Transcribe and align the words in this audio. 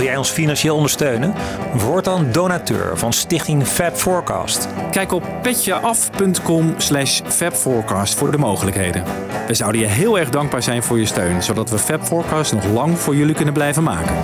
Wil 0.00 0.08
jij 0.08 0.18
ons 0.18 0.30
financieel 0.30 0.76
ondersteunen? 0.76 1.34
Word 1.72 2.04
dan 2.04 2.32
donateur 2.32 2.98
van 2.98 3.12
Stichting 3.12 3.66
Fab 3.66 3.96
Forecast. 3.96 4.68
Kijk 4.90 5.12
op 5.12 5.22
petjeaf.com 5.42 6.74
slash 6.76 7.20
fabforecast 7.26 8.14
voor 8.14 8.30
de 8.30 8.38
mogelijkheden. 8.38 9.04
We 9.46 9.54
zouden 9.54 9.80
je 9.80 9.86
heel 9.86 10.18
erg 10.18 10.30
dankbaar 10.30 10.62
zijn 10.62 10.82
voor 10.82 10.98
je 10.98 11.06
steun, 11.06 11.42
zodat 11.42 11.70
we 11.70 11.78
Fab 11.78 12.02
Forecast 12.02 12.52
nog 12.52 12.64
lang 12.64 12.98
voor 12.98 13.16
jullie 13.16 13.34
kunnen 13.34 13.54
blijven 13.54 13.82
maken. 13.82 14.14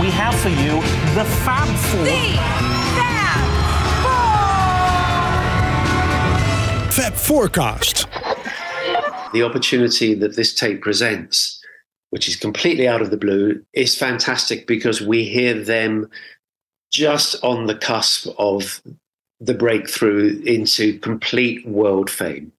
We 0.00 0.08
have 0.08 0.34
for 0.40 0.48
you 0.48 0.80
the 1.14 1.24
Fab 1.44 1.68
Four. 1.90 2.06
Fab 6.90 7.12
Forecast. 7.12 8.06
the 9.34 9.42
opportunity 9.42 10.14
that 10.14 10.34
this 10.34 10.54
tape 10.54 10.80
presents, 10.80 11.62
which 12.08 12.26
is 12.26 12.36
completely 12.36 12.88
out 12.88 13.02
of 13.02 13.10
the 13.10 13.18
blue, 13.18 13.62
is 13.74 13.94
fantastic 13.94 14.66
because 14.66 15.02
we 15.02 15.24
hear 15.24 15.52
them 15.62 16.08
just 16.90 17.36
on 17.44 17.66
the 17.66 17.74
cusp 17.74 18.28
of 18.38 18.80
the 19.40 19.54
breakthrough 19.54 20.40
into 20.46 20.98
complete 21.00 21.66
world 21.68 22.08
fame. 22.08 22.50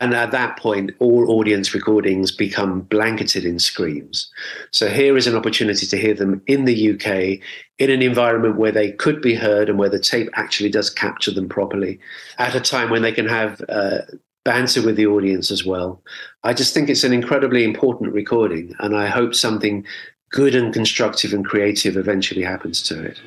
And 0.00 0.14
at 0.14 0.30
that 0.30 0.56
point, 0.56 0.92
all 0.98 1.30
audience 1.30 1.74
recordings 1.74 2.30
become 2.30 2.82
blanketed 2.82 3.44
in 3.44 3.58
screams. 3.58 4.30
So 4.70 4.88
here 4.88 5.16
is 5.16 5.26
an 5.26 5.36
opportunity 5.36 5.86
to 5.86 5.96
hear 5.96 6.14
them 6.14 6.42
in 6.46 6.64
the 6.64 6.92
UK 6.92 7.40
in 7.78 7.90
an 7.90 8.02
environment 8.02 8.56
where 8.56 8.72
they 8.72 8.92
could 8.92 9.20
be 9.22 9.34
heard 9.34 9.68
and 9.68 9.78
where 9.78 9.88
the 9.88 9.98
tape 9.98 10.28
actually 10.34 10.70
does 10.70 10.90
capture 10.90 11.30
them 11.30 11.48
properly 11.48 11.98
at 12.38 12.54
a 12.54 12.60
time 12.60 12.90
when 12.90 13.02
they 13.02 13.12
can 13.12 13.26
have 13.26 13.62
uh, 13.68 13.98
banter 14.44 14.82
with 14.82 14.96
the 14.96 15.06
audience 15.06 15.50
as 15.50 15.64
well. 15.64 16.02
I 16.44 16.54
just 16.54 16.74
think 16.74 16.88
it's 16.88 17.04
an 17.04 17.12
incredibly 17.12 17.64
important 17.64 18.12
recording, 18.12 18.74
and 18.78 18.96
I 18.96 19.06
hope 19.06 19.34
something 19.34 19.84
good 20.30 20.54
and 20.54 20.72
constructive 20.72 21.32
and 21.32 21.44
creative 21.44 21.96
eventually 21.96 22.42
happens 22.42 22.82
to 22.84 23.02
it. 23.02 23.20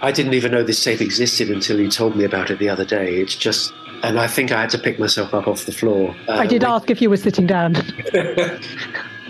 I 0.00 0.10
didn't 0.10 0.34
even 0.34 0.50
know 0.50 0.64
this 0.64 0.82
tape 0.82 1.00
existed 1.00 1.48
until 1.48 1.78
you 1.78 1.88
told 1.88 2.16
me 2.16 2.24
about 2.24 2.50
it 2.50 2.58
the 2.58 2.68
other 2.68 2.84
day. 2.84 3.20
It's 3.20 3.36
just, 3.36 3.72
and 4.02 4.18
I 4.18 4.26
think 4.26 4.52
I 4.52 4.60
had 4.60 4.70
to 4.70 4.78
pick 4.78 4.98
myself 4.98 5.32
up 5.34 5.46
off 5.46 5.64
the 5.64 5.72
floor. 5.72 6.14
I 6.28 6.46
did 6.46 6.64
Uh, 6.64 6.74
ask 6.74 6.90
if 6.90 7.00
you 7.00 7.08
were 7.10 7.16
sitting 7.16 7.46
down. 7.46 7.76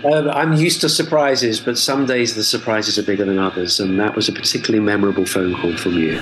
um, 0.05 0.29
I'm 0.29 0.53
used 0.53 0.81
to 0.81 0.89
surprises, 0.89 1.59
but 1.59 1.77
some 1.77 2.05
days 2.05 2.35
the 2.35 2.43
surprises 2.43 2.97
are 2.97 3.03
bigger 3.03 3.25
than 3.25 3.39
others, 3.39 3.79
and 3.79 3.99
that 3.99 4.15
was 4.15 4.27
a 4.29 4.33
particularly 4.33 4.83
memorable 4.83 5.25
phone 5.25 5.55
call 5.55 5.77
from 5.77 5.93
you. 5.93 6.19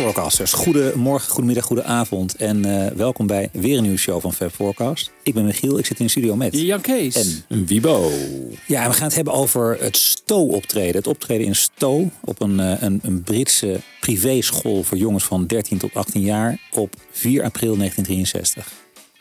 Forecasters, 0.00 0.52
goedemorgen, 0.52 1.30
goedemiddag, 1.30 1.64
goedenavond 1.64 2.34
en 2.36 2.64
eh, 2.64 2.92
welkom 2.96 3.26
bij 3.26 3.48
weer 3.52 3.76
een 3.76 3.82
nieuwe 3.82 3.98
show 3.98 4.20
van 4.20 4.32
Fab 4.32 4.50
Forecast. 4.52 5.10
Ik 5.22 5.34
ben 5.34 5.44
Michiel, 5.44 5.78
ik 5.78 5.86
zit 5.86 5.98
in 5.98 6.04
de 6.04 6.10
studio 6.10 6.36
met... 6.36 6.60
Jan 6.60 6.80
Kees. 6.80 7.44
En 7.48 7.66
Wibo. 7.66 8.10
Ja, 8.66 8.88
we 8.88 8.94
gaan 8.94 9.06
het 9.06 9.14
hebben 9.14 9.32
over 9.32 9.76
het 9.80 9.96
STO-optreden. 9.96 10.96
Het 10.96 11.06
optreden 11.06 11.46
in 11.46 11.54
STO 11.54 12.10
op 12.24 12.40
een, 12.40 12.60
eh, 12.60 12.82
een, 12.82 13.00
een 13.02 13.22
Britse 13.22 13.80
privéschool 14.00 14.82
voor 14.82 14.96
jongens 14.98 15.24
van 15.24 15.46
13 15.46 15.78
tot 15.78 15.94
18 15.94 16.22
jaar 16.22 16.58
op 16.72 16.94
4 17.10 17.42
april 17.42 17.76
1963. 17.76 18.72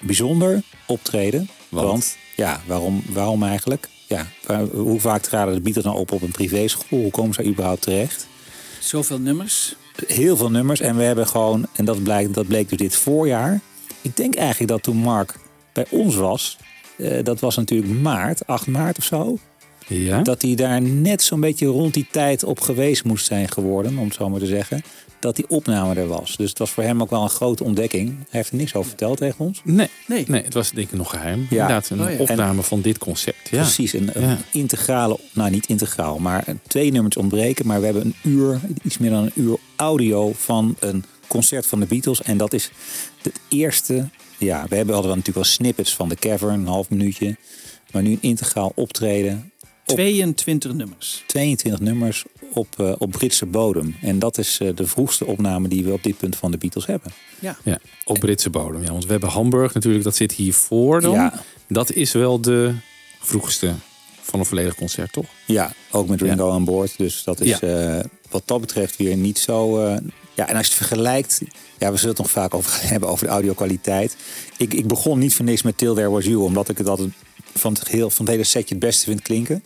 Bijzonder 0.02 0.64
optreden, 0.88 1.50
want, 1.70 2.18
ja, 2.36 2.62
waarom, 2.68 3.04
waarom 3.10 3.44
eigenlijk? 3.44 3.88
Ja, 4.08 4.28
waar- 4.46 4.66
hoe 4.66 5.00
vaak 5.00 5.22
traden 5.22 5.54
de 5.54 5.62
Beatles 5.62 5.86
nou 5.86 5.98
op 5.98 6.12
op 6.12 6.22
een 6.22 6.32
privéschool? 6.32 7.00
Hoe 7.00 7.12
komen 7.12 7.34
ze 7.34 7.44
überhaupt 7.46 7.82
terecht? 7.82 8.28
Zoveel 8.80 9.20
nummers. 9.20 9.76
Heel 10.08 10.38
veel 10.38 10.52
nummers 10.52 10.80
en 10.80 10.96
we 10.96 11.04
hebben 11.04 11.28
gewoon, 11.28 11.66
en 11.76 11.86
dat, 11.86 12.04
blijkt, 12.04 12.34
dat 12.34 12.48
bleek 12.48 12.70
dus 12.70 12.78
dit 12.78 12.96
voorjaar. 12.96 13.60
Ik 14.02 14.18
denk 14.18 14.36
eigenlijk 14.36 14.72
dat 14.72 14.84
toen 14.84 14.98
Mark 14.98 15.36
bij 15.74 15.86
ons 15.90 16.16
was, 16.16 16.58
eh, 16.98 17.24
dat 17.24 17.40
was 17.40 17.56
natuurlijk 17.56 17.92
maart, 17.92 18.48
8 18.48 18.68
maart 18.68 18.98
of 18.98 19.04
zo. 19.04 19.38
Ja? 19.88 20.22
Dat 20.22 20.42
hij 20.42 20.56
daar 20.56 20.82
net 20.82 21.22
zo'n 21.22 21.40
beetje 21.40 21.66
rond 21.66 21.94
die 21.94 22.08
tijd 22.12 22.44
op 22.44 22.60
geweest 22.60 23.04
moest 23.04 23.26
zijn 23.26 23.52
geworden, 23.52 23.98
om 23.98 24.06
het 24.06 24.14
zo 24.14 24.30
maar 24.30 24.40
te 24.40 24.46
zeggen. 24.46 24.84
Dat 25.20 25.36
die 25.36 25.50
opname 25.50 25.94
er 25.96 26.08
was. 26.08 26.38
Dus 26.38 26.50
het 26.50 26.58
was 26.60 26.70
voor 26.72 26.84
hem 26.84 27.02
ook 27.02 27.10
wel 27.10 27.24
een 27.24 27.30
grote 27.30 27.64
ontdekking. 27.64 28.08
Hij 28.10 28.26
heeft 28.30 28.50
er 28.52 28.56
niks 28.58 28.76
over 28.76 28.90
verteld 28.90 29.18
tegen 29.18 29.46
ons. 29.46 29.62
Nee, 29.64 29.90
Nee. 30.08 30.26
nee, 30.28 30.44
het 30.44 30.54
was 30.54 30.72
denk 30.72 30.92
ik 30.92 30.98
nog 30.98 31.10
geheim. 31.10 31.40
Ja. 31.40 31.46
Inderdaad, 31.50 31.90
een 31.90 32.02
Oh 32.02 32.12
ja. 32.12 32.18
opname 32.18 32.64
van 32.64 32.82
dit 32.82 32.98
concept. 32.98 33.50
Ja. 33.50 33.62
Precies, 33.62 33.94
een, 33.94 34.10
een 34.14 34.22
Ja. 34.30 34.38
integrale, 34.52 35.20
nou 35.34 35.50
niet 35.50 35.66
integraal, 35.68 36.20
maar 36.20 36.46
twee 36.68 36.92
nummers 36.92 37.18
ontbreken. 37.18 37.68
Maar 37.68 37.80
we 37.80 37.86
hebben 37.86 38.06
een 38.06 38.32
uur, 38.32 38.60
iets 38.84 38.98
meer 38.98 39.10
dan 39.10 39.24
een 39.24 39.32
uur 39.36 39.58
audio 39.76 40.32
van 40.36 40.76
een 40.80 41.04
concert 41.28 41.66
van 41.66 41.80
de 41.80 41.86
Beatles. 41.86 42.22
En 42.22 42.38
dat 42.38 42.54
is 42.54 42.72
het 43.22 43.40
eerste, 43.50 44.10
ja, 44.38 44.66
we 44.70 44.76
hebben 44.76 44.94
hadden 44.94 45.12
natuurlijk 45.12 45.46
wel 45.46 45.54
snippets 45.56 45.96
van 45.96 46.10
de 46.10 46.16
Cavern, 46.16 46.60
een 46.60 46.68
half 46.68 46.90
minuutje. 46.90 47.36
Maar 47.92 48.02
nu 48.02 48.12
een 48.12 48.18
integraal 48.22 48.72
optreden 48.76 49.52
22 49.86 50.74
nummers. 50.74 51.24
22 51.28 51.80
nummers 51.82 52.26
op, 52.54 52.68
eh, 52.80 52.92
op 52.98 53.12
Britse 53.12 53.46
bodem. 53.46 53.96
En 54.02 54.20
dat 54.20 54.38
is 54.38 54.58
eh, 54.62 54.76
de 54.76 54.88
vroegste 54.88 55.26
opname 55.26 55.68
die 55.68 55.84
we 55.84 55.92
op 55.94 56.04
dit 56.04 56.18
punt 56.18 56.36
van 56.36 56.52
de 56.52 56.58
Beatles 56.58 56.86
hebben. 56.86 57.12
Ja. 57.40 57.58
Ja, 57.64 57.80
op 58.06 58.20
Britse 58.20 58.50
bodem. 58.50 58.84
Ja, 58.84 58.92
want 58.92 59.06
we 59.06 59.12
hebben 59.12 59.30
Hamburg 59.30 59.74
natuurlijk, 59.74 60.04
dat 60.04 60.16
zit 60.16 60.32
hiervoor 60.32 61.02
dan. 61.02 61.12
Ja. 61.14 61.44
Dat 61.68 61.92
is 61.92 62.12
wel 62.12 62.42
de 62.42 62.74
vroegste 63.20 63.74
van 64.22 64.40
een 64.40 64.46
volledig 64.46 64.76
concert, 64.76 65.12
toch? 65.14 65.26
Ja, 65.46 65.74
ook 65.92 66.08
met 66.08 66.22
Ringo 66.22 66.48
Ja. 66.48 66.54
aan 66.54 66.64
boord. 66.66 66.98
Dus 66.98 67.24
dat 67.24 67.40
is 67.42 67.60
Ja. 67.60 67.98
eh, 67.98 68.04
wat 68.30 68.42
dat 68.46 68.62
betreft 68.62 68.96
weer 68.98 69.16
niet 69.18 69.40
zo. 69.40 69.80
eh, 69.86 69.98
ja, 70.34 70.48
en 70.48 70.56
als 70.56 70.66
je 70.68 70.74
het 70.74 70.86
vergelijkt. 70.88 71.42
Ja, 71.80 71.92
we 71.92 71.96
zullen 71.98 72.10
het 72.16 72.18
nog 72.24 72.32
vaak 72.32 72.54
over 72.54 72.72
gaan 72.72 72.88
hebben 72.94 73.10
over 73.10 73.26
de 73.26 73.32
audio-kwaliteit. 73.32 74.16
Ik, 74.58 74.74
ik 74.74 74.88
begon 74.88 75.20
niet 75.20 75.34
voor 75.34 75.46
niks 75.46 75.62
met 75.62 75.78
Till 75.78 75.94
There 75.94 76.10
Was 76.10 76.26
You, 76.26 76.36
omdat 76.38 76.70
ik 76.70 76.78
het 76.78 76.88
altijd 76.88 77.10
van 77.56 77.74
het, 77.74 77.88
heel, 77.88 78.10
van 78.10 78.26
het 78.26 78.34
hele 78.34 78.46
setje 78.46 78.76
het 78.76 78.84
beste 78.84 79.06
vind 79.06 79.22
klinken. 79.22 79.64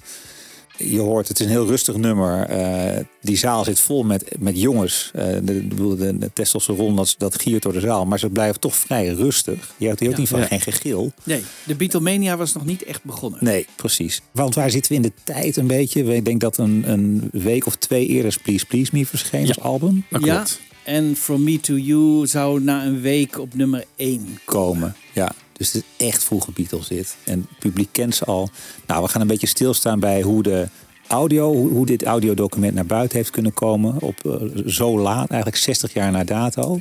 Je 0.89 0.99
hoort, 0.99 1.27
het 1.27 1.39
is 1.39 1.45
een 1.45 1.51
heel 1.51 1.65
rustig 1.67 1.95
nummer. 1.95 2.45
Eh, 2.45 3.03
die 3.21 3.37
zaal 3.37 3.63
zit 3.63 3.79
vol 3.79 4.03
met, 4.03 4.35
met 4.39 4.59
jongens. 4.61 5.11
Eh, 5.13 5.25
de, 5.25 5.43
de, 5.43 5.53
bedoel, 5.53 5.95
de, 5.95 6.31
testosteron 6.33 6.95
dat, 6.95 7.15
dat 7.17 7.41
giert 7.41 7.63
door 7.63 7.73
de 7.73 7.79
zaal. 7.79 8.05
Maar 8.05 8.19
ze 8.19 8.29
blijven 8.29 8.59
toch 8.59 8.75
vrij 8.75 9.07
rustig. 9.07 9.73
Je 9.77 9.87
hebt 9.87 9.99
hier 9.99 10.09
ook 10.09 10.15
Ja. 10.15 10.19
niet 10.21 10.29
van 10.29 10.39
Ja. 10.39 10.45
geen 10.45 10.61
gegil. 10.61 11.11
Nee, 11.23 11.43
de 11.63 11.75
Beatlemania 11.75 12.37
was 12.37 12.53
nog 12.53 12.65
niet 12.65 12.83
echt 12.83 13.03
begonnen. 13.03 13.39
Nee, 13.43 13.65
precies. 13.75 14.21
Want 14.31 14.55
waar 14.55 14.69
zitten 14.69 14.91
we 14.91 14.97
in 14.97 15.03
de 15.03 15.11
tijd 15.23 15.57
een 15.57 15.67
beetje? 15.67 16.15
Ik 16.15 16.25
denk 16.25 16.41
dat 16.41 16.57
een, 16.57 16.83
een 16.85 17.29
week 17.31 17.65
of 17.65 17.75
twee 17.75 18.05
eerder 18.07 18.25
is 18.27 18.37
Please 18.37 18.65
Please 18.65 18.91
Me 18.93 19.05
verscheen 19.05 19.47
als 19.47 19.59
album 19.59 20.05
Dat 20.09 20.23
ja, 20.25 20.45
en 20.83 21.15
From 21.15 21.43
Me 21.43 21.59
To 21.59 21.73
You 21.75 22.27
zou 22.27 22.61
na 22.61 22.85
een 22.85 23.01
week 23.01 23.39
op 23.39 23.53
nummer 23.55 23.83
1 23.95 24.39
komen. 24.45 24.95
Ja, 25.13 25.31
dus 25.71 25.73
het 25.73 25.83
is 25.97 26.07
echt 26.07 26.23
vroege 26.23 26.51
Beatles 26.51 26.87
dit. 26.87 27.15
En 27.23 27.47
het 27.49 27.59
publiek 27.59 27.89
kent 27.91 28.15
ze 28.15 28.25
al. 28.25 28.49
Nou, 28.87 29.03
we 29.03 29.09
gaan 29.09 29.21
een 29.21 29.27
beetje 29.27 29.47
stilstaan 29.47 29.99
bij 29.99 30.21
hoe 30.21 30.43
de 30.43 30.67
audio, 31.07 31.53
hoe, 31.53 31.69
hoe 31.69 31.85
dit 31.85 32.03
audiodocument 32.03 32.73
naar 32.73 32.85
buiten 32.85 33.17
heeft 33.17 33.29
kunnen 33.29 33.53
komen. 33.53 34.01
Op 34.01 34.25
eh, 34.25 34.65
zo 34.65 34.99
laat, 34.99 35.29
eigenlijk 35.29 35.61
60 35.61 35.93
jaar 35.93 36.11
na 36.11 36.23
dato. 36.23 36.79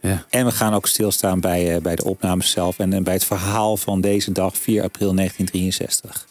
Ja. 0.00 0.24
En 0.30 0.44
we 0.44 0.50
gaan 0.50 0.74
ook 0.74 0.86
stilstaan 0.86 1.40
bij, 1.40 1.74
eh, 1.74 1.80
bij 1.80 1.96
de 1.96 2.04
opnames 2.04 2.50
zelf 2.50 2.78
en, 2.78 2.92
en 2.92 3.02
bij 3.02 3.14
het 3.14 3.24
verhaal 3.24 3.76
van 3.76 4.00
deze 4.00 4.32
dag, 4.32 4.56
4 4.56 4.82
april 4.82 5.14
1963. 5.14 6.26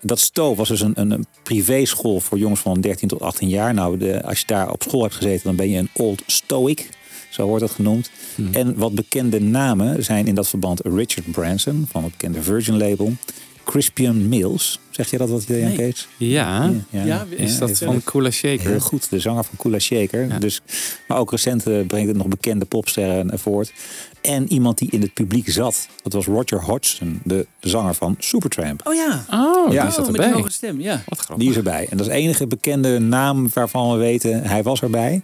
Dat 0.00 0.20
STO 0.20 0.54
was 0.54 0.68
dus 0.68 0.80
een, 0.80 0.92
een, 0.94 1.10
een 1.10 1.26
privéschool 1.42 2.20
voor 2.20 2.38
jongens 2.38 2.60
van 2.60 2.80
13 2.80 3.08
tot 3.08 3.20
18 3.20 3.48
jaar. 3.48 3.74
Nou, 3.74 3.98
de, 3.98 4.22
als 4.22 4.38
je 4.38 4.46
daar 4.46 4.70
op 4.70 4.82
school 4.82 5.02
hebt 5.02 5.14
gezeten, 5.14 5.44
dan 5.44 5.56
ben 5.56 5.70
je 5.70 5.78
een 5.78 5.90
old 5.92 6.22
stoic. 6.26 6.88
Zo 7.36 7.46
wordt 7.46 7.60
dat 7.60 7.70
genoemd. 7.70 8.10
En 8.52 8.76
wat 8.76 8.94
bekende 8.94 9.40
namen 9.40 10.04
zijn 10.04 10.26
in 10.26 10.34
dat 10.34 10.48
verband 10.48 10.80
Richard 10.84 11.30
Branson 11.30 11.86
van 11.90 12.02
het 12.02 12.12
bekende 12.12 12.42
Virgin 12.42 12.76
label. 12.76 13.12
Crispian 13.64 14.28
Mills. 14.28 14.80
Zeg 14.90 15.10
je 15.10 15.18
dat 15.18 15.28
wat, 15.28 15.44
Jan 15.46 15.58
Nee. 15.60 15.76
Kees? 15.76 16.08
Ja, 16.16 16.72
Ja, 16.90 17.26
is 17.30 17.58
dat 17.58 17.78
van 17.78 18.04
Kula 18.04 18.30
Shaker? 18.30 18.70
Heel 18.70 18.80
goed, 18.80 19.10
de 19.10 19.20
zanger 19.20 19.44
van 19.44 19.56
Kula 19.56 19.78
Shaker. 19.78 20.28
Ja. 20.28 20.38
Dus, 20.38 20.60
maar 21.08 21.18
ook 21.18 21.30
recent 21.30 21.66
eh, 21.66 21.86
brengt 21.86 22.08
het 22.08 22.16
nog 22.16 22.26
bekende 22.28 22.64
popsterren 22.64 23.26
naar 23.26 23.38
voort. 23.38 23.72
En 24.20 24.52
iemand 24.52 24.78
die 24.78 24.90
in 24.90 25.00
het 25.00 25.12
publiek 25.14 25.50
zat. 25.50 25.88
Dat 26.02 26.12
was 26.12 26.26
Roger 26.26 26.62
Hodgson, 26.62 27.20
de 27.24 27.46
zanger 27.60 27.94
van 27.94 28.16
Supertramp. 28.18 28.80
Oh 28.86 28.94
ja. 28.94 29.24
Oh, 29.30 29.72
Ja. 29.72 29.82
die 29.84 29.92
zat 29.92 30.00
Oh, 30.06 30.06
met 30.06 30.16
erbij. 30.16 30.26
een 30.30 30.34
hoge 30.36 30.50
stem, 30.52 30.80
ja. 30.80 31.02
Wat 31.06 31.18
grappig. 31.18 31.36
Die 31.44 31.50
is 31.50 31.56
erbij. 31.56 31.86
En 31.90 31.96
dat 31.96 32.06
is 32.06 32.12
de 32.12 32.18
enige 32.18 32.46
bekende 32.46 32.98
naam 32.98 33.48
waarvan 33.54 33.90
we 33.92 33.96
weten, 33.98 34.42
hij 34.42 34.62
was 34.62 34.80
erbij. 34.82 35.22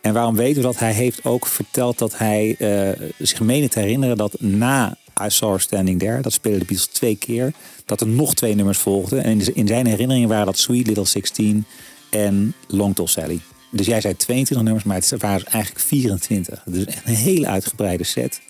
En 0.00 0.12
waarom 0.12 0.36
weten 0.36 0.56
we 0.56 0.62
dat? 0.68 0.78
Hij 0.78 0.92
heeft 0.92 1.24
ook 1.24 1.46
verteld 1.46 1.98
dat 1.98 2.18
hij 2.18 2.54
eh, 2.58 3.08
zich 3.18 3.40
meende 3.40 3.68
te 3.68 3.80
herinneren 3.80 4.16
dat 4.16 4.40
na 4.40 4.96
I 5.22 5.30
Saw 5.30 5.50
Her 5.50 5.60
Standing 5.60 5.98
There, 5.98 6.20
dat 6.22 6.32
spelen 6.32 6.58
de 6.58 6.64
Beatles 6.64 6.86
twee 6.92 7.16
keer, 7.16 7.52
dat 7.84 8.00
er 8.00 8.06
nog 8.06 8.34
twee 8.34 8.54
nummers 8.54 8.78
volgden. 8.78 9.24
En 9.24 9.54
in- 9.54 9.66
zijn 9.66 9.86
herinneringen 9.86 10.28
waren 10.28 10.46
dat 10.46 10.58
Sweet 10.58 10.86
Little 10.86 11.04
16 11.06 11.64
en 12.10 12.54
Long 12.68 12.94
Tall 12.94 13.06
Sally. 13.06 13.40
Dus 13.70 13.86
jij 13.86 14.00
zei 14.00 14.16
22 14.16 14.64
nummers, 14.66 14.84
maar 14.86 14.96
het 14.96 15.14
waren 15.18 15.38
dus 15.44 15.52
eigenlijk 15.52 15.84
24. 15.84 16.62
Dus 16.66 16.84
echt 16.84 17.02
een 17.06 17.14
hele 17.14 17.46
uitgebreide 17.46 18.04
set. 18.04 18.40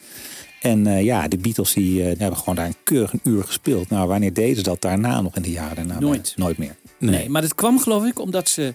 En 0.61 0.87
eh, 0.87 1.03
ja, 1.05 1.29
de 1.29 1.37
Beatles 1.39 1.73
die, 1.73 2.01
eh, 2.03 2.09
die 2.09 2.17
hebben 2.19 2.39
gewoon 2.39 2.55
daar 2.55 2.67
een 2.67 2.75
keurig 2.85 3.13
een 3.13 3.21
uur 3.25 3.45
gespeeld. 3.45 3.89
Nou, 3.91 4.09
wanneer 4.09 4.33
deden 4.33 4.57
ze 4.57 4.63
dat 4.63 4.81
daarna 4.81 5.21
nog 5.21 5.37
in 5.37 5.43
de 5.43 5.51
jaren 5.51 5.77
daarna? 5.77 5.99
Nooit. 6.01 6.33
Nooit 6.37 6.59
meer. 6.59 6.77
Nee. 6.99 7.29
maar 7.29 7.43
dat 7.43 7.55
kwam 7.55 7.81
geloof 7.81 8.05
ik 8.07 8.19
omdat 8.19 8.49
ze 8.49 8.75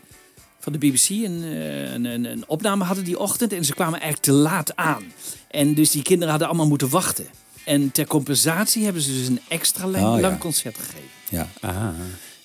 van 0.63 0.73
de 0.73 0.77
BBC 0.77 1.09
een, 1.09 1.43
eh, 1.43 1.93
een, 1.93 2.05
een, 2.05 2.25
een 2.25 2.43
opname 2.47 2.83
hadden 2.83 3.03
die 3.03 3.19
ochtend. 3.19 3.53
En 3.53 3.65
ze 3.65 3.73
kwamen 3.73 3.99
eigenlijk 3.99 4.21
te 4.21 4.31
laat 4.31 4.75
aan. 4.75 5.03
En 5.47 5.73
dus 5.73 5.91
die 5.91 6.01
kinderen 6.01 6.29
hadden 6.29 6.47
allemaal 6.47 6.67
moeten 6.67 6.89
wachten. 6.89 7.25
En 7.65 7.91
ter 7.91 8.07
compensatie 8.07 8.83
hebben 8.83 9.01
ze 9.01 9.13
dus 9.13 9.27
een 9.27 9.39
extra 9.47 9.87
lang, 9.87 10.05
Oh, 10.05 10.15
ja. 10.15 10.21
lang 10.21 10.37
concert 10.37 10.77
gegeven. 10.77 11.09
Ja. 11.29 11.47
Ah. 11.61 11.87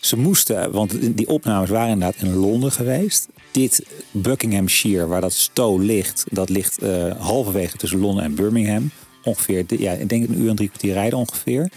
Ze 0.01 0.17
moesten, 0.17 0.71
want 0.71 1.17
die 1.17 1.29
opnames 1.29 1.71
waren 1.71 1.93
inderdaad 1.93 2.23
in 2.23 2.35
Londen 2.35 2.73
geweest. 2.73 3.29
Dit 3.51 3.83
Buckinghamshire, 4.11 5.07
waar 5.07 5.21
dat 5.21 5.33
Stowe 5.33 5.85
ligt, 5.85 6.25
dat 6.31 6.49
ligt 6.49 6.79
eh, 6.79 7.17
halverwege 7.19 7.77
tussen 7.77 7.99
Londen 8.01 8.25
en 8.25 8.35
Birmingham. 8.35 8.91
Ongeveer, 9.25 9.65
ja, 9.67 9.93
ik 9.93 10.09
denk 10.09 10.29
een 10.29 10.41
uur 10.41 10.49
en 10.49 10.57
drie 10.57 10.69
kwartier 10.69 10.93
rijden 10.93 11.19
ongeveer. 11.19 11.71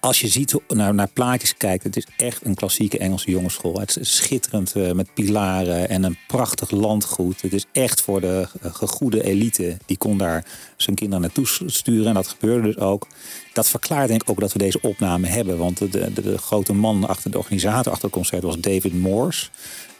Als 0.00 0.20
je 0.20 0.28
ziet 0.28 0.54
naar, 0.68 0.94
naar 0.94 1.08
plaatjes 1.08 1.56
kijkt, 1.56 1.84
het 1.84 1.96
is 1.96 2.06
echt 2.16 2.44
een 2.44 2.54
klassieke 2.54 2.98
Engelse 2.98 3.30
jongensschool. 3.30 3.80
Het 3.80 3.96
is 3.96 4.16
schitterend 4.16 4.72
eh, 4.72 4.92
met 4.92 5.14
pilaren 5.14 5.88
en 5.88 6.02
een 6.02 6.18
prachtig 6.26 6.70
landgoed. 6.70 7.42
Het 7.42 7.52
is 7.52 7.66
echt 7.72 8.00
voor 8.00 8.20
de 8.20 8.48
eh, 8.62 8.74
gegoede 8.74 9.24
elite. 9.24 9.76
Die 9.86 9.96
kon 9.96 10.18
daar 10.18 10.44
zijn 10.76 10.96
kinderen 10.96 11.22
naartoe 11.22 11.46
sturen 11.66 12.06
en 12.06 12.14
dat 12.14 12.28
gebeurde 12.28 12.66
dus 12.66 12.78
ook. 12.78 13.06
Dat 13.52 13.68
verklaart 13.68 14.08
denk 14.08 14.22
ik 14.22 14.30
ook 14.30 14.40
dat 14.40 14.52
we 14.52 14.58
deze 14.58 14.80
opname 14.80 15.26
hebben. 15.26 15.58
Want 15.58 15.78
de, 15.78 15.88
de, 15.88 16.22
de 16.22 16.38
grote 16.38 16.72
man 16.72 17.08
achter 17.08 17.30
de 17.30 17.38
organisator 17.38 17.92
achter 17.92 18.08
het 18.08 18.16
concert 18.16 18.42
was 18.42 18.58
David 18.58 18.94
Morse. 18.94 19.48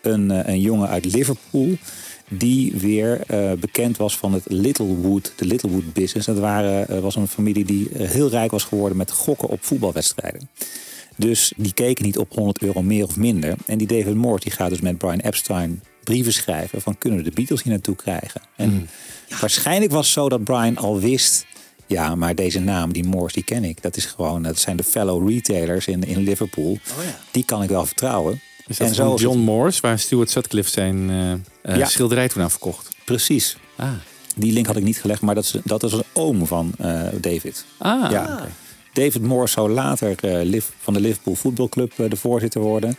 Een, 0.03 0.31
eh, 0.31 0.53
een 0.53 0.61
jongen 0.61 0.89
uit 0.89 1.05
Liverpool 1.05 1.77
die 2.29 2.73
weer 2.77 3.21
eh, 3.27 3.53
bekend 3.53 3.97
was 3.97 4.17
van 4.17 4.33
het 4.33 4.45
Littlewood, 4.47 5.33
de 5.37 5.45
Littlewood 5.45 5.93
business. 5.93 6.27
Dat 6.27 6.39
waren, 6.39 6.89
eh, 6.89 6.99
was 6.99 7.17
een 7.17 7.29
familie 7.29 7.65
die 7.65 7.89
eh, 7.89 8.09
heel 8.09 8.29
rijk 8.29 8.51
was 8.51 8.65
geworden 8.65 8.97
met 8.97 9.11
gokken 9.11 9.49
op 9.49 9.65
voetbalwedstrijden. 9.65 10.49
Dus 11.17 11.53
die 11.57 11.73
keken 11.73 12.05
niet 12.05 12.19
op 12.19 12.35
100 12.35 12.63
euro 12.63 12.83
meer 12.83 13.05
of 13.05 13.17
minder. 13.17 13.55
En 13.67 13.79
die 13.79 13.87
David 13.87 14.15
Morse 14.15 14.49
die 14.49 14.53
gaat 14.53 14.71
dus 14.71 14.81
met 14.81 14.99
Brian 14.99 15.19
Epstein 15.19 15.83
brieven 16.05 16.33
schrijven 16.33 16.81
van 16.81 16.99
kunnen 16.99 17.19
we 17.19 17.25
de 17.25 17.35
Beatles 17.35 17.63
hier 17.63 17.73
naartoe 17.73 17.97
krijgen. 17.97 18.41
En 18.57 18.89
waarschijnlijk 19.41 19.93
was 19.93 20.05
het 20.05 20.15
zo 20.15 20.29
dat 20.29 20.45
Brian 20.45 20.77
al 20.77 21.01
wist. 21.01 21.47
Ja, 21.87 22.15
maar 22.15 22.35
deze 22.35 22.61
naam, 22.61 22.93
die 22.93 23.05
Morse, 23.05 23.35
die 23.35 23.45
ken 23.45 23.65
ik. 23.65 23.83
Dat 23.83 23.97
is 23.97 24.05
gewoon, 24.05 24.43
dat 24.43 24.59
zijn 24.59 24.77
de 24.77 24.85
fellow 24.85 25.29
retailers 25.29 25.87
in, 25.87 26.03
in 26.03 26.19
Liverpool. 26.19 26.71
Oh 26.71 27.05
ja. 27.05 27.19
Die 27.31 27.45
kan 27.45 27.63
ik 27.63 27.69
wel 27.69 27.87
vertrouwen. 27.87 28.41
Dat 28.69 28.79
En 28.79 28.87
is 28.91 28.97
John 29.21 29.37
het- 29.37 29.47
Morse, 29.47 29.81
waar 29.81 29.99
Stuart 29.99 30.31
Sutcliffe 30.31 30.71
zijn 30.71 31.11
eh, 31.11 31.33
eh, 31.73 31.77
Ja. 31.79 31.87
schilderij 31.87 32.29
toen 32.29 32.43
aan 32.43 32.51
verkocht? 32.51 32.89
Precies. 33.05 33.57
Ah, 33.77 33.91
Die 34.37 34.53
link 34.53 34.67
had 34.67 34.77
ik 34.77 34.83
niet 34.83 35.01
gelegd, 35.01 35.21
maar 35.21 35.35
dat 35.35 35.45
is, 35.45 35.55
dat 35.65 35.83
is 35.83 35.93
een 35.93 36.05
oom 36.13 36.47
van 36.47 36.73
eh, 36.79 37.03
David. 37.21 37.65
ah 37.79 38.11
Ja. 38.11 38.47
David 38.93 39.23
Moore 39.23 39.47
zou 39.47 39.71
later 39.71 40.15
van 40.81 40.93
de 40.93 41.01
Liverpool 41.01 41.35
voetbalclub 41.35 41.93
eh, 41.99 42.11
de 42.11 42.17
voorzitter 42.17 42.61
worden. 42.61 42.97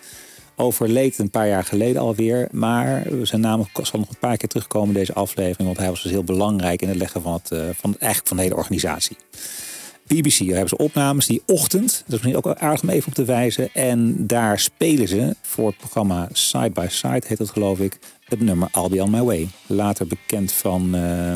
Overleed 0.56 1.18
een 1.18 1.30
paar 1.30 1.48
jaar 1.48 1.64
geleden 1.64 2.02
alweer. 2.02 2.48
Maar 2.52 3.06
zijn 3.24 3.42
naam 3.42 3.68
zal 3.84 4.00
nog 4.00 4.10
een 4.10 4.20
paar 4.20 4.38
keer 4.38 4.50
terugkomen 4.50 4.88
in 4.88 4.94
deze 4.94 5.14
aflevering. 5.14 5.68
Want 5.68 5.78
hij 5.78 5.90
was 5.90 6.02
dus 6.04 6.12
heel 6.12 6.24
belangrijk 6.24 6.82
in 6.82 6.88
het 6.88 6.98
leggen 6.98 7.22
van, 7.22 7.34
het, 7.34 7.48
van, 7.80 7.96
eigenlijk 8.00 8.28
van 8.28 8.38
de 8.38 8.44
hele 8.44 8.56
organisatie. 8.56 9.18
BBC, 10.16 10.38
daar 10.38 10.48
hebben 10.48 10.70
ze 10.70 10.78
opnames 10.78 11.26
die 11.26 11.42
ochtend. 11.46 11.92
Dat 11.92 12.04
is 12.06 12.12
misschien 12.12 12.36
ook 12.36 12.44
wel 12.44 12.56
aardig 12.56 12.82
om 12.82 12.90
even 12.90 13.08
op 13.08 13.14
te 13.14 13.26
wijzen. 13.26 13.70
En 13.74 14.28
daar 14.28 14.60
spelen 14.60 15.08
ze 15.08 15.36
voor 15.42 15.68
het 15.68 15.78
programma 15.78 16.30
Side 16.32 16.70
by 16.70 16.86
Side, 16.90 17.22
heet 17.28 17.38
dat 17.38 17.50
geloof 17.50 17.80
ik, 17.80 17.98
het 18.26 18.40
nummer 18.42 18.70
I'll 18.78 18.90
Be 18.90 19.04
On 19.04 19.12
My 19.12 19.22
Way. 19.22 19.48
Later 19.66 20.08
bekend 20.08 20.52
van 20.52 20.96
eh, 20.96 21.34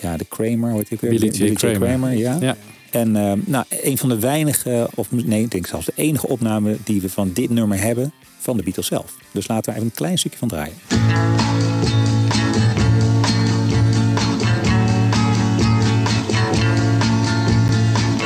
ja, 0.00 0.16
de 0.16 0.24
Kramer, 0.24 0.70
hoe 0.70 0.78
heet 0.78 0.92
ook 0.92 1.00
weer? 1.00 1.10
Billy 1.10 1.50
J. 1.50 1.52
Kramer. 1.52 2.12
ja. 2.12 2.38
Ja. 2.40 2.56
En 2.90 3.16
eh, 3.16 3.32
nou, 3.44 3.64
een 3.68 3.98
van 3.98 4.08
de 4.08 4.18
weinige, 4.18 4.88
of 4.94 5.10
nee, 5.10 5.42
ik 5.42 5.50
denk 5.50 5.66
zelfs 5.66 5.86
de 5.86 5.92
enige 5.96 6.28
opname 6.28 6.76
die 6.84 7.00
we 7.00 7.10
van 7.10 7.32
dit 7.32 7.50
nummer 7.50 7.80
hebben 7.80 8.12
van 8.38 8.56
de 8.56 8.62
Beatles 8.62 8.86
zelf. 8.86 9.14
Dus 9.30 9.48
laten 9.48 9.72
we 9.72 9.78
even 9.78 9.90
een 9.90 9.94
klein 9.96 10.18
stukje 10.18 10.38
van 10.38 10.48
draaien. 10.48 10.74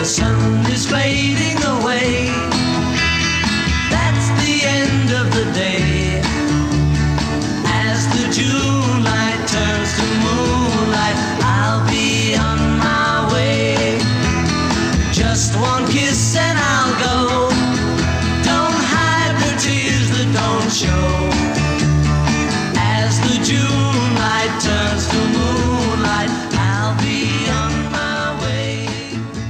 Sun 0.06 0.64
is 0.70 0.87
fading 0.88 1.66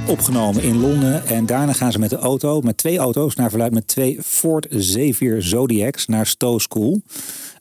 Opgenomen 0.09 0.63
in 0.63 0.81
Londen 0.81 1.27
en 1.27 1.47
daarna 1.47 1.73
gaan 1.73 1.93
ze 1.93 1.99
met 1.99 2.11
de 2.11 2.17
auto, 2.17 2.61
met 2.61 2.77
twee 2.77 2.99
auto's, 2.99 3.35
naar 3.35 3.51
verluid 3.51 3.73
met 3.73 3.87
twee 3.87 4.19
Ford 4.23 4.69
Xavier 4.69 5.43
Zodiacs 5.43 6.07
naar 6.07 6.27
Stowe 6.27 6.61
School. 6.61 7.01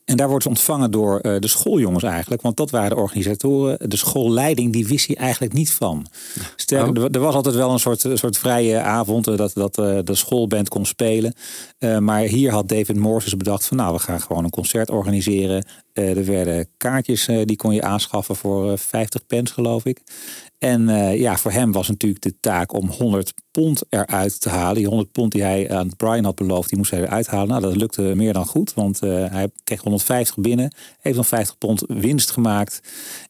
En 0.05 0.17
daar 0.17 0.27
wordt 0.27 0.43
ze 0.43 0.49
ontvangen 0.49 0.91
door 0.91 1.19
eh, 1.19 1.39
de 1.39 1.47
schooljongens 1.47 2.03
eigenlijk. 2.03 2.41
Want 2.41 2.57
dat 2.57 2.69
waren 2.69 2.89
de 2.89 2.95
organisatoren. 2.95 3.89
De 3.89 3.95
schoolleiding, 3.97 4.73
die 4.73 4.87
wist 4.87 5.07
hij 5.07 5.15
eigenlijk 5.15 5.53
niet 5.53 5.71
van. 5.71 6.05
Sterker, 6.55 6.97
Oh. 7.03 7.09
er- 7.11 7.19
was 7.19 7.35
altijd 7.35 7.55
wel 7.55 7.71
een 7.71 7.79
soort, 7.79 8.03
een 8.03 8.17
soort 8.17 8.37
vrije 8.37 8.79
avond 8.79 9.27
eh, 9.27 9.37
dat, 9.37 9.51
dat 9.53 9.77
eh, 9.77 9.97
de 10.03 10.15
schoolband 10.15 10.69
kon 10.69 10.85
spelen. 10.85 11.33
Maar 11.99 12.21
hier 12.21 12.51
had 12.51 12.67
David 12.69 12.95
Morse 12.95 13.29
dus 13.29 13.37
bedacht 13.37 13.65
van 13.65 13.77
nou, 13.77 13.93
we 13.93 13.99
gaan 13.99 14.21
gewoon 14.21 14.43
een 14.43 14.49
concert 14.49 14.89
organiseren. 14.89 15.65
Eh, 15.95 16.17
er 16.17 16.25
werden 16.25 16.67
kaartjes, 16.77 17.27
eh, 17.27 17.41
die 17.45 17.55
kon 17.55 17.73
je 17.73 17.81
aanschaffen 17.81 18.35
voor 18.35 18.71
eh, 18.71 18.77
50 18.77 19.25
pence 19.27 19.53
geloof 19.53 19.85
ik. 19.85 20.01
En 20.65 20.89
eh, 20.89 21.19
ja, 21.19 21.37
voor 21.37 21.51
hem 21.51 21.71
was 21.71 21.87
natuurlijk 21.87 22.21
de 22.21 22.39
taak 22.39 22.73
om 22.73 22.89
100 22.89 23.33
pond 23.51 23.83
eruit 23.89 24.41
te 24.41 24.49
halen. 24.49 24.75
Die 24.75 24.87
100 24.87 25.11
pond 25.11 25.31
die 25.31 25.41
hij 25.41 25.71
aan 25.71 25.95
Brian 25.95 26.23
had 26.23 26.35
beloofd, 26.35 26.69
die 26.69 26.77
moest 26.77 26.91
hij 26.91 27.01
eruit 27.01 27.27
halen. 27.27 27.47
Nou, 27.47 27.61
dat 27.61 27.75
lukte 27.75 28.01
meer 28.01 28.33
dan 28.33 28.45
goed, 28.45 28.73
want 28.73 29.01
eh, 29.01 29.09
hij 29.09 29.49
kreeg 29.63 29.81
150 29.81 30.37
binnen. 30.37 30.73
Heeft 30.99 31.17
nog 31.17 31.27
50 31.27 31.57
pond 31.57 31.83
winst 31.87 32.31
gemaakt. 32.31 32.81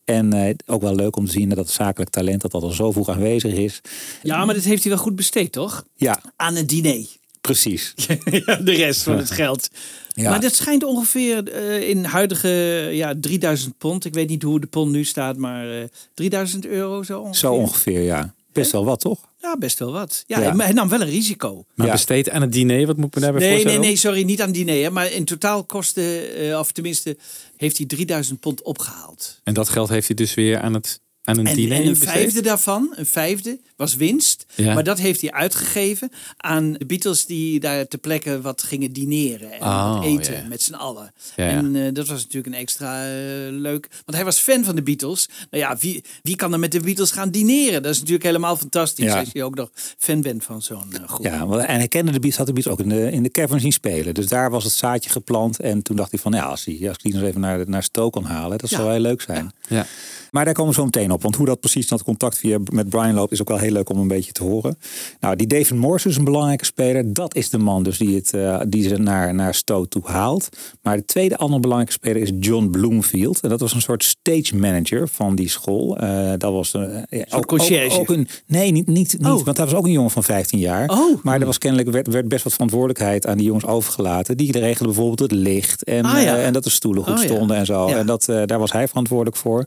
En 0.03 0.33
eh, 0.33 0.55
ook 0.65 0.81
wel 0.81 0.95
leuk 0.95 1.15
om 1.15 1.25
te 1.25 1.31
zien 1.31 1.49
dat 1.49 1.57
het 1.57 1.69
zakelijk 1.69 2.09
talent 2.09 2.41
dat 2.41 2.51
dat 2.51 2.63
al 2.63 2.71
zo 2.71 2.91
vroeg 2.91 3.09
aanwezig 3.09 3.53
is. 3.53 3.81
Ja, 4.21 4.45
maar 4.45 4.55
dat 4.55 4.63
heeft 4.63 4.83
hij 4.83 4.91
wel 4.91 5.01
goed 5.01 5.15
besteed, 5.15 5.51
toch? 5.51 5.85
Ja, 5.95 6.21
Aan 6.35 6.55
het 6.55 6.69
diner. 6.69 7.05
Precies. 7.45 7.93
Ja, 8.45 8.55
de 8.55 8.71
rest 8.73 9.01
van 9.03 9.17
het 9.17 9.31
geld. 9.31 9.67
Ja. 10.13 10.29
Maar 10.29 10.41
dat 10.41 10.55
schijnt 10.55 10.83
ongeveer 10.83 11.49
eh, 11.51 11.89
in 11.89 12.03
huidige 12.03 12.47
ja, 12.91 13.13
3000 13.19 13.77
pond. 13.77 14.05
Ik 14.05 14.13
weet 14.13 14.29
niet 14.29 14.43
hoe 14.43 14.59
de 14.59 14.67
pond 14.67 14.91
nu 14.91 15.03
staat, 15.03 15.37
maar 15.37 15.79
eh 15.81 15.83
3000 16.13 16.65
euro 16.65 17.03
zo 17.03 17.19
ongeveer. 17.19 17.39
Zo 17.39 17.53
ongeveer, 17.53 18.01
ja. 18.01 18.33
Best 18.51 18.71
wel 18.71 18.85
wat, 18.85 18.99
toch? 18.99 19.19
Ja, 19.41 19.57
best 19.57 19.79
wel 19.79 19.91
wat. 19.91 20.23
Ja, 20.27 20.39
Ja. 20.41 20.53
maar 20.53 20.65
hij 20.65 20.73
nam 20.75 20.89
wel 20.89 21.01
een 21.01 21.09
risico. 21.09 21.65
Maar 21.75 21.85
Ja. 21.87 21.91
besteed 21.93 22.29
aan 22.29 22.41
het 22.41 22.51
diner, 22.51 22.85
wat 22.87 22.97
moet 22.97 23.07
ik 23.07 23.15
me 23.15 23.21
daarbij 23.21 23.39
Nee, 23.41 23.49
nee, 23.49 23.59
voorstellen? 23.61 23.87
nee, 23.87 23.95
sorry, 23.97 24.23
niet 24.23 24.41
aan 24.41 24.51
diner. 24.51 24.83
Hè, 24.83 24.89
maar 24.91 25.11
in 25.11 25.25
totaal 25.25 25.63
kostte, 25.63 26.19
eh, 26.19 26.59
of 26.59 26.71
tenminste, 26.71 27.17
heeft 27.57 27.77
hij 27.77 27.85
3000 27.85 28.39
pond 28.39 28.61
opgehaald. 28.61 29.39
En 29.43 29.53
dat 29.53 29.69
geld 29.69 29.89
heeft 29.89 30.07
hij 30.07 30.15
dus 30.15 30.33
weer 30.33 30.59
aan 30.59 30.73
het 30.73 30.99
aan 31.23 31.37
een 31.37 31.47
En, 31.47 31.55
diner 31.55 31.77
en 31.77 31.83
een 31.83 31.89
besteed? 31.89 32.09
vijfde 32.09 32.41
daarvan, 32.41 32.93
een 32.95 33.05
vijfde, 33.05 33.59
was 33.75 33.95
winst. 33.95 34.45
Ja. 34.55 34.73
Maar 34.73 34.83
dat 34.83 34.99
heeft 34.99 35.21
hij 35.21 35.31
uitgegeven 35.31 36.11
aan 36.37 36.73
de 36.73 36.85
Beatles 36.85 37.25
die 37.25 37.59
daar 37.59 37.87
ter 37.87 37.99
plekke 37.99 38.41
wat 38.41 38.63
gingen 38.63 38.93
dineren 38.93 39.51
en 39.51 39.61
Oh, 39.61 39.93
wat 39.93 40.03
eten 40.05 40.47
met 40.49 40.61
z'n 40.61 40.73
allen. 40.73 41.13
Ja. 41.35 41.47
En 41.47 41.75
eh, 41.75 41.93
dat 41.93 42.07
was 42.07 42.21
natuurlijk 42.21 42.53
een 42.53 42.61
extra 42.61 43.03
eh, 43.03 43.11
leuk. 43.49 43.87
Want 44.05 44.17
hij 44.17 44.25
was 44.25 44.39
fan 44.39 44.63
van 44.63 44.75
de 44.75 44.83
Beatles. 44.83 45.29
Nou 45.49 45.63
ja, 45.63 45.77
wie, 45.79 46.03
wie 46.21 46.35
kan 46.35 46.53
er 46.53 46.59
met 46.59 46.71
de 46.71 46.79
Beatles 46.79 47.11
gaan 47.11 47.29
dineren? 47.29 47.83
Dat 47.83 47.91
is 47.91 47.97
natuurlijk 47.97 48.25
helemaal 48.25 48.57
fantastisch 48.57 49.11
als 49.11 49.29
je 49.31 49.43
ook 49.43 49.55
nog 49.55 49.69
fan 49.97 50.21
bent 50.21 50.43
van 50.43 50.61
zo'n 50.61 50.93
eh, 50.93 51.07
groep. 51.07 51.25
Ja, 51.25 51.47
en 51.47 51.77
hij 51.77 51.87
kende 51.87 52.11
de 52.11 52.19
Beats, 52.19 52.37
had 52.37 52.47
de 52.47 52.53
Beats 52.53 52.67
ook 52.67 52.79
in 52.79 52.89
de, 52.89 53.11
in 53.11 53.23
de 53.23 53.31
cavern 53.31 53.59
zien 53.59 53.73
spelen. 53.73 54.13
Dus 54.13 54.27
daar 54.27 54.49
was 54.49 54.63
het 54.63 54.73
zaadje 54.73 55.09
geplant. 55.09 55.59
En 55.59 55.81
toen 55.81 55.95
dacht 55.95 56.11
hij 56.11 56.19
van, 56.19 56.31
ja, 56.31 56.43
als 56.43 56.65
hij, 56.65 56.87
als 56.87 56.97
ik 56.97 57.03
die 57.03 57.13
nog 57.13 57.23
even 57.23 57.41
naar, 57.41 57.69
naar 57.69 57.83
Stoke 57.83 58.19
kan 58.19 58.29
halen, 58.29 58.57
dat 58.57 58.69
zou 58.69 58.91
heel 58.91 58.99
leuk 58.99 59.21
zijn. 59.21 59.51
Ja. 59.67 59.85
Maar 60.31 60.45
daar 60.45 60.53
komen 60.53 60.71
we 60.71 60.77
zo 60.77 60.85
meteen 60.85 61.11
op. 61.11 61.21
Want 61.21 61.35
hoe 61.35 61.45
dat 61.45 61.59
precies 61.59 61.87
dat 61.87 62.03
contact 62.03 62.37
via 62.37 62.57
met 62.71 62.89
Brian 62.89 63.13
loopt, 63.13 63.31
is 63.31 63.41
ook 63.41 63.47
wel 63.47 63.57
heel 63.65 63.73
leuk 63.73 63.89
om 63.89 63.97
een 63.99 64.07
beetje 64.07 64.31
te 64.31 64.43
horen. 64.43 64.77
Nou, 65.19 65.35
die 65.35 65.47
David 65.47 65.77
Morse 65.77 66.09
is 66.09 66.17
een 66.17 66.23
belangrijke 66.23 66.65
speler. 66.65 67.13
Dat 67.13 67.35
is 67.35 67.49
de 67.49 67.57
man 67.57 67.83
dus 67.83 67.97
die, 67.97 68.15
het, 68.15 68.33
eh, 68.33 68.59
die 68.67 68.87
ze 68.87 68.97
naar, 68.97 69.33
naar 69.33 69.53
Stoke 69.55 69.87
toe 69.87 70.01
haalt. 70.05 70.49
Maar 70.81 70.97
de 70.97 71.05
tweede 71.05 71.37
andere 71.37 71.59
belangrijke 71.61 71.93
speler 71.93 72.21
is 72.21 72.31
John 72.39 72.67
Bloomfield. 72.69 73.39
En 73.39 73.49
dat 73.49 73.59
was 73.59 73.73
een 73.73 73.81
soort 73.81 74.03
stage 74.03 74.55
manager 74.55 75.07
van 75.07 75.35
die 75.35 75.49
school. 75.49 75.97
Eh, 75.97 76.31
dat 76.37 76.51
was 76.51 76.73
eh, 76.73 76.81
ja, 77.09 77.25
ook, 77.29 77.45
conciërge. 77.45 77.93
ook, 77.95 77.99
ook 78.01 78.09
een. 78.09 78.27
Nee, 78.47 78.71
niet, 78.71 78.87
niet, 78.87 78.95
niet 79.17 79.27
Oh. 79.27 79.43
want 79.43 79.57
hij 79.57 79.65
was 79.65 79.75
ook 79.75 79.85
een 79.85 79.91
jongen 79.91 80.11
van 80.11 80.23
15 80.23 80.59
jaar. 80.59 80.89
Oh. 80.89 81.23
Maar 81.23 81.39
er 81.39 81.45
was 81.45 81.57
kennelijk 81.57 81.89
werd, 81.91 82.07
werd 82.07 82.27
best 82.27 82.43
wat 82.43 82.53
verantwoordelijkheid 82.53 83.27
aan 83.27 83.37
die 83.37 83.45
jongens 83.45 83.65
overgelaten. 83.65 84.37
Die 84.37 84.51
regelen 84.51 84.85
bijvoorbeeld 84.93 85.19
het 85.31 85.31
licht 85.31 85.83
en, 85.83 86.05
Ah, 86.05 86.21
ja. 86.21 86.37
eh, 86.37 86.45
en 86.45 86.53
dat 86.53 86.63
de 86.63 86.69
stoelen 86.69 87.03
goed 87.03 87.13
Oh, 87.13 87.19
ja. 87.21 87.25
stonden 87.25 87.57
en 87.57 87.65
zo. 87.65 87.87
En 87.87 88.05
dat, 88.05 88.29
eh, 88.29 88.41
daar 88.45 88.59
was 88.59 88.71
hij 88.71 88.87
verantwoordelijk 88.87 89.37
voor. 89.37 89.65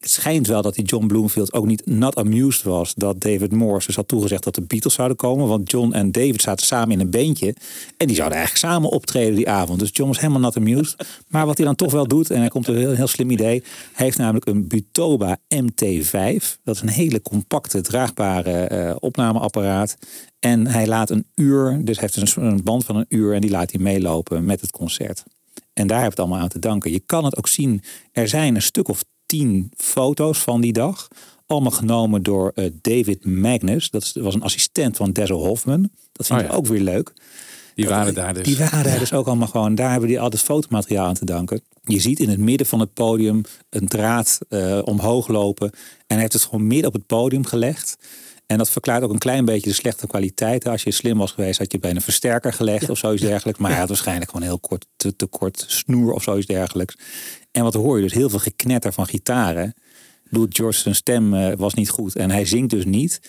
Het 0.00 0.10
schijnt 0.10 0.46
wel 0.46 0.62
dat 0.62 0.74
die 0.74 0.84
John 0.84 1.06
Bloomfield 1.06 1.52
ook 1.52 1.66
niet 1.66 1.86
not 1.86 2.16
amused 2.16 2.62
was 2.62 2.94
dat 2.94 3.20
David 3.32 3.52
Morse 3.52 3.86
dus 3.86 3.96
had 3.96 4.08
toegezegd 4.08 4.44
dat 4.44 4.54
de 4.54 4.62
Beatles 4.62 4.94
zouden 4.94 5.16
komen. 5.16 5.48
Want 5.48 5.70
John 5.70 5.92
en 5.92 6.12
David 6.12 6.42
zaten 6.42 6.66
samen 6.66 6.90
in 6.90 7.00
een 7.00 7.10
beentje. 7.10 7.54
En 7.96 8.06
die 8.06 8.16
zouden 8.16 8.38
eigenlijk 8.38 8.66
samen 8.66 8.90
optreden 8.90 9.34
die 9.34 9.48
avond. 9.48 9.78
Dus 9.78 9.90
John 9.92 10.08
was 10.08 10.20
helemaal 10.20 10.40
not 10.40 10.56
amused. 10.56 11.22
Maar 11.28 11.46
wat 11.46 11.56
hij 11.56 11.66
dan 11.66 11.76
toch 11.76 11.92
wel 11.92 12.06
doet, 12.06 12.30
en 12.30 12.38
hij 12.38 12.48
komt 12.48 12.68
een 12.68 12.76
heel, 12.76 12.94
heel 12.94 13.06
slim 13.06 13.30
idee. 13.30 13.62
Hij 13.92 14.06
heeft 14.06 14.18
namelijk 14.18 14.46
een 14.46 14.68
Butoba 14.68 15.38
MT5. 15.54 16.44
Dat 16.64 16.74
is 16.74 16.80
een 16.80 16.88
hele 16.88 17.22
compacte, 17.22 17.80
draagbare 17.80 18.52
eh, 18.52 18.96
opnameapparaat. 18.98 19.96
En 20.38 20.66
hij 20.66 20.86
laat 20.86 21.10
een 21.10 21.26
uur, 21.34 21.80
dus 21.84 22.00
heeft 22.00 22.16
een, 22.16 22.44
een 22.44 22.62
band 22.62 22.84
van 22.84 22.96
een 22.96 23.06
uur 23.08 23.34
en 23.34 23.40
die 23.40 23.50
laat 23.50 23.70
hij 23.70 23.80
meelopen 23.80 24.44
met 24.44 24.60
het 24.60 24.70
concert. 24.70 25.22
En 25.72 25.86
daar 25.86 26.00
heb 26.00 26.10
het 26.10 26.18
allemaal 26.18 26.38
aan 26.38 26.48
te 26.48 26.58
danken. 26.58 26.90
Je 26.90 27.02
kan 27.06 27.24
het 27.24 27.36
ook 27.36 27.48
zien. 27.48 27.82
Er 28.12 28.28
zijn 28.28 28.54
een 28.54 28.62
stuk 28.62 28.88
of 28.88 29.02
tien 29.26 29.72
foto's 29.76 30.38
van 30.38 30.60
die 30.60 30.72
dag. 30.72 31.08
Allemaal 31.50 31.70
genomen 31.70 32.22
door 32.22 32.52
eh, 32.54 32.70
David 32.80 33.24
Magnus. 33.24 33.90
Dat 33.90 34.12
was 34.14 34.34
een 34.34 34.42
assistent 34.42 34.96
van 34.96 35.12
Dessel 35.12 35.46
Hoffman. 35.46 35.90
Dat 36.12 36.26
vind 36.26 36.38
Oh 36.38 36.44
ik 36.44 36.50
ja. 36.50 36.56
ook 36.56 36.66
weer 36.66 36.80
leuk. 36.80 37.12
Die 37.74 37.88
waren 37.88 38.14
daar 38.14 38.34
dus. 38.34 38.44
Die 38.44 38.56
waren 38.56 38.84
daar 38.84 38.98
dus 38.98 39.12
ook 39.12 39.26
allemaal 39.26 39.48
gewoon. 39.48 39.74
Daar 39.74 39.90
hebben 39.90 40.08
die 40.08 40.20
al 40.20 40.30
het 40.30 40.40
fotomateriaal 40.40 41.06
aan 41.06 41.14
te 41.14 41.24
danken. 41.24 41.62
Je 41.84 42.00
ziet 42.00 42.20
in 42.20 42.28
het 42.28 42.38
midden 42.38 42.66
van 42.66 42.80
het 42.80 42.94
podium 42.94 43.42
een 43.70 43.88
draad 43.88 44.38
eh, 44.48 44.78
omhoog 44.84 45.28
lopen. 45.28 45.70
En 45.70 45.80
hij 46.06 46.18
heeft 46.18 46.32
het 46.32 46.42
gewoon 46.42 46.66
midden 46.66 46.86
op 46.86 46.92
het 46.92 47.06
podium 47.06 47.44
gelegd. 47.44 47.96
En 48.46 48.58
dat 48.58 48.70
verklaart 48.70 49.02
ook 49.02 49.12
een 49.12 49.18
klein 49.18 49.44
beetje 49.44 49.68
de 49.68 49.76
slechte 49.76 50.06
kwaliteit. 50.06 50.66
Als 50.66 50.82
je 50.82 50.90
slim 50.90 51.18
was 51.18 51.32
geweest, 51.32 51.58
had 51.58 51.72
je 51.72 51.78
bij 51.78 51.90
een 51.90 52.00
versterker 52.00 52.52
gelegd 52.52 52.90
of 52.90 52.98
zoiets 52.98 53.22
dergelijks. 53.22 53.60
Maar 53.60 53.70
hij 53.70 53.78
had 53.78 53.88
waarschijnlijk 53.88 54.30
gewoon 54.30 54.46
heel 54.46 54.58
kort, 54.58 54.86
te, 54.96 55.16
te 55.16 55.26
kort 55.26 55.64
snoer 55.66 56.12
of 56.12 56.22
zoiets 56.22 56.46
dergelijks. 56.46 56.96
En 57.50 57.62
wat 57.62 57.74
hoor 57.74 57.96
je 57.96 58.02
dus? 58.02 58.12
Heel 58.12 58.30
veel 58.30 58.38
geknetter 58.38 58.92
van 58.92 59.06
gitaren. 59.06 59.74
Doet 60.30 60.56
George 60.56 60.78
zijn 60.78 60.94
stem 60.94 61.34
eh, 61.34 61.52
was 61.56 61.74
niet 61.74 61.90
goed. 61.90 62.16
En 62.16 62.30
hij 62.30 62.44
zingt 62.44 62.70
dus 62.70 62.84
niet. 62.84 63.20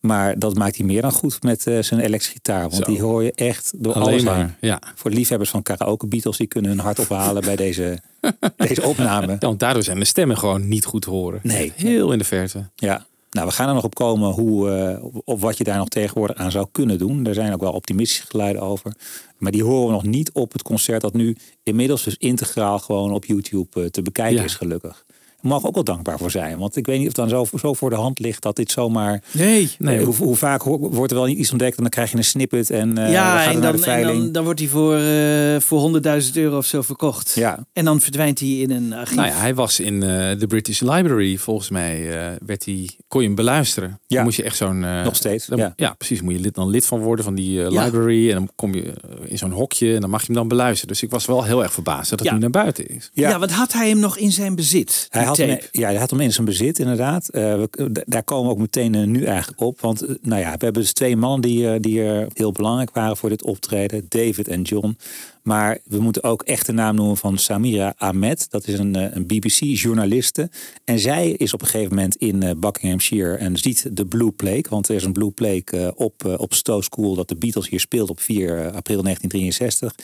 Maar 0.00 0.38
dat 0.38 0.54
maakt 0.54 0.76
hij 0.76 0.86
meer 0.86 1.02
dan 1.02 1.12
goed 1.12 1.42
met 1.42 1.66
eh, 1.66 1.78
zijn 1.82 2.00
elektrische 2.00 2.32
gitaar. 2.32 2.60
Want 2.62 2.74
Zo. 2.74 2.82
die 2.84 3.00
hoor 3.02 3.22
je 3.22 3.32
echt 3.32 3.72
door 3.76 3.92
Alleen 3.94 4.06
alles 4.08 4.22
heen. 4.22 4.32
maar. 4.32 4.56
Ja. 4.60 4.80
Voor 4.94 5.10
de 5.10 5.16
liefhebbers 5.16 5.50
van 5.50 5.62
karaoke 5.62 6.06
Beatles, 6.06 6.36
die 6.36 6.46
kunnen 6.46 6.70
hun 6.70 6.80
hart 6.80 6.98
ophalen 6.98 7.42
bij 7.42 7.56
deze, 7.56 7.98
deze 8.56 8.82
opname. 8.82 9.36
Want 9.38 9.60
daardoor 9.60 9.82
zijn 9.82 9.98
de 9.98 10.04
stemmen 10.04 10.38
gewoon 10.38 10.68
niet 10.68 10.84
goed 10.84 11.02
te 11.02 11.10
horen. 11.10 11.40
Nee. 11.42 11.72
Heel 11.76 12.12
in 12.12 12.18
de 12.18 12.24
verte. 12.24 12.68
Ja, 12.76 13.06
nou 13.30 13.46
we 13.46 13.52
gaan 13.52 13.68
er 13.68 13.74
nog 13.74 13.84
op 13.84 13.94
komen 13.94 14.30
hoe, 14.30 14.98
op- 15.02 15.22
op 15.24 15.40
wat 15.40 15.58
je 15.58 15.64
daar 15.64 15.78
nog 15.78 15.88
tegenwoordig 15.88 16.36
aan 16.36 16.50
zou 16.50 16.66
kunnen 16.72 16.98
doen. 16.98 17.26
Er 17.26 17.34
zijn 17.34 17.52
ook 17.52 17.60
wel 17.60 17.72
optimistische 17.72 18.26
geluiden 18.26 18.62
over. 18.62 18.94
Maar 19.38 19.52
die 19.52 19.64
horen 19.64 19.86
we 19.86 19.92
nog 19.92 20.04
niet 20.04 20.32
op 20.32 20.52
het 20.52 20.62
concert 20.62 21.00
dat 21.00 21.14
nu 21.14 21.36
inmiddels 21.62 22.04
dus 22.04 22.16
integraal 22.18 22.78
gewoon 22.78 23.12
op 23.12 23.24
YouTube 23.24 23.90
te 23.90 24.02
bekijken 24.02 24.36
Ja. 24.38 24.44
is 24.44 24.54
gelukkig. 24.54 25.04
We 25.42 25.54
ook 25.66 25.74
wel 25.74 25.84
dankbaar 25.84 26.18
voor 26.18 26.30
zijn. 26.30 26.58
Want 26.58 26.76
ik 26.76 26.86
weet 26.86 26.98
niet 26.98 27.08
of 27.08 27.16
het 27.16 27.28
dan 27.28 27.48
zo, 27.48 27.58
zo 27.58 27.72
voor 27.74 27.90
de 27.90 27.96
hand 27.96 28.18
ligt 28.18 28.42
dat 28.42 28.56
dit 28.56 28.70
zomaar... 28.70 29.22
Nee. 29.32 29.70
Nee, 29.78 30.04
hoe, 30.04 30.14
hoe 30.14 30.36
vaak 30.36 30.62
wordt 30.62 31.12
er 31.12 31.16
wel 31.18 31.28
iets 31.28 31.50
ontdekt 31.50 31.76
en 31.76 31.82
dan 31.82 31.90
krijg 31.90 32.10
je 32.10 32.16
een 32.16 32.24
snippet 32.24 32.70
en 32.70 32.88
eh, 32.88 32.94
dan 33.04 33.10
ja, 33.12 33.44
en 33.44 33.58
naar 33.58 33.72
dan, 33.72 33.80
de 33.80 33.90
en 33.90 34.06
dan, 34.06 34.32
dan 34.32 34.44
wordt 34.44 34.60
hij 34.60 34.68
voor, 34.68 34.96
eh 34.96 35.60
voor 35.60 36.00
100.000 36.22 36.32
euro 36.32 36.56
of 36.56 36.66
zo 36.66 36.82
verkocht. 36.82 37.32
Ja. 37.34 37.66
En 37.72 37.84
dan 37.84 38.00
verdwijnt 38.00 38.38
hij 38.40 38.48
in 38.48 38.70
een 38.70 38.92
archief. 38.92 39.16
Nou 39.16 39.28
ja, 39.28 39.34
hij 39.34 39.54
was 39.54 39.80
in 39.80 40.02
eh, 40.02 40.08
de 40.38 40.46
British 40.48 40.80
Library. 40.80 41.36
Volgens 41.38 41.68
mij 41.70 42.10
eh, 42.26 42.32
werd 42.46 42.64
hij, 42.64 42.90
kon 43.08 43.20
je 43.20 43.26
hem 43.26 43.36
beluisteren. 43.36 44.00
Ja. 44.06 44.16
Dan 44.16 44.24
moest 44.24 44.36
je 44.36 44.42
echt 44.42 44.56
zo'n... 44.56 44.84
eh, 44.84 45.04
Nog 45.04 45.16
steeds, 45.16 45.46
dan- 45.46 45.72
ja. 45.76 45.94
precies. 45.98 46.20
Moet 46.22 46.32
je 46.34 46.40
lid, 46.40 46.54
dan 46.54 46.68
lid 46.70 46.86
van 46.86 47.00
worden 47.00 47.24
van 47.24 47.34
die 47.34 47.64
eh, 47.64 47.70
Ja. 47.70 47.84
library. 47.84 48.28
En 48.28 48.34
dan 48.34 48.48
kom 48.56 48.74
je 48.74 48.92
in 49.24 49.38
zo'n 49.38 49.50
hokje 49.50 49.94
en 49.94 50.00
dan 50.00 50.10
mag 50.10 50.20
je 50.20 50.26
hem 50.26 50.36
dan 50.36 50.48
beluisteren. 50.48 50.88
Dus 50.88 51.02
ik 51.02 51.10
was 51.10 51.26
wel 51.26 51.44
heel 51.44 51.62
erg 51.62 51.72
verbaasd 51.72 52.10
dat 52.10 52.18
het 52.18 52.28
Ja. 52.28 52.34
nu 52.34 52.40
naar 52.40 52.50
buiten 52.50 52.86
is. 52.88 53.10
ja. 53.12 53.38
want 53.38 53.50
had 53.52 53.72
hij 53.72 53.88
hem 53.88 53.98
nog 53.98 54.18
in 54.18 54.32
zijn 54.32 54.54
bezit? 54.54 55.06
Hij 55.10 55.24
had, 55.38 55.46
hem, 55.46 55.58
tape? 55.58 55.68
ja, 55.70 55.88
hij 55.88 55.96
had 55.96 56.10
hem 56.10 56.20
in 56.20 56.32
zijn 56.32 56.46
bezit, 56.46 56.78
inderdaad. 56.78 57.28
Eh, 57.28 57.42
we, 57.42 58.04
daar 58.06 58.22
komen 58.22 58.46
we 58.46 58.52
ook 58.52 58.58
meteen 58.60 58.94
eh, 58.94 59.02
nu 59.02 59.24
eigenlijk 59.24 59.60
op. 59.60 59.80
Want 59.80 60.02
eh, 60.02 60.14
nou 60.20 60.40
ja, 60.40 60.52
we 60.52 60.64
hebben 60.64 60.82
dus 60.82 60.92
twee 60.92 61.16
mannen 61.16 61.40
die, 61.40 61.80
die 61.80 62.02
er 62.02 62.26
heel 62.32 62.52
belangrijk 62.52 62.90
waren 62.90 63.16
voor 63.16 63.28
dit 63.28 63.42
optreden. 63.44 64.06
David 64.08 64.48
en 64.48 64.62
John. 64.62 64.96
Maar 65.42 65.78
we 65.84 66.00
moeten 66.00 66.22
ook 66.22 66.42
echt 66.42 66.66
de 66.66 66.72
naam 66.72 66.94
noemen 66.94 67.16
van 67.16 67.38
Samira 67.38 67.94
Ahmed. 67.96 68.50
Dat 68.50 68.66
is 68.66 68.78
een, 68.78 68.96
eh, 68.96 69.14
een 69.16 69.26
BBC-journaliste. 69.26 70.50
En 70.84 70.98
zij 70.98 71.30
is 71.30 71.54
op 71.54 71.60
een 71.60 71.66
gegeven 71.66 71.94
moment 71.94 72.16
in 72.16 72.42
eh, 72.42 72.50
Buckinghamshire 72.56 73.34
en 73.34 73.56
ziet 73.56 73.96
de 73.96 74.06
Blue 74.06 74.30
Plague. 74.30 74.64
Want 74.68 74.88
er 74.88 74.94
is 74.94 75.04
een 75.04 75.12
Blue 75.12 75.30
Plague 75.30 75.64
eh, 75.64 75.88
op, 75.94 76.36
op 76.36 76.54
Stowe 76.54 76.82
School 76.82 77.14
dat 77.14 77.28
de 77.28 77.36
Beatles 77.36 77.68
hier 77.68 77.80
speelt 77.80 78.10
op 78.10 78.20
4 78.20 78.50
april 78.72 79.02
1963. 79.02 79.94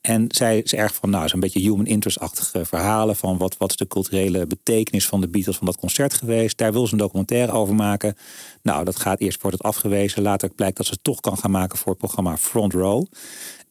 En 0.00 0.24
zij 0.28 0.58
is 0.58 0.74
erg 0.74 0.94
van, 0.94 1.10
nou, 1.10 1.28
zo'n 1.28 1.40
beetje 1.40 1.60
human 1.60 1.86
interest-achtige 1.86 2.64
verhalen 2.64 3.16
van 3.16 3.38
wat, 3.38 3.56
wat 3.56 3.70
is 3.70 3.76
de 3.76 3.86
culturele 3.86 4.46
betekenis 4.46 5.06
van 5.06 5.20
de 5.20 5.28
Beatles 5.28 5.56
van 5.56 5.66
dat 5.66 5.76
concert 5.76 6.14
geweest. 6.14 6.58
Daar 6.58 6.72
wil 6.72 6.86
ze 6.86 6.92
een 6.92 6.98
documentaire 6.98 7.52
over 7.52 7.74
maken. 7.74 8.16
Nou, 8.62 8.84
dat 8.84 8.96
gaat 8.96 9.20
eerst 9.20 9.42
wordt 9.42 9.56
het 9.56 9.66
afgewezen. 9.66 10.22
Later 10.22 10.50
blijkt 10.50 10.76
dat 10.76 10.86
ze 10.86 10.92
het 10.92 11.04
toch 11.04 11.20
kan 11.20 11.38
gaan 11.38 11.50
maken 11.50 11.78
voor 11.78 11.88
het 11.88 11.98
programma 11.98 12.36
Front 12.36 12.72
Row. 12.72 13.04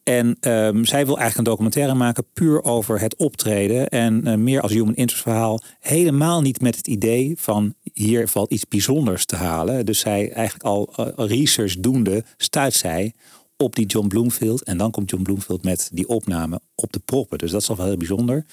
En 0.05 0.37
ehm, 0.39 0.83
zij 0.83 1.05
wil 1.05 1.17
eigenlijk 1.17 1.37
een 1.37 1.53
documentaire 1.53 1.93
maken 1.93 2.25
puur 2.33 2.63
over 2.63 2.99
het 2.99 3.15
optreden. 3.15 3.89
En 3.89 4.27
eh, 4.27 4.35
meer 4.35 4.61
als 4.61 4.71
human 4.71 4.95
interest 4.95 5.23
verhaal. 5.23 5.61
Helemaal 5.79 6.41
niet 6.41 6.61
met 6.61 6.75
het 6.75 6.87
idee 6.87 7.33
van 7.37 7.73
hier 7.93 8.27
valt 8.27 8.51
iets 8.51 8.67
bijzonders 8.67 9.25
te 9.25 9.35
halen. 9.35 9.85
Dus 9.85 9.99
zij 9.99 10.31
eigenlijk 10.31 10.65
al 10.65 10.93
eh, 10.95 11.27
research 11.27 11.79
doende 11.79 12.23
stuit 12.37 12.73
zij 12.73 13.13
op 13.57 13.75
die 13.75 13.85
John 13.85 14.07
Bloomfield. 14.07 14.63
En 14.63 14.77
dan 14.77 14.91
komt 14.91 15.09
John 15.09 15.23
Bloomfield 15.23 15.63
met 15.63 15.89
die 15.93 16.07
opname 16.07 16.59
op 16.75 16.93
de 16.93 17.01
proppen. 17.05 17.37
Dus 17.37 17.51
dat 17.51 17.61
is 17.61 17.69
al 17.69 17.75
wel 17.75 17.85
heel 17.85 17.97
bijzonder. 17.97 18.45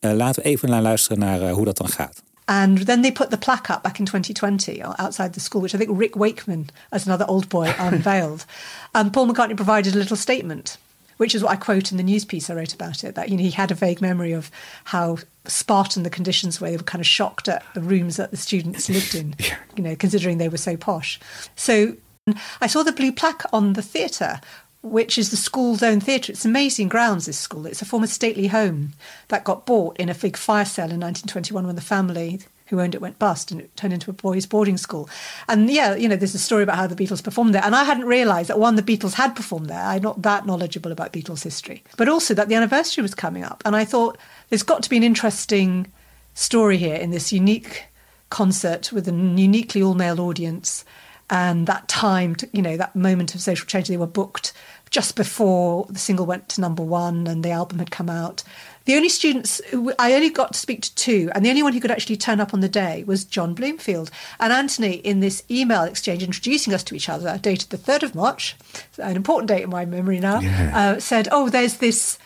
Eh, 0.00 0.12
laten 0.12 0.42
we 0.42 0.48
even 0.48 0.68
naar 0.68 0.82
luisteren 0.82 1.18
naar 1.18 1.50
hoe 1.50 1.64
dat 1.64 1.76
dan 1.76 1.88
gaat. 1.88 2.22
And 2.44 2.86
then 2.86 3.02
they 3.02 3.12
put 3.12 3.30
the 3.30 3.38
plaque 3.38 3.72
up 3.72 3.82
back 3.82 3.98
in 3.98 4.04
2020 4.04 4.96
outside 4.96 5.30
the 5.30 5.40
school, 5.40 5.60
which 5.60 5.74
I 5.74 5.78
think 5.78 5.98
Rick 5.98 6.14
Wakeman, 6.14 6.68
as 6.90 7.06
another 7.06 7.26
old 7.26 7.48
boy, 7.48 7.74
unveiled. 7.92 8.44
And 8.90 9.10
Paul 9.10 9.26
McCartney 9.26 9.54
provided 9.54 9.94
a 9.94 9.98
little 9.98 10.16
statement, 10.16 10.78
which 11.16 11.34
is 11.34 11.42
what 11.42 11.52
I 11.52 11.56
quote 11.56 11.90
in 11.90 11.96
the 11.96 12.02
news 12.02 12.24
piece 12.24 12.50
I 12.50 12.54
wrote 12.54 12.74
about 12.74 13.04
it. 13.04 13.14
That 13.14 13.28
you 13.28 13.36
know 13.36 13.42
he 13.42 13.50
had 13.50 13.70
a 13.70 13.74
vague 13.74 14.00
memory 14.00 14.32
of 14.32 14.50
how 14.84 15.18
Spartan 15.46 16.02
the 16.02 16.10
conditions 16.10 16.60
were. 16.60 16.70
They 16.70 16.76
were 16.76 16.82
kind 16.82 17.00
of 17.00 17.06
shocked 17.06 17.48
at 17.48 17.64
the 17.74 17.80
rooms 17.80 18.16
that 18.16 18.30
the 18.30 18.36
students 18.36 18.88
lived 18.88 19.14
in, 19.14 19.34
you 19.76 19.82
know, 19.82 19.96
considering 19.96 20.38
they 20.38 20.48
were 20.48 20.56
so 20.56 20.76
posh. 20.76 21.20
So 21.56 21.96
mm, 22.28 22.38
I 22.60 22.66
saw 22.66 22.82
the 22.82 22.92
blue 22.92 23.12
plaque 23.12 23.42
on 23.52 23.74
the 23.74 23.82
theatre, 23.82 24.40
which 24.82 25.18
is 25.18 25.30
the 25.30 25.36
school's 25.36 25.82
own 25.82 26.00
theatre. 26.00 26.32
It's 26.32 26.44
amazing 26.44 26.88
grounds, 26.88 27.26
this 27.26 27.38
school. 27.38 27.66
It's 27.66 27.82
a 27.82 27.86
former 27.86 28.06
stately 28.06 28.48
home 28.48 28.92
that 29.28 29.44
got 29.44 29.66
bought 29.66 29.96
in 29.98 30.08
a 30.08 30.14
big 30.14 30.36
fire 30.36 30.64
sale 30.64 30.90
in 30.90 31.00
1921 31.00 31.66
when 31.66 31.76
the 31.76 31.82
family 31.82 32.40
who 32.74 32.80
owned 32.82 32.94
it 32.94 33.00
went 33.00 33.18
bust 33.18 33.50
and 33.50 33.60
it 33.60 33.76
turned 33.76 33.92
into 33.92 34.10
a 34.10 34.14
boys' 34.14 34.46
boarding 34.46 34.76
school. 34.76 35.08
And 35.48 35.70
yeah, 35.70 35.94
you 35.94 36.08
know, 36.08 36.16
there's 36.16 36.34
a 36.34 36.38
story 36.38 36.62
about 36.62 36.76
how 36.76 36.86
the 36.86 36.96
Beatles 36.96 37.22
performed 37.22 37.54
there. 37.54 37.64
And 37.64 37.74
I 37.74 37.84
hadn't 37.84 38.06
realised 38.06 38.50
that 38.50 38.58
one, 38.58 38.76
the 38.76 38.82
Beatles 38.82 39.14
had 39.14 39.34
performed 39.34 39.68
there. 39.68 39.82
I'm 39.82 40.02
not 40.02 40.22
that 40.22 40.46
knowledgeable 40.46 40.92
about 40.92 41.12
Beatles 41.12 41.42
history. 41.42 41.82
But 41.96 42.08
also 42.08 42.34
that 42.34 42.48
the 42.48 42.54
anniversary 42.54 43.02
was 43.02 43.14
coming 43.14 43.44
up. 43.44 43.62
And 43.64 43.74
I 43.74 43.84
thought 43.84 44.18
there's 44.48 44.62
got 44.62 44.82
to 44.82 44.90
be 44.90 44.96
an 44.96 45.02
interesting 45.02 45.86
story 46.34 46.76
here 46.76 46.96
in 46.96 47.10
this 47.10 47.32
unique 47.32 47.84
concert 48.30 48.92
with 48.92 49.06
a 49.08 49.12
uniquely 49.12 49.82
all 49.82 49.94
male 49.94 50.20
audience 50.20 50.84
and 51.30 51.66
that 51.66 51.88
time, 51.88 52.34
to, 52.36 52.48
you 52.52 52.60
know, 52.60 52.76
that 52.76 52.94
moment 52.94 53.34
of 53.34 53.40
social 53.40 53.66
change, 53.66 53.88
they 53.88 53.96
were 53.96 54.06
booked 54.06 54.52
just 54.90 55.16
before 55.16 55.86
the 55.88 55.98
single 55.98 56.26
went 56.26 56.48
to 56.50 56.60
number 56.60 56.82
one 56.82 57.26
and 57.26 57.42
the 57.42 57.50
album 57.50 57.78
had 57.78 57.90
come 57.90 58.10
out. 58.10 58.44
The 58.84 58.96
only 58.96 59.08
students 59.08 59.60
I 59.98 60.12
only 60.12 60.30
got 60.30 60.52
to 60.52 60.58
speak 60.58 60.82
to 60.82 60.94
two, 60.94 61.30
and 61.34 61.44
the 61.44 61.48
only 61.48 61.62
one 61.62 61.72
who 61.72 61.80
could 61.80 61.90
actually 61.90 62.16
turn 62.16 62.40
up 62.40 62.52
on 62.52 62.60
the 62.60 62.68
day 62.68 63.02
was 63.06 63.24
John 63.24 63.54
Bloomfield. 63.54 64.10
And 64.38 64.52
Anthony, 64.52 64.94
in 64.96 65.20
this 65.20 65.42
email 65.50 65.84
exchange 65.84 66.22
introducing 66.22 66.74
us 66.74 66.84
to 66.84 66.94
each 66.94 67.08
other, 67.08 67.38
dated 67.38 67.70
the 67.70 67.78
3rd 67.78 68.02
of 68.02 68.14
March, 68.14 68.56
an 68.98 69.16
important 69.16 69.48
date 69.48 69.62
in 69.62 69.70
my 69.70 69.86
memory 69.86 70.20
now, 70.20 70.40
uh, 70.74 71.00
said, 71.00 71.28
Oh, 71.32 71.48
there's 71.48 71.78
this 71.78 72.18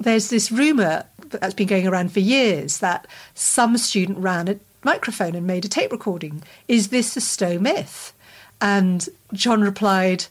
there's 0.00 0.30
this 0.30 0.52
rumor 0.52 1.04
that's 1.28 1.54
been 1.54 1.66
going 1.66 1.86
around 1.86 2.12
for 2.12 2.20
years 2.20 2.78
that 2.78 3.06
some 3.34 3.76
student 3.76 4.18
ran 4.18 4.48
a 4.48 4.58
microphone 4.84 5.34
and 5.34 5.46
made 5.46 5.64
a 5.64 5.68
tape 5.68 5.90
recording. 5.90 6.42
Is 6.68 6.88
this 6.88 7.16
a 7.16 7.20
Stowe 7.20 7.58
myth? 7.58 8.12
And 8.60 9.08
John 9.32 9.60
replied, 9.60 10.26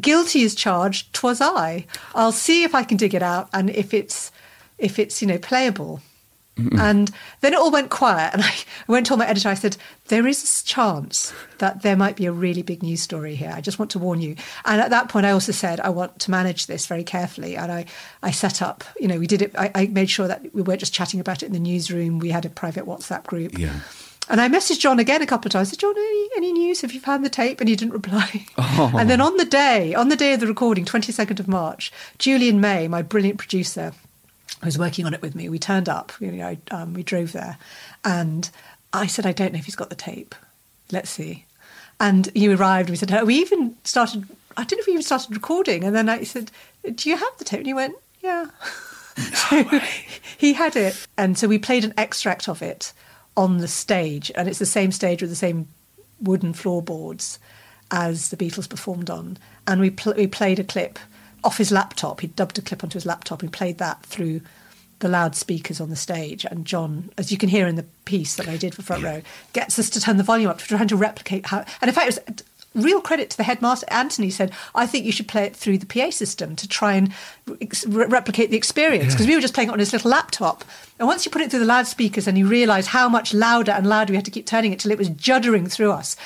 Guilty 0.00 0.44
as 0.44 0.54
charged, 0.54 1.12
'twas 1.12 1.40
I. 1.40 1.86
I'll 2.14 2.32
see 2.32 2.64
if 2.64 2.74
I 2.74 2.82
can 2.82 2.96
dig 2.96 3.14
it 3.14 3.22
out 3.22 3.48
and 3.52 3.70
if 3.70 3.94
it's 3.94 4.32
if 4.78 4.98
it's, 4.98 5.20
you 5.22 5.28
know, 5.28 5.38
playable. 5.38 6.00
And 6.56 7.10
then 7.40 7.52
it 7.52 7.58
all 7.58 7.72
went 7.72 7.90
quiet, 7.90 8.32
and 8.32 8.42
I 8.44 8.54
went 8.86 9.06
to 9.06 9.16
my 9.16 9.26
editor. 9.26 9.48
I 9.48 9.54
said, 9.54 9.76
"There 10.06 10.26
is 10.26 10.62
a 10.62 10.64
chance 10.64 11.32
that 11.58 11.82
there 11.82 11.96
might 11.96 12.14
be 12.14 12.26
a 12.26 12.32
really 12.32 12.62
big 12.62 12.80
news 12.82 13.02
story 13.02 13.34
here. 13.34 13.52
I 13.54 13.60
just 13.60 13.80
want 13.80 13.90
to 13.92 13.98
warn 13.98 14.20
you." 14.20 14.36
And 14.64 14.80
at 14.80 14.90
that 14.90 15.08
point, 15.08 15.26
I 15.26 15.32
also 15.32 15.50
said, 15.50 15.80
"I 15.80 15.88
want 15.88 16.20
to 16.20 16.30
manage 16.30 16.66
this 16.66 16.86
very 16.86 17.02
carefully." 17.02 17.56
And 17.56 17.72
I, 17.72 17.86
I 18.22 18.30
set 18.30 18.62
up, 18.62 18.84
you 19.00 19.08
know, 19.08 19.18
we 19.18 19.26
did 19.26 19.42
it. 19.42 19.52
I, 19.58 19.70
I 19.74 19.86
made 19.88 20.10
sure 20.10 20.28
that 20.28 20.54
we 20.54 20.62
weren't 20.62 20.80
just 20.80 20.94
chatting 20.94 21.18
about 21.18 21.42
it 21.42 21.46
in 21.46 21.52
the 21.52 21.58
newsroom. 21.58 22.20
We 22.20 22.30
had 22.30 22.44
a 22.44 22.50
private 22.50 22.84
WhatsApp 22.84 23.24
group. 23.24 23.58
Yeah. 23.58 23.80
And 24.28 24.40
I 24.40 24.48
messaged 24.48 24.78
John 24.78 24.98
again 24.98 25.22
a 25.22 25.26
couple 25.26 25.48
of 25.48 25.52
times. 25.52 25.68
I 25.68 25.70
said, 25.72 25.80
John, 25.80 25.94
any, 25.94 26.28
any 26.36 26.52
news? 26.52 26.80
Have 26.80 26.92
you 26.92 27.00
found 27.00 27.26
the 27.26 27.30
tape? 27.30 27.60
And 27.60 27.68
he 27.68 27.76
didn't 27.76 27.92
reply. 27.92 28.46
Oh. 28.76 28.92
And 28.96 29.08
then 29.08 29.20
on 29.20 29.36
the 29.36 29.44
day, 29.44 29.94
on 29.94 30.08
the 30.08 30.16
day 30.16 30.32
of 30.32 30.40
the 30.40 30.48
recording, 30.48 30.84
22nd 30.84 31.38
of 31.38 31.46
March, 31.46 31.92
Julian 32.18 32.60
May, 32.60 32.88
my 32.88 33.02
brilliant 33.02 33.38
producer, 33.38 33.92
who 34.60 34.66
was 34.66 34.78
working 34.78 35.06
on 35.06 35.14
it 35.14 35.22
with 35.22 35.34
me, 35.34 35.48
we 35.48 35.58
turned 35.58 35.88
up. 35.88 36.12
You 36.20 36.32
know, 36.32 36.56
um, 36.70 36.94
we 36.94 37.02
drove 37.02 37.32
there. 37.32 37.58
And 38.04 38.48
I 38.92 39.06
said, 39.06 39.26
I 39.26 39.32
don't 39.32 39.52
know 39.52 39.58
if 39.58 39.64
he's 39.64 39.76
got 39.76 39.90
the 39.90 39.96
tape. 39.96 40.34
Let's 40.90 41.10
see. 41.10 41.46
And 42.00 42.28
you 42.34 42.54
arrived. 42.54 42.88
And 42.88 42.92
we 42.92 42.96
said, 42.96 43.12
"Oh, 43.12 43.24
we 43.24 43.36
even 43.36 43.76
started, 43.84 44.26
I 44.56 44.64
don't 44.64 44.78
know 44.78 44.82
if 44.82 44.86
we 44.86 44.92
even 44.94 45.02
started 45.02 45.34
recording. 45.34 45.84
And 45.84 45.94
then 45.94 46.08
I 46.08 46.22
said, 46.24 46.50
Do 46.82 47.08
you 47.08 47.16
have 47.16 47.38
the 47.38 47.44
tape? 47.44 47.60
And 47.60 47.66
he 47.66 47.74
went, 47.74 47.96
Yeah. 48.22 48.46
so 49.16 49.64
he 50.38 50.52
had 50.52 50.76
it. 50.76 51.06
And 51.16 51.38
so 51.38 51.48
we 51.48 51.58
played 51.58 51.84
an 51.84 51.94
extract 51.96 52.48
of 52.48 52.62
it 52.62 52.92
on 53.36 53.58
the 53.58 53.68
stage. 53.68 54.30
And 54.34 54.48
it's 54.48 54.58
the 54.58 54.66
same 54.66 54.92
stage 54.92 55.20
with 55.20 55.30
the 55.30 55.36
same 55.36 55.68
wooden 56.20 56.52
floorboards 56.52 57.38
as 57.90 58.30
the 58.30 58.36
Beatles 58.36 58.68
performed 58.68 59.10
on. 59.10 59.38
And 59.66 59.80
we, 59.80 59.90
pl- 59.90 60.14
we 60.14 60.26
played 60.26 60.58
a 60.58 60.64
clip 60.64 60.98
off 61.44 61.58
his 61.58 61.70
laptop. 61.70 62.20
He 62.20 62.28
dubbed 62.28 62.58
a 62.58 62.62
clip 62.62 62.82
onto 62.82 62.94
his 62.94 63.06
laptop 63.06 63.42
and 63.42 63.52
played 63.52 63.78
that 63.78 64.02
through 64.02 64.40
the 65.00 65.08
loudspeakers 65.08 65.80
on 65.80 65.90
the 65.90 65.96
stage. 65.96 66.46
And 66.50 66.64
John, 66.64 67.10
as 67.18 67.30
you 67.30 67.38
can 67.38 67.48
hear 67.48 67.66
in 67.66 67.76
the 67.76 67.84
piece 68.04 68.36
that 68.36 68.48
I 68.48 68.56
did 68.56 68.74
for 68.74 68.82
Front 68.82 69.04
Row, 69.04 69.22
gets 69.52 69.78
us 69.78 69.90
to 69.90 70.00
turn 70.00 70.16
the 70.16 70.22
volume 70.22 70.50
up, 70.50 70.58
to 70.58 70.66
trying 70.66 70.88
to 70.88 70.96
replicate 70.96 71.46
how. 71.46 71.64
And 71.80 71.88
in 71.88 71.94
fact, 71.94 72.08
it 72.08 72.26
was 72.26 72.44
real 72.74 73.00
credit 73.00 73.30
to 73.30 73.36
the 73.36 73.42
headmaster. 73.42 73.86
Anthony 73.90 74.30
said, 74.30 74.52
I 74.74 74.86
think 74.86 75.04
you 75.04 75.12
should 75.12 75.28
play 75.28 75.44
it 75.44 75.54
through 75.54 75.78
the 75.78 75.86
PA 75.86 76.10
system 76.10 76.56
to 76.56 76.68
try 76.68 76.94
and 76.94 77.12
re- 77.46 78.06
replicate 78.06 78.50
the 78.50 78.56
experience. 78.56 79.14
Because 79.14 79.26
we 79.26 79.34
were 79.34 79.40
just 79.40 79.54
playing 79.54 79.68
it 79.68 79.72
on 79.72 79.78
his 79.78 79.92
little 79.92 80.10
laptop. 80.10 80.64
And 80.98 81.06
once 81.08 81.24
you 81.24 81.30
put 81.30 81.42
it 81.42 81.50
through 81.50 81.60
the 81.60 81.66
loudspeakers 81.66 82.26
and 82.26 82.36
you 82.38 82.46
realise 82.46 82.86
how 82.86 83.08
much 83.08 83.34
louder 83.34 83.72
and 83.72 83.86
louder 83.86 84.12
we 84.12 84.16
had 84.16 84.24
to 84.24 84.30
keep 84.30 84.46
turning 84.46 84.72
it 84.72 84.80
till 84.80 84.90
it 84.90 84.98
was 84.98 85.10
juddering 85.10 85.70
through 85.70 85.92
us. 85.92 86.16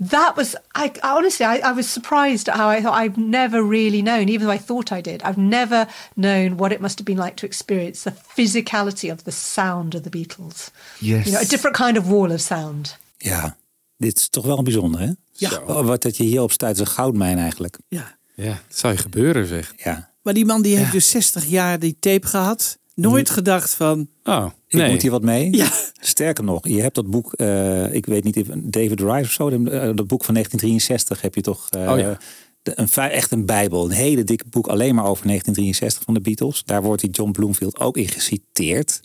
That 0.00 0.36
was, 0.36 0.54
I 0.74 0.92
I 1.02 1.16
honestly, 1.16 1.44
I, 1.44 1.70
I 1.70 1.72
was 1.72 1.90
surprised 1.90 2.48
at 2.48 2.56
how 2.56 2.68
I 2.68 2.80
thought 2.80 2.94
I've 3.04 3.16
never 3.18 3.62
really 3.62 4.00
known, 4.02 4.28
even 4.28 4.46
though 4.46 4.54
I 4.54 4.58
thought 4.58 4.92
I 4.92 5.00
did, 5.00 5.22
I've 5.22 5.40
never 5.40 5.86
known 6.14 6.56
what 6.56 6.72
it 6.72 6.80
must 6.80 6.98
have 6.98 7.04
been 7.04 7.24
like 7.24 7.34
to 7.36 7.46
experience 7.46 8.02
the 8.02 8.12
physicality 8.36 9.10
of 9.10 9.24
the 9.24 9.32
sound 9.32 9.94
of 9.94 10.02
the 10.02 10.10
Beatles. 10.10 10.70
Yes. 11.00 11.26
You 11.26 11.32
know, 11.32 11.40
a 11.40 11.44
different 11.44 11.76
kind 11.76 11.96
of 11.96 12.04
wall 12.08 12.30
of 12.32 12.40
sound. 12.40 12.96
Ja, 13.18 13.56
dit 13.96 14.16
is 14.18 14.28
toch 14.28 14.44
wel 14.44 14.62
bijzonder, 14.62 15.00
hè? 15.00 15.10
Ja. 15.32 15.62
Oh, 15.66 15.86
Wat 15.86 16.02
dat 16.02 16.16
je 16.16 16.24
hierop 16.24 16.52
stuit 16.52 16.74
is 16.74 16.80
een 16.80 16.86
goudmijn 16.86 17.38
eigenlijk. 17.38 17.78
Ja. 17.88 18.16
Ja, 18.34 18.60
het 18.68 18.78
zou 18.78 18.92
je 18.92 18.98
gebeuren 18.98 19.46
zeg. 19.46 19.72
Ja. 19.76 20.10
Maar 20.22 20.34
die 20.34 20.46
man 20.46 20.62
die 20.62 20.76
heeft 20.76 20.92
dus 20.92 21.10
60 21.10 21.44
jaar 21.44 21.78
die 21.78 21.96
tape 22.00 22.26
gehad. 22.26 22.78
Nooit 23.00 23.30
gedacht 23.30 23.74
van, 23.74 24.08
Oh, 24.24 24.46
Ik 24.66 24.78
nee. 24.78 24.90
moet 24.90 25.02
hier 25.02 25.10
wat 25.10 25.22
mee. 25.22 25.56
Ja. 25.56 25.68
Sterker 26.00 26.44
nog, 26.44 26.68
je 26.68 26.80
hebt 26.80 26.94
dat 26.94 27.10
boek, 27.10 27.32
eh, 27.32 27.92
ik 27.94 28.06
weet 28.06 28.24
niet, 28.24 28.36
even- 28.36 28.70
David 28.70 29.00
Rice 29.00 29.20
of 29.22 29.30
zo, 29.30 29.50
de- 29.50 29.70
eh, 29.70 29.80
dat 29.94 30.06
boek 30.06 30.24
van 30.24 30.34
1963 30.34 31.20
heb 31.20 31.34
je 31.34 31.40
toch. 31.40 31.66
eh, 31.70 31.90
Oh 31.92 31.98
ja. 31.98 32.18
de- 32.62 32.72
een, 32.74 32.88
echt 33.10 33.30
een 33.30 33.46
bijbel, 33.46 33.84
een 33.84 33.90
hele 33.90 34.24
dikke 34.24 34.44
boek 34.50 34.66
alleen 34.66 34.94
maar 34.94 35.04
over 35.06 35.26
1963 35.26 36.02
van 36.04 36.14
de 36.14 36.20
Beatles. 36.20 36.62
Daar 36.64 36.82
wordt 36.82 37.00
die 37.02 37.10
John 37.10 37.30
Bloomfield 37.30 37.78
ook 37.80 37.96
in 37.96 38.08
geciteerd. 38.08 39.00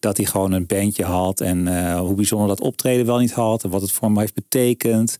Dat 0.00 0.16
hij 0.16 0.26
gewoon 0.26 0.52
een 0.52 0.66
bandje 0.66 1.04
had 1.04 1.40
en 1.40 1.68
eh, 1.68 1.98
hoe 2.00 2.14
bijzonder 2.14 2.48
dat 2.48 2.60
optreden 2.60 3.06
wel 3.06 3.18
niet 3.18 3.32
had. 3.32 3.64
En 3.64 3.70
wat 3.70 3.80
het 3.82 3.92
voor 3.92 4.08
hem 4.08 4.18
heeft 4.18 4.34
betekend. 4.34 5.16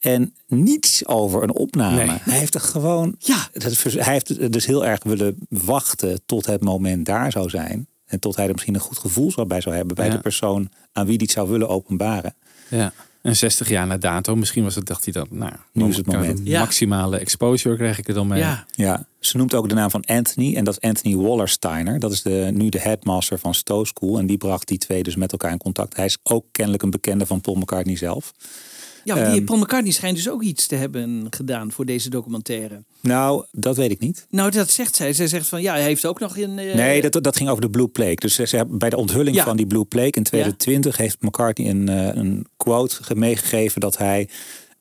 En 0.00 0.34
niets 0.46 1.06
over 1.06 1.42
een 1.42 1.54
opname. 1.54 2.04
Nee. 2.04 2.18
Hij 2.22 2.38
heeft 2.38 2.54
er 2.54 2.60
gewoon. 2.60 3.14
Ja. 3.18 3.48
Dat, 3.52 3.82
hij 3.82 4.12
heeft 4.12 4.52
dus 4.52 4.66
heel 4.66 4.86
erg 4.86 5.02
willen 5.02 5.36
wachten 5.48 6.20
tot 6.26 6.46
het 6.46 6.62
moment 6.64 7.06
daar 7.06 7.32
zou 7.32 7.48
zijn. 7.50 7.86
En 8.06 8.18
tot 8.20 8.36
hij 8.36 8.46
er 8.46 8.52
misschien 8.52 8.74
een 8.74 8.80
goed 8.80 8.98
gevoel 8.98 9.30
zou 9.30 9.46
bij 9.46 9.60
zou 9.60 9.74
hebben 9.74 9.94
bij 9.96 10.06
Ja. 10.06 10.12
de 10.12 10.18
persoon 10.20 10.70
aan 10.92 11.06
wie 11.06 11.14
hij 11.16 11.24
het 11.24 11.30
zou 11.34 11.48
willen 11.48 11.68
openbaren. 11.68 12.34
Ja. 12.68 12.92
En 13.22 13.36
60 13.36 13.68
jaar 13.68 13.86
na 13.86 13.96
dato, 13.96 14.36
misschien 14.36 14.62
was 14.64 14.74
het, 14.74 14.86
dacht 14.86 15.04
hij 15.04 15.12
dan, 15.12 15.26
nou, 15.30 15.52
Nu 15.72 15.88
is 15.88 15.96
het 15.96 16.06
moment. 16.06 16.40
Ja. 16.44 16.60
Maximale 16.60 17.18
exposure 17.18 17.76
krijg 17.76 17.98
ik 17.98 18.08
er 18.08 18.14
dan 18.14 18.26
mee. 18.26 18.38
ja, 18.40 18.66
Ja, 18.70 19.06
ze 19.18 19.36
noemt 19.36 19.54
ook 19.54 19.68
de 19.68 19.74
naam 19.74 19.90
van 19.90 20.04
Anthony. 20.04 20.56
En 20.56 20.64
dat 20.64 20.76
is 20.80 20.88
Anthony 20.88 21.16
Wallersteiner. 21.16 21.98
Dat 21.98 22.12
is 22.12 22.22
de, 22.22 22.50
nu 22.52 22.68
de 22.68 22.80
headmaster 22.80 23.38
van 23.38 23.54
Stowe 23.54 23.86
School. 23.86 24.18
En 24.18 24.26
die 24.26 24.36
bracht 24.36 24.68
die 24.68 24.78
twee 24.78 25.02
dus 25.02 25.16
met 25.16 25.32
elkaar 25.32 25.50
in 25.52 25.58
contact. 25.58 25.96
Hij 25.96 26.04
is 26.04 26.18
ook 26.22 26.44
kennelijk 26.52 26.82
een 26.82 26.90
bekende 26.90 27.26
van 27.26 27.40
Paul 27.40 27.56
McCartney 27.56 27.96
zelf. 27.96 28.32
Ja 29.04 29.14
die 29.14 29.24
Ehm. 29.24 29.44
Paul 29.44 29.58
McCartney 29.58 29.92
schijnt 29.92 30.16
dus 30.16 30.28
ook 30.30 30.42
iets 30.42 30.66
te 30.66 30.74
hebben 30.74 31.26
gedaan 31.30 31.72
voor 31.72 31.84
deze 31.86 32.10
documentaire. 32.10 32.82
Nou, 33.00 33.44
dat 33.52 33.76
weet 33.76 33.90
ik 33.90 34.00
niet. 34.00 34.26
Nou, 34.30 34.50
dat 34.50 34.70
zegt 34.70 34.96
zij. 34.96 35.12
Zij 35.12 35.26
zegt 35.26 35.46
van, 35.46 35.62
ja, 35.62 35.72
hij 35.72 35.82
heeft 35.82 36.06
ook 36.06 36.20
nog 36.20 36.36
in... 36.36 36.58
eh, 36.58 36.74
Nee, 36.74 37.00
dat, 37.10 37.22
dat 37.22 37.36
ging 37.36 37.48
over 37.48 37.62
de 37.62 37.70
Blue 37.70 37.88
Plague. 37.88 38.14
Dus 38.16 38.34
ze, 38.34 38.64
bij 38.68 38.90
de 38.90 38.96
onthulling 38.96 39.36
Ja. 39.36 39.44
van 39.44 39.56
die 39.56 39.66
Blue 39.66 39.84
Plague 39.84 40.10
in 40.10 40.22
2020 40.22 40.96
heeft 40.96 41.22
McCartney 41.22 41.70
een, 41.70 41.88
eh, 41.88 42.06
een 42.14 42.46
quote 42.56 43.02
ge- 43.04 43.14
meegegeven 43.14 43.80
dat 43.80 43.98
hij. 43.98 44.28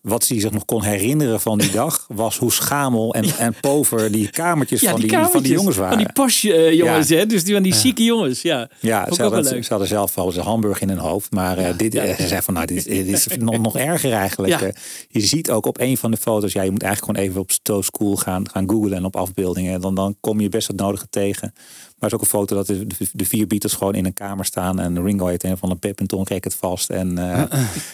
Wat 0.01 0.27
hij 0.27 0.39
zich 0.39 0.51
nog 0.51 0.65
kon 0.65 0.83
herinneren 0.83 1.41
van 1.41 1.57
die 1.57 1.71
dag, 1.71 2.05
was 2.07 2.37
hoe 2.37 2.51
schamel 2.51 3.13
en, 3.13 3.23
en 3.37 3.53
pover 3.61 4.11
die 4.11 4.29
kamertjes, 4.29 4.81
ja, 4.81 4.91
van, 4.91 4.99
die, 4.99 5.09
kamertjes, 5.09 5.35
van 5.35 5.43
die 5.43 5.53
jongens 5.53 5.77
waren. 5.77 5.93
Van 5.93 6.03
die 6.03 6.13
pasje 6.13 6.53
eh, 6.53 6.73
Ja. 6.73 7.03
hè? 7.03 7.25
Dus 7.25 7.43
die 7.43 7.53
van 7.53 7.63
die 7.63 7.73
zieke 7.73 8.03
jongens, 8.03 8.41
ja. 8.41 8.69
Ja, 8.79 9.13
ze 9.13 9.21
hadden, 9.21 9.63
ze 9.63 9.69
hadden 9.69 9.87
zelf 9.87 10.15
wel 10.15 10.25
eens 10.25 10.35
een 10.35 10.43
hamburger 10.43 10.81
in 10.81 10.89
hun 10.89 10.97
hoofd. 10.97 11.31
Maar 11.31 11.57
eh, 11.57 11.77
dit, 11.77 11.95
eh, 11.95 12.15
ze 12.15 12.27
zei 12.27 12.41
van, 12.41 12.53
nou, 12.53 12.65
dit, 12.65 12.85
dit 12.85 13.07
is 13.07 13.27
nog, 13.37 13.57
nog 13.57 13.77
erger 13.77 14.11
eigenlijk. 14.13 14.61
Eh, 14.61 14.69
je 15.07 15.21
ziet 15.21 15.51
ook 15.51 15.65
op 15.65 15.79
een 15.79 15.97
van 15.97 16.11
de 16.11 16.17
foto's, 16.17 16.53
ja, 16.53 16.61
je 16.61 16.71
moet 16.71 16.83
eigenlijk 16.83 17.17
gewoon 17.17 17.29
even 17.29 17.41
op 17.41 17.51
Stowe 17.51 17.83
School 17.83 18.15
gaan, 18.15 18.49
gaan 18.49 18.69
googlen 18.69 18.97
en 18.97 19.05
op 19.05 19.15
afbeeldingen. 19.15 19.81
Dan, 19.81 19.95
dan 19.95 20.15
kom 20.19 20.39
je 20.39 20.49
best 20.49 20.67
wat 20.67 20.77
nodige 20.77 21.07
tegen. 21.09 21.53
Maar 21.99 22.09
er 22.09 22.15
is 22.15 22.21
ook 22.21 22.21
een 22.21 22.39
foto 22.39 22.55
dat 22.55 22.67
de, 22.67 22.87
de, 22.87 22.95
de 23.11 23.25
vier 23.25 23.47
Beatles 23.47 23.73
gewoon 23.73 23.95
in 23.95 24.05
een 24.05 24.13
kamer 24.13 24.45
staan. 24.45 24.79
En 24.79 25.03
Ringo 25.03 25.25
heeft 25.25 25.43
een 25.43 25.57
van 25.57 25.69
een 25.69 25.79
pep 25.79 25.99
en 25.99 26.07
Tom 26.07 26.23
het 26.27 26.55
vast. 26.55 26.89
En 26.89 27.17
eh, 27.17 27.43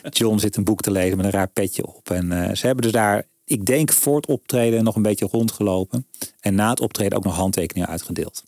John 0.09 0.37
zit 0.37 0.55
een 0.55 0.63
boek 0.63 0.81
te 0.81 0.91
lezen 0.91 1.17
met 1.17 1.25
een 1.25 1.31
raar 1.31 1.47
petje 1.47 1.87
op. 1.87 2.09
En 2.09 2.31
eh, 2.31 2.55
ze 2.55 2.65
hebben 2.65 2.83
dus 2.83 2.93
daar, 2.93 3.23
ik 3.45 3.65
denk, 3.65 3.91
voor 3.91 4.15
het 4.15 4.25
optreden 4.25 4.83
nog 4.83 4.95
een 4.95 5.01
beetje 5.01 5.27
rondgelopen. 5.31 6.07
En 6.39 6.55
na 6.55 6.69
het 6.69 6.79
optreden 6.79 7.17
ook 7.17 7.23
nog 7.23 7.35
handtekeningen 7.35 7.89
uitgedeeld. 7.89 8.43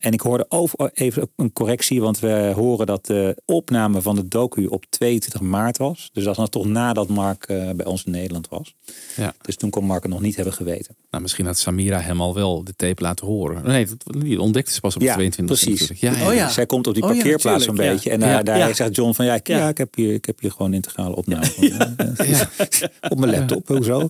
En 0.00 0.12
ik 0.12 0.20
hoorde 0.20 0.46
over, 0.48 0.90
even 0.94 1.30
een 1.36 1.52
correctie, 1.52 2.00
want 2.00 2.18
we 2.18 2.52
horen 2.54 2.86
dat 2.86 3.06
de 3.06 3.36
opname 3.44 4.02
van 4.02 4.14
de 4.14 4.28
docu 4.28 4.66
op 4.66 4.84
22 4.88 5.40
maart 5.40 5.78
was. 5.78 6.10
Dus 6.12 6.24
dat 6.24 6.36
nou 6.36 6.48
toch 6.48 6.66
nadat 6.66 7.08
Mark 7.08 7.44
eh, 7.44 7.70
bij 7.70 7.86
ons 7.86 8.04
in 8.04 8.12
Nederland 8.12 8.48
was. 8.48 8.74
Ja. 9.16 9.34
Dus 9.42 9.56
toen 9.56 9.70
kon 9.70 9.84
Mark 9.84 10.02
het 10.02 10.12
nog 10.12 10.20
niet 10.20 10.36
hebben 10.36 10.54
geweten. 10.54 10.96
Nou, 11.10 11.22
misschien 11.22 11.46
had 11.46 11.58
Samira 11.58 12.00
hem 12.00 12.20
al 12.20 12.34
wel 12.34 12.64
de 12.64 12.74
tape 12.76 13.02
laten 13.02 13.26
horen. 13.26 13.62
Nee, 13.64 13.86
dat, 13.86 14.22
die 14.22 14.40
ontdekte 14.40 14.72
ze 14.72 14.80
pas 14.80 14.94
op 14.96 15.02
Ja, 15.02 15.14
22 15.14 15.56
precies. 15.60 15.88
natuurlijk. 15.88 16.16
Ja, 16.18 16.22
ja, 16.24 16.28
Oh 16.28 16.34
ja. 16.34 16.40
ja. 16.40 16.48
Zij 16.48 16.66
komt 16.66 16.86
op 16.86 16.94
die 16.94 17.02
Oh 17.02 17.08
ja, 17.08 17.14
parkeerplaats 17.14 17.66
een 17.66 17.74
beetje. 17.74 18.08
ja. 18.08 18.14
En 18.14 18.20
daar, 18.20 18.30
Ja, 18.30 18.42
daar 18.42 18.58
ja. 18.58 18.72
zegt 18.72 18.96
John 18.96 19.12
van 19.12 19.24
ja, 19.24 19.34
ik, 19.34 19.46
ja. 19.48 19.58
Ja. 19.58 19.68
ik, 19.68 19.78
heb 19.78 19.94
hier, 19.94 20.12
ik 20.14 20.24
heb 20.24 20.40
hier 20.40 20.50
gewoon 20.50 20.74
integrale 20.74 21.16
opname. 21.16 21.46
Op 23.08 23.18
mijn 23.18 23.30
laptop, 23.32 23.68
hoezo? 23.68 24.08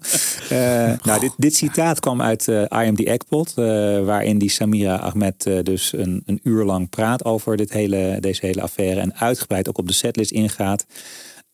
Eh, 0.49 0.93
nou, 1.03 1.21
dit, 1.21 1.33
dit 1.37 1.55
citaat 1.55 2.01
kwam 2.01 2.23
uit 2.23 2.49
eh 2.49 2.61
I 2.61 2.67
Am 2.89 2.97
The 2.97 3.19
eh, 3.55 4.05
waarin 4.05 4.39
die 4.39 4.51
Samira 4.51 4.97
Ahmed 4.97 5.47
eh, 5.47 5.59
dus 5.81 5.93
een, 6.01 6.23
een 6.27 6.41
uur 6.43 6.65
lang 6.65 6.89
praat 6.89 7.25
over 7.25 7.57
dit 7.57 7.73
hele, 7.73 8.17
deze 8.21 8.47
hele 8.47 8.63
affaire. 8.63 9.01
En 9.01 9.15
uitgebreid 9.15 9.69
ook 9.69 9.79
op 9.79 9.87
de 9.87 9.93
setlist 9.93 10.31
ingaat. 10.31 10.87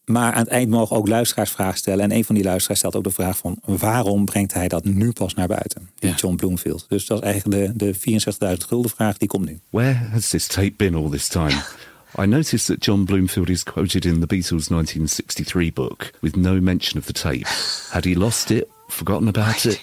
Maar 0.04 0.32
aan 0.32 0.42
het 0.42 0.48
eind 0.48 0.70
mogen 0.70 0.96
ook 0.96 1.08
luisteraars 1.08 1.50
vragen 1.50 1.78
stellen. 1.78 2.04
En 2.04 2.16
een 2.16 2.24
van 2.24 2.34
die 2.34 2.44
luisteraars 2.44 2.78
stelt 2.78 2.96
ook 2.96 3.04
de 3.04 3.10
vraag 3.10 3.36
van... 3.36 3.58
waarom 3.64 4.24
brengt 4.24 4.54
hij 4.54 4.68
dat 4.68 4.84
nu 4.84 5.12
pas 5.12 5.34
naar 5.34 5.46
buiten? 5.46 5.90
Die 5.98 6.10
Ja. 6.10 6.16
John 6.16 6.34
Bloomfield. 6.34 6.86
Dus 6.88 7.06
dat 7.06 7.18
is 7.18 7.24
eigenlijk 7.24 7.76
de, 7.76 7.94
de 7.94 8.54
64.000 8.56 8.66
gulden 8.66 8.90
vraag. 8.90 9.16
Die 9.16 9.28
komt 9.28 9.46
nu. 9.46 9.60
Where 9.70 9.94
has 9.94 10.28
this 10.28 10.46
tape 10.46 10.72
been 10.76 10.94
all 10.94 11.10
this 11.10 11.28
time? 11.28 11.62
I 12.22 12.26
noticed 12.26 12.66
that 12.66 12.84
John 12.84 13.04
Bloomfield 13.04 13.48
is 13.48 13.62
quoted 13.62 14.04
in 14.04 14.20
the 14.20 14.26
Beatles' 14.26 14.68
1963 14.68 15.72
book 15.72 16.10
with 16.20 16.36
no 16.36 16.60
mention 16.60 16.98
of 16.98 17.06
the 17.06 17.12
tape. 17.12 17.46
Had 17.90 18.04
he 18.04 18.14
lost 18.14 18.50
it, 18.50 18.68
forgotten 18.88 19.28
about 19.28 19.64
it? 19.64 19.80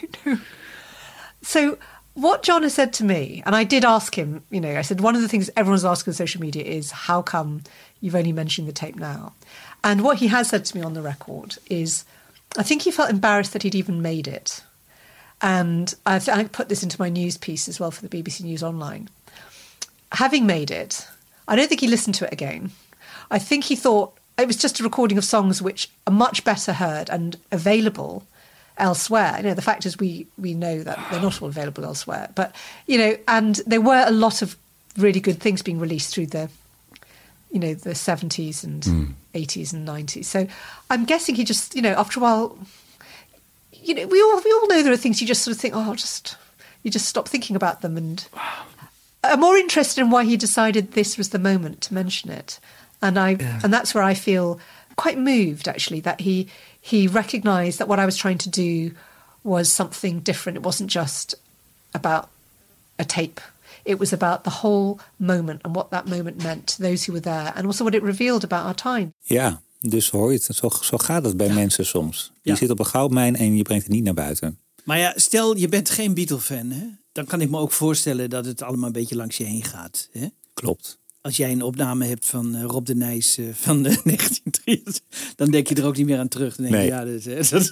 So 1.43 1.77
what 2.13 2.43
John 2.43 2.63
has 2.63 2.73
said 2.73 2.93
to 2.93 3.03
me, 3.03 3.41
and 3.45 3.55
I 3.55 3.63
did 3.63 3.83
ask 3.83 4.17
him, 4.17 4.43
you 4.49 4.61
know, 4.61 4.77
I 4.77 4.81
said 4.81 5.01
one 5.01 5.15
of 5.15 5.21
the 5.21 5.27
things 5.27 5.49
everyone's 5.55 5.85
asking 5.85 6.11
on 6.11 6.15
social 6.15 6.41
media 6.41 6.63
is 6.63 6.91
how 6.91 7.21
come 7.21 7.63
you've 8.01 8.15
only 8.15 8.31
mentioned 8.31 8.67
the 8.67 8.73
tape 8.73 8.95
now? 8.95 9.33
And 9.83 10.03
what 10.03 10.17
he 10.17 10.27
has 10.27 10.49
said 10.49 10.65
to 10.65 10.77
me 10.77 10.83
on 10.83 10.93
the 10.93 11.01
record 11.01 11.57
is, 11.69 12.05
I 12.57 12.63
think 12.63 12.83
he 12.83 12.91
felt 12.91 13.09
embarrassed 13.09 13.53
that 13.53 13.63
he'd 13.63 13.75
even 13.75 14.01
made 14.01 14.27
it. 14.27 14.63
And 15.41 15.93
I, 16.05 16.21
I 16.31 16.43
put 16.45 16.69
this 16.69 16.83
into 16.83 17.01
my 17.01 17.09
news 17.09 17.37
piece 17.37 17.67
as 17.67 17.79
well 17.79 17.91
for 17.91 18.05
the 18.05 18.23
BBC 18.23 18.41
News 18.43 18.63
Online. 18.63 19.09
Having 20.13 20.45
made 20.45 20.71
it, 20.71 21.07
I 21.47 21.55
don't 21.55 21.67
think 21.67 21.81
he 21.81 21.87
listened 21.87 22.15
to 22.15 22.25
it 22.25 22.33
again. 22.33 22.71
I 23.31 23.39
think 23.39 23.65
he 23.65 23.75
thought 23.75 24.17
it 24.37 24.47
was 24.47 24.57
just 24.57 24.79
a 24.79 24.83
recording 24.83 25.17
of 25.17 25.25
songs 25.25 25.61
which 25.61 25.89
are 26.07 26.13
much 26.13 26.43
better 26.43 26.73
heard 26.73 27.09
and 27.09 27.37
available 27.51 28.23
elsewhere. 28.77 29.35
You 29.37 29.43
know, 29.43 29.53
the 29.53 29.61
fact 29.61 29.85
is 29.85 29.97
we 29.97 30.27
we 30.37 30.53
know 30.53 30.83
that 30.83 30.99
they're 31.11 31.21
not 31.21 31.41
all 31.41 31.47
available 31.47 31.85
elsewhere. 31.85 32.29
But 32.35 32.55
you 32.87 32.97
know, 32.97 33.17
and 33.27 33.55
there 33.67 33.81
were 33.81 34.03
a 34.05 34.11
lot 34.11 34.41
of 34.41 34.57
really 34.97 35.19
good 35.19 35.39
things 35.39 35.61
being 35.61 35.79
released 35.79 36.13
through 36.13 36.27
the 36.27 36.49
you 37.51 37.59
know 37.59 37.73
the 37.73 37.91
70s 37.91 38.63
and 38.63 38.83
hmm. 38.83 39.03
80s 39.33 39.73
and 39.73 39.87
90s. 39.87 40.25
So 40.25 40.47
I'm 40.89 41.05
guessing 41.05 41.35
he 41.35 41.43
just 41.43 41.75
you 41.75 41.81
know 41.81 41.93
after 41.93 42.19
a 42.19 42.23
while 42.23 42.57
you 43.71 43.93
know 43.93 44.07
we 44.07 44.21
all 44.21 44.41
we 44.43 44.51
all 44.51 44.67
know 44.67 44.81
there 44.81 44.93
are 44.93 44.97
things 44.97 45.21
you 45.21 45.27
just 45.27 45.43
sort 45.43 45.55
of 45.55 45.61
think 45.61 45.73
oh 45.75 45.93
just 45.95 46.37
you 46.81 46.91
just 46.91 47.07
stop 47.07 47.27
thinking 47.27 47.55
about 47.55 47.81
them 47.81 47.97
and 47.97 48.27
I'm 49.23 49.39
more 49.39 49.55
interested 49.55 50.01
in 50.01 50.09
why 50.09 50.25
he 50.25 50.35
decided 50.35 50.91
this 50.91 51.17
was 51.17 51.29
the 51.29 51.39
moment 51.39 51.79
to 51.81 51.93
mention 51.93 52.29
it. 52.29 52.59
And 53.01 53.17
I 53.17 53.31
and 53.63 53.73
that's 53.73 53.93
where 53.95 54.03
I 54.03 54.13
feel 54.13 54.59
quite 54.95 55.17
moved 55.17 55.67
actually 55.67 56.01
that 56.01 56.21
he 56.21 56.49
he 56.91 57.07
recognized 57.07 57.77
that 57.77 57.87
what 57.87 57.99
I 57.99 58.05
was 58.05 58.17
trying 58.17 58.37
to 58.39 58.49
do 58.49 58.91
was 59.41 59.73
something 59.73 60.21
different. 60.23 60.57
It 60.57 60.63
wasn't 60.65 60.91
just 60.91 61.39
about 61.91 62.27
a 62.95 63.03
tape. 63.05 63.41
It 63.83 63.99
was 63.99 64.13
about 64.13 64.43
the 64.43 64.49
whole 64.61 64.97
moment 65.15 65.61
and 65.63 65.75
what 65.75 65.89
that 65.89 66.07
moment 66.07 66.43
meant 66.43 66.67
to 66.67 66.81
those 66.83 67.05
who 67.05 67.13
were 67.13 67.21
there 67.21 67.51
and 67.55 67.65
also 67.65 67.83
what 67.83 67.93
it 67.95 68.03
revealed 68.03 68.43
about 68.43 68.65
our 68.65 68.75
time. 68.75 69.13
Ja, 69.19 69.61
dus 69.79 70.09
hoor 70.09 70.31
je 70.33 70.39
het. 70.45 70.55
Zo, 70.55 70.69
zo 70.81 70.97
gaat 70.97 71.25
het 71.25 71.37
bij 71.37 71.49
mensen 71.53 71.85
soms. 71.85 72.31
Je 72.41 72.49
Ja. 72.51 72.55
zit 72.57 72.69
op 72.69 72.79
een 72.79 72.85
goudmijn 72.85 73.35
en 73.35 73.55
je 73.55 73.61
brengt 73.61 73.83
het 73.83 73.91
niet 73.93 74.03
naar 74.03 74.13
buiten. 74.13 74.57
Maar 74.83 74.97
ja, 74.99 75.13
stel 75.15 75.57
je 75.57 75.67
bent 75.69 75.89
geen 75.89 76.13
Beatle-fan, 76.13 76.71
hè? 76.71 76.85
dan 77.11 77.25
kan 77.25 77.41
ik 77.41 77.49
me 77.49 77.57
ook 77.57 77.71
voorstellen 77.71 78.29
dat 78.29 78.45
het 78.45 78.61
allemaal 78.61 78.85
een 78.87 78.91
beetje 78.93 79.15
langs 79.15 79.37
je 79.37 79.43
heen 79.43 79.63
gaat. 79.63 80.09
Hè? 80.11 80.27
Klopt. 80.53 80.97
Als 81.23 81.37
jij 81.37 81.51
een 81.51 81.61
opname 81.61 82.05
hebt 82.05 82.25
van 82.25 82.55
eh, 82.55 82.63
Rob 82.63 82.85
de 82.85 82.95
Nijs 82.95 83.37
eh, 83.37 83.45
van 83.53 83.83
de 83.83 83.89
1930, 84.03 84.99
dan 85.35 85.51
denk 85.51 85.67
je 85.67 85.75
er 85.75 85.85
ook 85.85 85.97
niet 85.97 86.05
meer 86.05 86.17
aan 86.19 86.27
terug. 86.27 86.55
Dan 86.55 86.65
denk 86.65 86.75
je, 86.75 86.81
Nee. 86.81 86.89
ja, 86.89 87.05
dat, 87.05 87.25
is- 87.25 87.49
dat, 87.49 87.71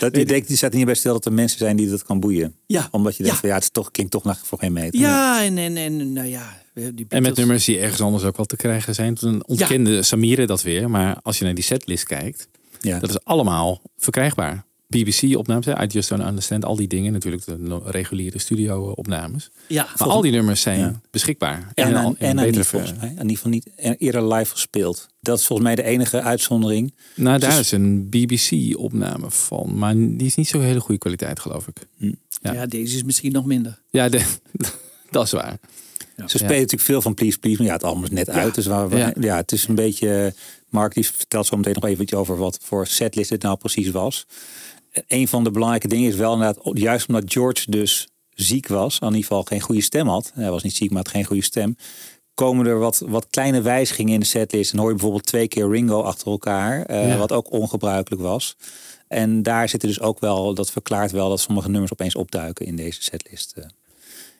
Dat, 0.00 0.16
je 0.16 0.24
denkt, 0.24 0.48
die 0.48 0.56
staat 0.56 0.72
niet 0.72 0.84
bij 0.84 0.94
stil 0.94 1.12
dat 1.12 1.24
er 1.24 1.32
mensen 1.32 1.58
zijn 1.58 1.76
die 1.76 1.90
dat 1.90 2.02
kan 2.04 2.20
boeien. 2.20 2.54
Ja. 2.66 2.88
Omdat 2.90 3.16
je 3.16 3.22
denkt, 3.22 3.34
Ja. 3.34 3.40
van, 3.40 3.48
ja, 3.48 3.54
het 3.54 3.64
is 3.64 3.70
toch, 3.70 3.90
klinkt 3.90 4.12
toch 4.12 4.24
nog 4.24 4.38
voor 4.42 4.58
geen 4.58 4.72
meter. 4.72 5.00
ja, 5.00 5.42
en, 5.44 5.58
en, 5.58 5.76
en 5.76 6.12
nou 6.12 6.26
ja, 6.28 6.62
die 6.74 7.06
En 7.08 7.22
met 7.22 7.36
nummers 7.36 7.64
die 7.64 7.78
ergens 7.78 8.00
anders 8.00 8.24
ook 8.24 8.36
wel 8.36 8.46
te 8.46 8.56
krijgen 8.56 8.94
zijn. 8.94 9.14
Toen 9.14 9.46
ontkende 9.46 10.02
Samire 10.02 10.46
dat 10.46 10.62
weer. 10.62 10.90
Maar 10.90 11.16
als 11.22 11.38
je 11.38 11.44
naar 11.44 11.54
die 11.54 11.64
setlist 11.64 12.04
kijkt, 12.04 12.48
Ja. 12.80 12.98
dat 12.98 13.10
is 13.10 13.24
allemaal 13.24 13.82
verkrijgbaar. 13.96 14.64
BBC-opnames, 14.90 15.66
I 15.66 15.86
Just 15.86 16.08
Don't 16.08 16.22
Understand, 16.24 16.64
al 16.64 16.76
die 16.76 16.88
dingen. 16.88 17.12
Natuurlijk 17.12 17.44
de 17.44 17.56
no- 17.58 17.82
reguliere 17.84 18.38
studio-opnames. 18.38 19.50
Ja, 19.66 19.88
Maar 19.98 20.08
al 20.08 20.20
die 20.20 20.32
nummers 20.32 20.60
zijn 20.60 20.78
Ja. 20.78 21.00
beschikbaar. 21.10 21.72
En, 21.74 22.16
en 22.18 22.64
volgens 22.64 22.92
mij. 22.98 23.08
In 23.08 23.16
ieder 23.20 23.36
geval 23.36 23.50
niet 23.50 23.66
en 23.76 23.96
eerder 23.98 24.32
live 24.34 24.50
gespeeld. 24.52 25.08
Dat 25.20 25.38
is 25.38 25.46
volgens 25.46 25.68
mij 25.68 25.76
de 25.76 25.82
enige 25.82 26.20
uitzondering. 26.22 26.94
Nou, 27.14 27.38
daar 27.38 27.50
Dus- 27.50 27.58
is 27.58 27.70
een 27.72 28.08
BBC-opname 28.08 29.30
van. 29.30 29.78
Maar 29.78 29.94
die 29.94 30.26
is 30.26 30.34
niet 30.34 30.48
zo 30.48 30.60
hele 30.60 30.80
goede 30.80 30.98
kwaliteit, 31.00 31.40
geloof 31.40 31.68
ik. 31.68 31.76
ja. 32.42 32.52
Ja. 32.52 32.66
deze 32.66 32.96
is 32.96 33.02
misschien 33.02 33.32
nog 33.32 33.44
minder. 33.44 33.78
Ja, 33.90 34.08
de, 34.08 34.24
dat 35.10 35.24
is 35.24 35.32
waar. 35.32 35.58
Ze 36.26 36.38
spelen 36.38 36.46
natuurlijk 36.54 36.82
veel 36.82 37.02
van 37.02 37.14
Please 37.14 37.38
Please. 37.38 37.58
Maar 37.58 37.66
ja, 37.66 37.72
het 37.72 37.84
album 37.84 38.02
is 38.04 38.10
net 38.10 38.30
uit. 38.30 38.54
Dus 38.54 38.66
waar 38.66 38.88
we, 38.88 38.96
ja. 38.96 39.12
Ja. 39.20 39.36
het 39.36 39.52
is 39.52 39.66
een 39.68 39.74
beetje... 39.74 40.34
Mark 40.68 40.94
die 40.94 41.06
vertelt 41.06 41.46
zo 41.46 41.56
meteen 41.56 41.74
nog 41.80 41.84
even 41.84 42.18
over 42.18 42.36
wat 42.36 42.58
voor 42.62 42.86
setlist 42.86 43.30
het 43.30 43.42
nou 43.42 43.56
precies 43.56 43.90
was. 43.90 44.26
Een 45.06 45.28
van 45.28 45.44
de 45.44 45.50
belangrijke 45.50 45.88
dingen 45.88 46.08
is 46.10 46.16
wel 46.16 46.32
inderdaad... 46.32 46.58
Juist 46.72 47.08
omdat 47.08 47.32
George 47.32 47.70
dus 47.70 48.08
ziek 48.30 48.68
was. 48.68 48.98
In 48.98 49.06
ieder 49.06 49.20
geval 49.22 49.42
geen 49.42 49.60
goede 49.60 49.80
stem 49.82 50.08
had. 50.08 50.32
Hij 50.34 50.50
was 50.50 50.62
niet 50.62 50.76
ziek, 50.76 50.90
maar 50.90 51.02
had 51.02 51.12
geen 51.12 51.24
goede 51.24 51.42
stem. 51.42 51.76
Komen 52.34 52.66
er 52.66 52.78
wat, 52.78 53.02
wat 53.06 53.26
kleine 53.30 53.60
wijzigingen 53.60 54.14
in 54.14 54.20
de 54.20 54.26
setlist. 54.26 54.72
En 54.72 54.78
hoor 54.78 54.88
je 54.88 54.94
bijvoorbeeld 54.94 55.26
twee 55.26 55.48
keer 55.48 55.68
Ringo 55.70 56.00
achter 56.02 56.26
elkaar. 56.26 56.82
eh, 56.84 57.08
Ja. 57.08 57.16
Wat 57.16 57.32
ook 57.32 57.52
ongebruikelijk 57.52 58.22
was. 58.22 58.56
En 59.08 59.42
daar 59.42 59.68
zitten 59.68 59.88
dus 59.88 60.00
ook 60.00 60.20
wel... 60.20 60.54
Dat 60.54 60.70
verklaart 60.70 61.10
wel 61.10 61.28
dat 61.28 61.40
sommige 61.40 61.70
nummers 61.70 61.92
opeens 61.92 62.14
opduiken 62.14 62.66
in 62.66 62.76
deze 62.76 63.02
setlist. 63.02 63.52
eh. 63.56 63.64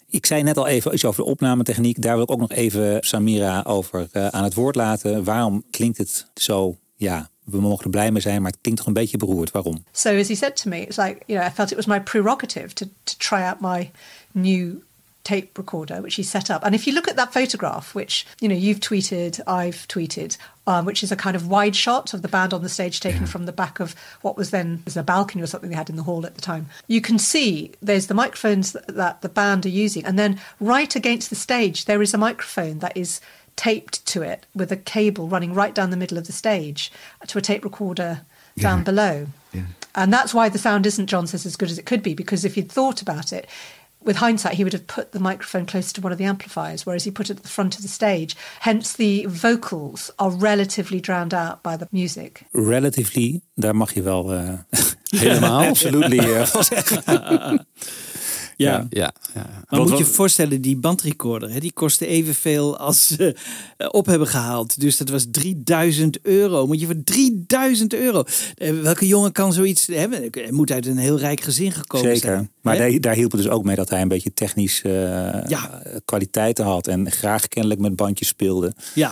Ik 0.08 0.26
zei 0.26 0.42
net 0.42 0.56
al 0.56 0.66
even 0.66 0.94
iets 0.94 1.04
over 1.04 1.24
de 1.24 1.30
opnametechniek. 1.30 2.02
Daar 2.02 2.14
wil 2.14 2.22
ik 2.22 2.30
ook 2.30 2.38
nog 2.40 2.50
even 2.52 2.96
Samira 3.00 3.62
over 3.66 4.08
eh, 4.12 4.26
aan 4.26 4.44
het 4.44 4.54
woord 4.54 4.74
laten. 4.74 5.24
Waarom 5.24 5.64
klinkt 5.70 5.98
het 5.98 6.26
zo? 6.34 6.76
Ja, 6.96 7.29
we 7.44 7.60
mogen 7.60 7.84
er 7.84 7.90
blij 7.90 8.10
mee 8.10 8.22
zijn, 8.22 8.42
maar 8.42 8.50
het 8.50 8.60
klinkt 8.60 8.80
toch 8.80 8.88
een 8.88 8.94
beetje 8.94 9.16
beroerd. 9.16 9.50
Waarom? 9.50 9.84
So 9.92 10.18
as 10.18 10.28
he 10.28 10.34
said 10.34 10.56
to 10.56 10.68
me, 10.68 10.80
it's 10.80 10.96
like, 10.96 11.22
you 11.26 11.38
know, 11.38 11.50
I 11.50 11.54
felt 11.54 11.70
it 11.70 11.76
was 11.76 11.86
my 11.86 12.00
prerogative 12.00 12.74
to, 12.74 12.86
to 13.04 13.16
try 13.18 13.42
out 13.42 13.60
my 13.60 13.90
new 14.32 14.82
tape 15.22 15.58
recorder, 15.58 16.00
which 16.00 16.14
he 16.14 16.22
set 16.22 16.50
up. 16.50 16.64
And 16.64 16.74
if 16.74 16.86
you 16.86 16.94
look 16.94 17.08
at 17.08 17.16
that 17.16 17.32
photograph, 17.32 17.94
which, 17.94 18.26
you 18.40 18.48
know, 18.48 18.54
you've 18.54 18.80
tweeted, 18.80 19.40
I've 19.46 19.86
tweeted, 19.86 20.36
um, 20.66 20.84
which 20.84 21.02
is 21.02 21.12
a 21.12 21.16
kind 21.16 21.36
of 21.36 21.48
wide 21.48 21.76
shot 21.76 22.14
of 22.14 22.22
the 22.22 22.28
band 22.28 22.54
on 22.54 22.62
the 22.62 22.68
stage 22.68 23.00
taken 23.00 23.26
from 23.26 23.46
the 23.46 23.52
back 23.52 23.80
of 23.80 23.94
what 24.22 24.36
was 24.36 24.50
then 24.50 24.82
was 24.84 24.96
a 24.96 25.02
balcony 25.02 25.42
or 25.42 25.46
something 25.46 25.70
they 25.70 25.76
had 25.76 25.90
in 25.90 25.96
the 25.96 26.02
hall 26.02 26.24
at 26.26 26.34
the 26.34 26.40
time. 26.40 26.68
You 26.86 27.00
can 27.00 27.18
see 27.18 27.72
there's 27.82 28.06
the 28.06 28.14
microphones 28.14 28.72
that, 28.72 28.86
that 28.88 29.20
the 29.20 29.28
band 29.28 29.66
are 29.66 29.70
using. 29.70 30.04
And 30.04 30.18
then 30.18 30.40
right 30.58 30.94
against 30.96 31.28
the 31.28 31.36
stage, 31.36 31.84
there 31.84 32.02
is 32.02 32.14
a 32.14 32.18
microphone 32.18 32.78
that 32.78 32.96
is 32.96 33.20
taped 33.60 34.06
to 34.06 34.22
it 34.22 34.46
with 34.54 34.72
a 34.72 34.76
cable 34.76 35.28
running 35.28 35.52
right 35.52 35.74
down 35.74 35.90
the 35.90 35.96
middle 35.96 36.16
of 36.16 36.26
the 36.26 36.32
stage 36.32 36.90
to 37.26 37.36
a 37.36 37.42
tape 37.42 37.62
recorder 37.62 38.22
down 38.56 38.82
below. 38.82 39.26
And 39.94 40.10
that's 40.10 40.32
why 40.32 40.48
the 40.48 40.58
sound 40.58 40.86
isn't, 40.86 41.08
John 41.08 41.26
says, 41.26 41.44
as 41.44 41.56
good 41.56 41.70
as 41.70 41.78
it 41.78 41.84
could 41.84 42.02
be, 42.02 42.14
because 42.14 42.46
if 42.46 42.54
he'd 42.54 42.72
thought 42.72 43.02
about 43.02 43.34
it, 43.34 43.46
with 44.02 44.16
hindsight, 44.16 44.54
he 44.54 44.64
would 44.64 44.72
have 44.72 44.86
put 44.86 45.12
the 45.12 45.20
microphone 45.20 45.66
closer 45.66 45.92
to 45.94 46.00
one 46.00 46.10
of 46.12 46.16
the 46.16 46.24
amplifiers, 46.24 46.86
whereas 46.86 47.04
he 47.04 47.10
put 47.10 47.28
it 47.28 47.36
at 47.36 47.42
the 47.42 47.48
front 47.50 47.76
of 47.76 47.82
the 47.82 47.88
stage. 47.88 48.34
Hence, 48.60 48.94
the 48.94 49.26
vocals 49.26 50.10
are 50.18 50.30
relatively 50.30 51.00
drowned 51.00 51.34
out 51.34 51.62
by 51.62 51.76
the 51.76 51.86
music. 51.92 52.42
Relatively, 52.52 53.42
daar 53.54 53.76
mag 53.76 53.94
je 53.94 54.02
wel 54.02 54.32
eh 54.32 54.58
Helemaal? 55.10 55.62
absolutely 55.68 56.18
eh, 56.18 56.46
van 56.46 56.64
zeggen. 56.74 57.66
Ja. 58.64 58.86
Ja, 58.90 59.12
ja. 59.34 59.42
Maar 59.44 59.64
Wat- 59.68 59.78
moet 59.78 59.88
je 59.88 59.94
wat- 59.94 59.98
je 59.98 60.04
voorstellen, 60.14 60.60
die 60.60 60.76
bandrecorder, 60.76 61.50
hè, 61.52 61.60
die 61.60 61.72
kostte 61.72 62.06
evenveel 62.06 62.78
als 62.78 63.06
ze 63.06 63.36
eh, 63.76 63.88
op 63.90 64.06
hebben 64.06 64.28
gehaald. 64.28 64.80
Dus 64.80 64.96
dat 64.96 65.08
was 65.08 65.26
3000 65.30 66.18
euro. 66.22 66.66
Moet 66.66 66.80
je 66.80 66.86
voor 66.86 67.02
3000 67.04 67.94
euro. 67.94 68.24
Eh, 68.54 68.80
welke 68.80 69.06
jongen 69.06 69.32
kan 69.32 69.52
zoiets 69.52 69.86
hebben? 69.86 70.28
Hij 70.30 70.50
moet 70.52 70.72
uit 70.72 70.86
een 70.86 70.98
heel 70.98 71.18
rijk 71.18 71.40
gezin 71.40 71.72
gekomen 71.72 72.06
Zeker. 72.06 72.28
zijn. 72.30 72.50
Maar 72.62 72.76
Hè? 72.76 72.90
daar, 72.90 73.00
daar 73.00 73.14
hielp 73.14 73.32
het 73.32 73.42
dus 73.42 73.50
ook 73.50 73.64
mee 73.64 73.76
dat 73.76 73.90
hij 73.90 74.02
een 74.02 74.08
beetje 74.08 74.32
technisch 74.34 74.82
eh, 74.82 74.92
Ja. 75.46 75.82
kwaliteiten 76.04 76.64
had. 76.64 76.86
En 76.86 77.10
graag 77.10 77.48
kennelijk 77.48 77.80
met 77.80 77.96
bandjes 77.96 78.28
speelde. 78.28 78.72
Ja. 78.94 79.08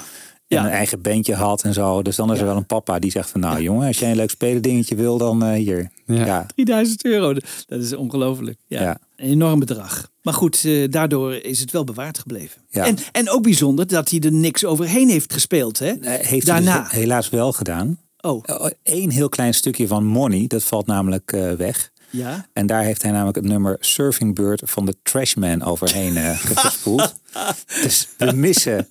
En 0.48 0.56
Ja. 0.58 0.64
een 0.64 0.70
eigen 0.70 1.02
bandje 1.02 1.34
had 1.34 1.62
en 1.62 1.72
zo. 1.74 2.02
Dus 2.02 2.16
dan 2.16 2.32
is 2.32 2.38
er 2.38 2.46
wel 2.46 2.56
een 2.56 2.66
papa 2.66 2.98
die 2.98 3.10
zegt 3.10 3.30
van... 3.30 3.40
Nou 3.40 3.62
jongen, 3.62 3.86
als 3.86 3.98
jij 3.98 4.10
een 4.10 4.16
leuk 4.16 4.30
spelen 4.30 4.62
dingetje 4.62 4.94
wil, 4.94 5.18
dan 5.18 5.42
eh, 5.44 5.52
hier. 5.52 5.90
Ja. 6.06 6.24
ja. 6.24 6.46
3000 6.54 7.04
euro, 7.04 7.32
dat 7.66 7.80
is 7.82 7.94
ongelooflijk. 7.96 8.58
Ja. 8.66 8.98
Een 9.18 9.28
enorm 9.30 9.58
bedrag. 9.58 10.10
Maar 10.22 10.34
goed, 10.34 10.64
eh, 10.64 10.90
daardoor 10.90 11.34
is 11.34 11.60
het 11.60 11.70
wel 11.70 11.84
bewaard 11.84 12.18
gebleven. 12.18 12.62
Ja. 12.68 12.86
En, 12.86 12.96
en 13.12 13.30
ook 13.30 13.42
bijzonder 13.42 13.86
dat 13.86 14.10
hij 14.10 14.20
er 14.20 14.32
niks 14.32 14.64
overheen 14.64 15.08
heeft 15.08 15.32
gespeeld. 15.32 15.78
Hè? 15.78 15.86
Eh, 15.90 16.26
Heeft 16.26 16.46
Daarna. 16.46 16.72
hij 16.72 16.82
dus 16.82 16.92
helaas 16.92 17.28
wel 17.28 17.52
gedaan. 17.52 17.98
Oh, 18.20 18.44
Eén 18.82 19.10
heel 19.10 19.28
klein 19.28 19.54
stukje 19.54 19.86
van 19.86 20.04
Money, 20.04 20.46
dat 20.46 20.64
valt 20.64 20.86
namelijk 20.86 21.32
eh, 21.32 21.52
weg. 21.52 21.90
ja. 22.10 22.46
En 22.52 22.66
daar 22.66 22.82
heeft 22.82 23.02
hij 23.02 23.10
namelijk 23.10 23.36
het 23.36 23.46
nummer 23.46 23.76
Surfing 23.80 24.34
Bird 24.34 24.62
van 24.64 24.86
de 24.86 24.94
Trashman 25.02 25.62
overheen 25.62 26.16
eh, 26.16 26.38
gespoeld. 26.54 27.14
dus 27.82 28.08
we 28.18 28.32
missen, 28.32 28.88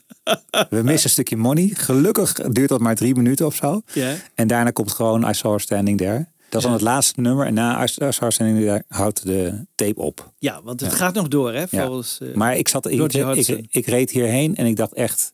we 0.70 0.82
missen 0.84 1.04
een 1.04 1.10
stukje 1.10 1.38
Money. 1.38 1.70
Gelukkig 1.74 2.34
duurt 2.34 2.70
dat 2.70 2.80
maar 2.80 2.96
drie 2.96 3.16
minuten 3.16 3.46
of 3.46 3.56
zo. 3.56 3.82
Ja. 3.94 4.16
En 4.36 4.48
daarna 4.48 4.72
komt 4.72 4.92
gewoon 4.92 5.30
I 5.30 5.34
Saw 5.34 5.52
Her 5.52 5.60
Standing 5.62 5.98
There. 5.98 6.28
Dat 6.64 6.72
is 6.72 6.80
dan 6.80 6.88
het 6.88 6.96
laatste 6.96 7.22
nummer. 7.22 7.46
En 7.46 7.54
na 7.54 7.86
There 7.86 8.84
houdt 8.88 9.26
de 9.26 9.66
tape 9.76 10.02
op. 10.02 10.34
ja, 10.40 10.62
want 10.64 10.80
het 10.80 10.94
gaat 10.94 11.14
nog 11.14 11.28
door, 11.28 11.54
hè? 11.54 11.68
Volgens, 11.68 12.20
eh, 12.22 12.34
Maar 12.34 12.58
ik, 12.58 12.68
zat, 12.68 12.86
ik, 12.90 13.14
ik, 13.14 13.68
ik, 13.70 13.86
reed 13.86 14.12
hierheen 14.12 14.56
en 14.56 14.66
ik 14.66 14.76
dacht 14.76 14.94
echt... 14.94 15.34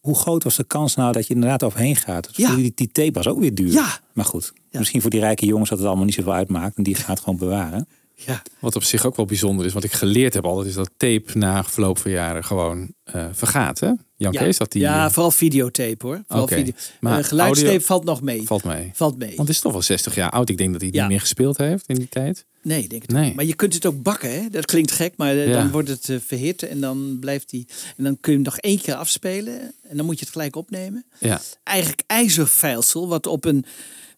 Hoe 0.00 0.16
groot 0.16 0.44
was 0.44 0.56
de 0.56 0.64
kans 0.64 0.94
nou 0.94 1.12
dat 1.12 1.26
je 1.26 1.34
inderdaad 1.34 1.62
overheen 1.62 1.96
gaat? 1.96 2.28
Ja. 2.32 2.54
Die, 2.54 2.72
die 2.74 2.88
tape 2.92 3.12
was 3.12 3.28
ook 3.28 3.38
weer 3.38 3.54
duur. 3.54 3.72
Ja. 3.72 3.98
Maar 4.12 4.24
goed, 4.24 4.52
Ja. 4.70 4.78
misschien 4.78 5.00
voor 5.00 5.10
die 5.10 5.20
rijke 5.20 5.46
jongens 5.46 5.68
dat 5.68 5.78
het 5.78 5.86
allemaal 5.86 6.04
niet 6.04 6.14
zoveel 6.14 6.32
uitmaakt. 6.32 6.76
En 6.76 6.82
die 6.82 6.94
gaat 6.94 7.18
gewoon 7.20 7.36
bewaren. 7.38 7.88
Ja. 8.26 8.42
Wat 8.58 8.76
op 8.76 8.82
zich 8.82 9.06
ook 9.06 9.16
wel 9.16 9.26
bijzonder 9.26 9.66
is, 9.66 9.72
wat 9.72 9.84
ik 9.84 9.92
geleerd 9.92 10.34
heb 10.34 10.44
altijd, 10.44 10.68
is 10.68 10.74
dat 10.74 10.90
tape 10.96 11.38
na 11.38 11.64
verloop 11.64 11.98
van 11.98 12.10
jaren 12.10 12.44
gewoon 12.44 12.92
eh, 13.04 13.26
vergaat. 13.32 13.80
Hè? 13.80 13.90
Jan 14.16 14.32
Ja. 14.32 14.40
Kees, 14.40 14.56
dat 14.58 14.72
die. 14.72 14.80
ja, 14.82 15.10
vooral 15.10 15.30
videotape 15.30 16.06
hoor. 16.06 16.22
Vooral 16.26 16.44
Oké. 16.44 16.54
video. 16.54 16.72
Maar 17.00 17.18
Eh, 17.18 17.24
geluidstape 17.24 17.68
audio- 17.70 17.86
valt 17.86 18.04
nog 18.04 18.22
mee. 18.22 18.42
valt 18.42 18.64
mee. 18.64 18.90
Valt 18.94 19.18
mee. 19.18 19.28
Want 19.36 19.48
het 19.48 19.56
is 19.56 19.60
toch 19.62 19.72
wel 19.72 19.82
60 19.82 20.14
jaar 20.14 20.30
oud. 20.30 20.48
Ik 20.48 20.56
denk 20.58 20.72
dat 20.72 20.80
hij 20.80 20.90
Ja. 20.92 21.00
niet 21.00 21.10
meer 21.10 21.20
gespeeld 21.20 21.56
heeft 21.58 21.84
in 21.86 21.94
die 21.94 22.08
tijd. 22.08 22.44
Nee, 22.62 22.82
ik 22.82 22.90
denk 22.90 23.02
het 23.02 23.10
Nee. 23.10 23.24
niet. 23.24 23.34
Maar 23.34 23.44
je 23.44 23.54
kunt 23.54 23.74
het 23.74 23.86
ook 23.86 24.02
bakken, 24.02 24.32
hè? 24.42 24.48
Dat 24.50 24.64
klinkt 24.64 24.90
gek, 24.90 25.14
maar 25.16 25.30
eh, 25.30 25.46
Ja. 25.48 25.52
dan 25.52 25.70
wordt 25.70 25.88
het 25.88 26.10
verhit 26.26 26.62
en 26.62 26.80
dan 26.80 27.16
blijft 27.20 27.50
die. 27.50 27.66
En 27.96 28.04
dan 28.04 28.18
kun 28.20 28.32
je 28.32 28.38
hem 28.38 28.46
nog 28.46 28.56
één 28.58 28.80
keer 28.80 28.94
afspelen 28.94 29.72
en 29.88 29.96
dan 29.96 30.06
moet 30.06 30.18
je 30.18 30.24
het 30.24 30.32
gelijk 30.34 30.56
opnemen. 30.56 31.04
Ja. 31.18 31.40
Eigenlijk 31.62 32.02
ijzervijlsel 32.06 33.08
wat 33.08 33.26
op 33.26 33.44
een 33.44 33.64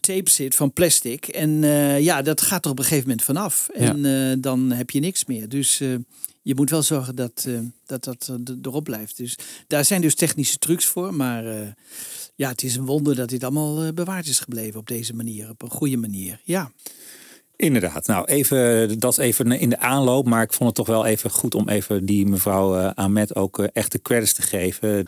tape 0.07 0.31
zit 0.31 0.55
van 0.55 0.73
plastic. 0.73 1.27
En 1.27 1.65
eh, 1.65 2.01
ja, 2.01 2.23
dat 2.23 2.41
gaat 2.41 2.65
er 2.65 2.71
op 2.71 2.79
een 2.79 2.85
gegeven 2.85 3.09
moment 3.09 3.25
vanaf. 3.25 3.69
En 3.69 4.05
eh, 4.05 4.37
dan 4.39 4.71
heb 4.71 4.91
je 4.91 5.01
niks 5.01 5.25
meer. 5.25 5.49
Dus 5.49 5.81
eh, 5.81 5.95
je 6.43 6.55
moet 6.55 6.71
wel 6.71 6.83
zorgen 6.83 7.15
dat 7.15 7.49
dat, 7.87 8.05
dat 8.05 8.57
erop 8.63 8.85
blijft. 8.85 9.17
Dus 9.17 9.39
daar 9.67 9.85
zijn 9.85 10.01
dus 10.01 10.15
technische 10.15 10.59
trucs 10.59 10.87
voor. 10.87 11.15
Maar 11.15 11.45
ja, 12.35 12.49
het 12.49 12.63
is 12.63 12.77
een 12.77 12.87
wonder 12.87 13.15
dat 13.15 13.29
dit 13.29 13.45
allemaal 13.45 13.93
bewaard 13.93 14.27
is 14.27 14.39
gebleven 14.39 14.81
op 14.81 14.87
deze 14.87 15.15
manier. 15.15 15.51
Op 15.51 15.63
een 15.63 15.71
goede 15.71 15.97
manier. 15.97 16.41
Ja. 16.45 16.71
Inderdaad. 17.57 18.07
Nou, 18.07 18.25
even, 18.25 18.99
dat 18.99 19.19
even 19.19 19.53
in 19.53 19.69
de 19.69 19.79
aanloop. 19.79 20.27
Maar 20.27 20.43
ik 20.43 20.53
vond 20.53 20.69
het 20.69 20.75
toch 20.75 20.87
wel 20.87 21.07
even 21.07 21.31
goed 21.31 21.55
om 21.55 21.69
even 21.69 22.05
die 22.05 22.27
mevrouw 22.27 22.75
Ahmed 22.77 23.35
ook 23.35 23.59
eh, 23.59 23.67
echt 23.73 23.93
de 23.93 24.03
credits 24.03 24.33
te 24.33 24.43
geven. 24.43 25.07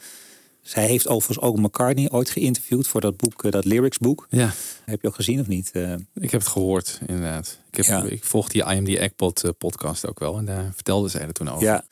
Zij 0.68 0.86
heeft 0.86 1.08
overigens 1.08 1.46
ook 1.46 1.56
McCartney 1.58 2.10
ooit 2.10 2.30
geïnterviewd 2.30 2.88
voor 2.88 3.00
dat 3.00 3.16
boek, 3.16 3.44
eh, 3.44 3.50
dat 3.50 3.64
lyrics 3.64 3.98
boek. 3.98 4.26
Ja. 4.30 4.50
Heb 4.84 5.02
je 5.02 5.08
ook 5.08 5.14
gezien 5.14 5.40
of 5.40 5.46
niet? 5.46 5.70
Eh, 5.72 5.92
Ik 6.14 6.30
heb 6.30 6.40
het 6.40 6.46
gehoord, 6.48 7.00
inderdaad. 7.06 7.58
Ik, 7.70 7.76
heb, 7.76 7.86
Ja. 7.86 8.02
ik 8.04 8.24
volg 8.24 8.48
die 8.48 8.64
IMD 8.64 8.88
Eggpot 8.88 9.44
eh, 9.44 9.50
podcast 9.58 10.06
ook 10.06 10.18
wel. 10.18 10.38
En 10.38 10.44
daar 10.44 10.72
vertelde 10.74 11.08
zij 11.08 11.20
er 11.20 11.32
toen 11.32 11.48
over. 11.50 11.62
Ja. 11.64 11.84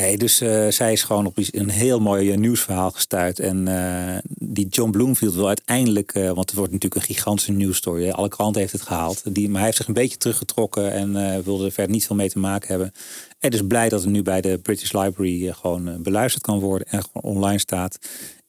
Nee, 0.00 0.16
dus 0.16 0.40
eh, 0.40 0.68
zij 0.68 0.92
is 0.92 1.02
gewoon 1.02 1.26
op 1.26 1.36
een 1.50 1.70
heel 1.70 2.00
mooi 2.00 2.30
eh, 2.30 2.38
nieuwsverhaal 2.38 2.90
gestuurd. 2.90 3.38
En 3.38 3.68
eh, 3.68 4.18
die 4.28 4.68
John 4.68 4.90
Bloomfield 4.90 5.34
wil 5.34 5.46
uiteindelijk, 5.46 6.12
want 6.12 6.50
het 6.50 6.54
wordt 6.54 6.72
natuurlijk 6.72 6.94
een 6.94 7.14
gigantische 7.14 7.52
nieuwsstory. 7.52 8.10
Alle 8.10 8.28
kranten 8.28 8.60
heeft 8.60 8.72
het 8.72 8.82
gehaald. 8.82 9.22
Die, 9.34 9.46
maar 9.46 9.56
hij 9.56 9.64
heeft 9.64 9.76
zich 9.76 9.86
een 9.86 9.94
beetje 9.94 10.16
teruggetrokken 10.16 10.92
en 10.92 11.42
wilde 11.44 11.64
er 11.64 11.72
verder 11.72 11.92
niet 11.92 12.06
veel 12.06 12.16
mee 12.16 12.28
te 12.28 12.38
maken 12.38 12.68
hebben. 12.68 12.92
En 13.38 13.50
dus 13.50 13.66
blij 13.66 13.88
dat 13.88 14.02
het 14.02 14.10
nu 14.10 14.22
bij 14.22 14.40
de 14.40 14.58
British 14.62 14.92
Library 14.92 15.52
gewoon 15.52 16.02
beluisterd 16.02 16.44
kan 16.44 16.58
worden 16.58 16.88
en 16.90 17.02
gewoon 17.02 17.34
online 17.34 17.58
staat. 17.58 17.98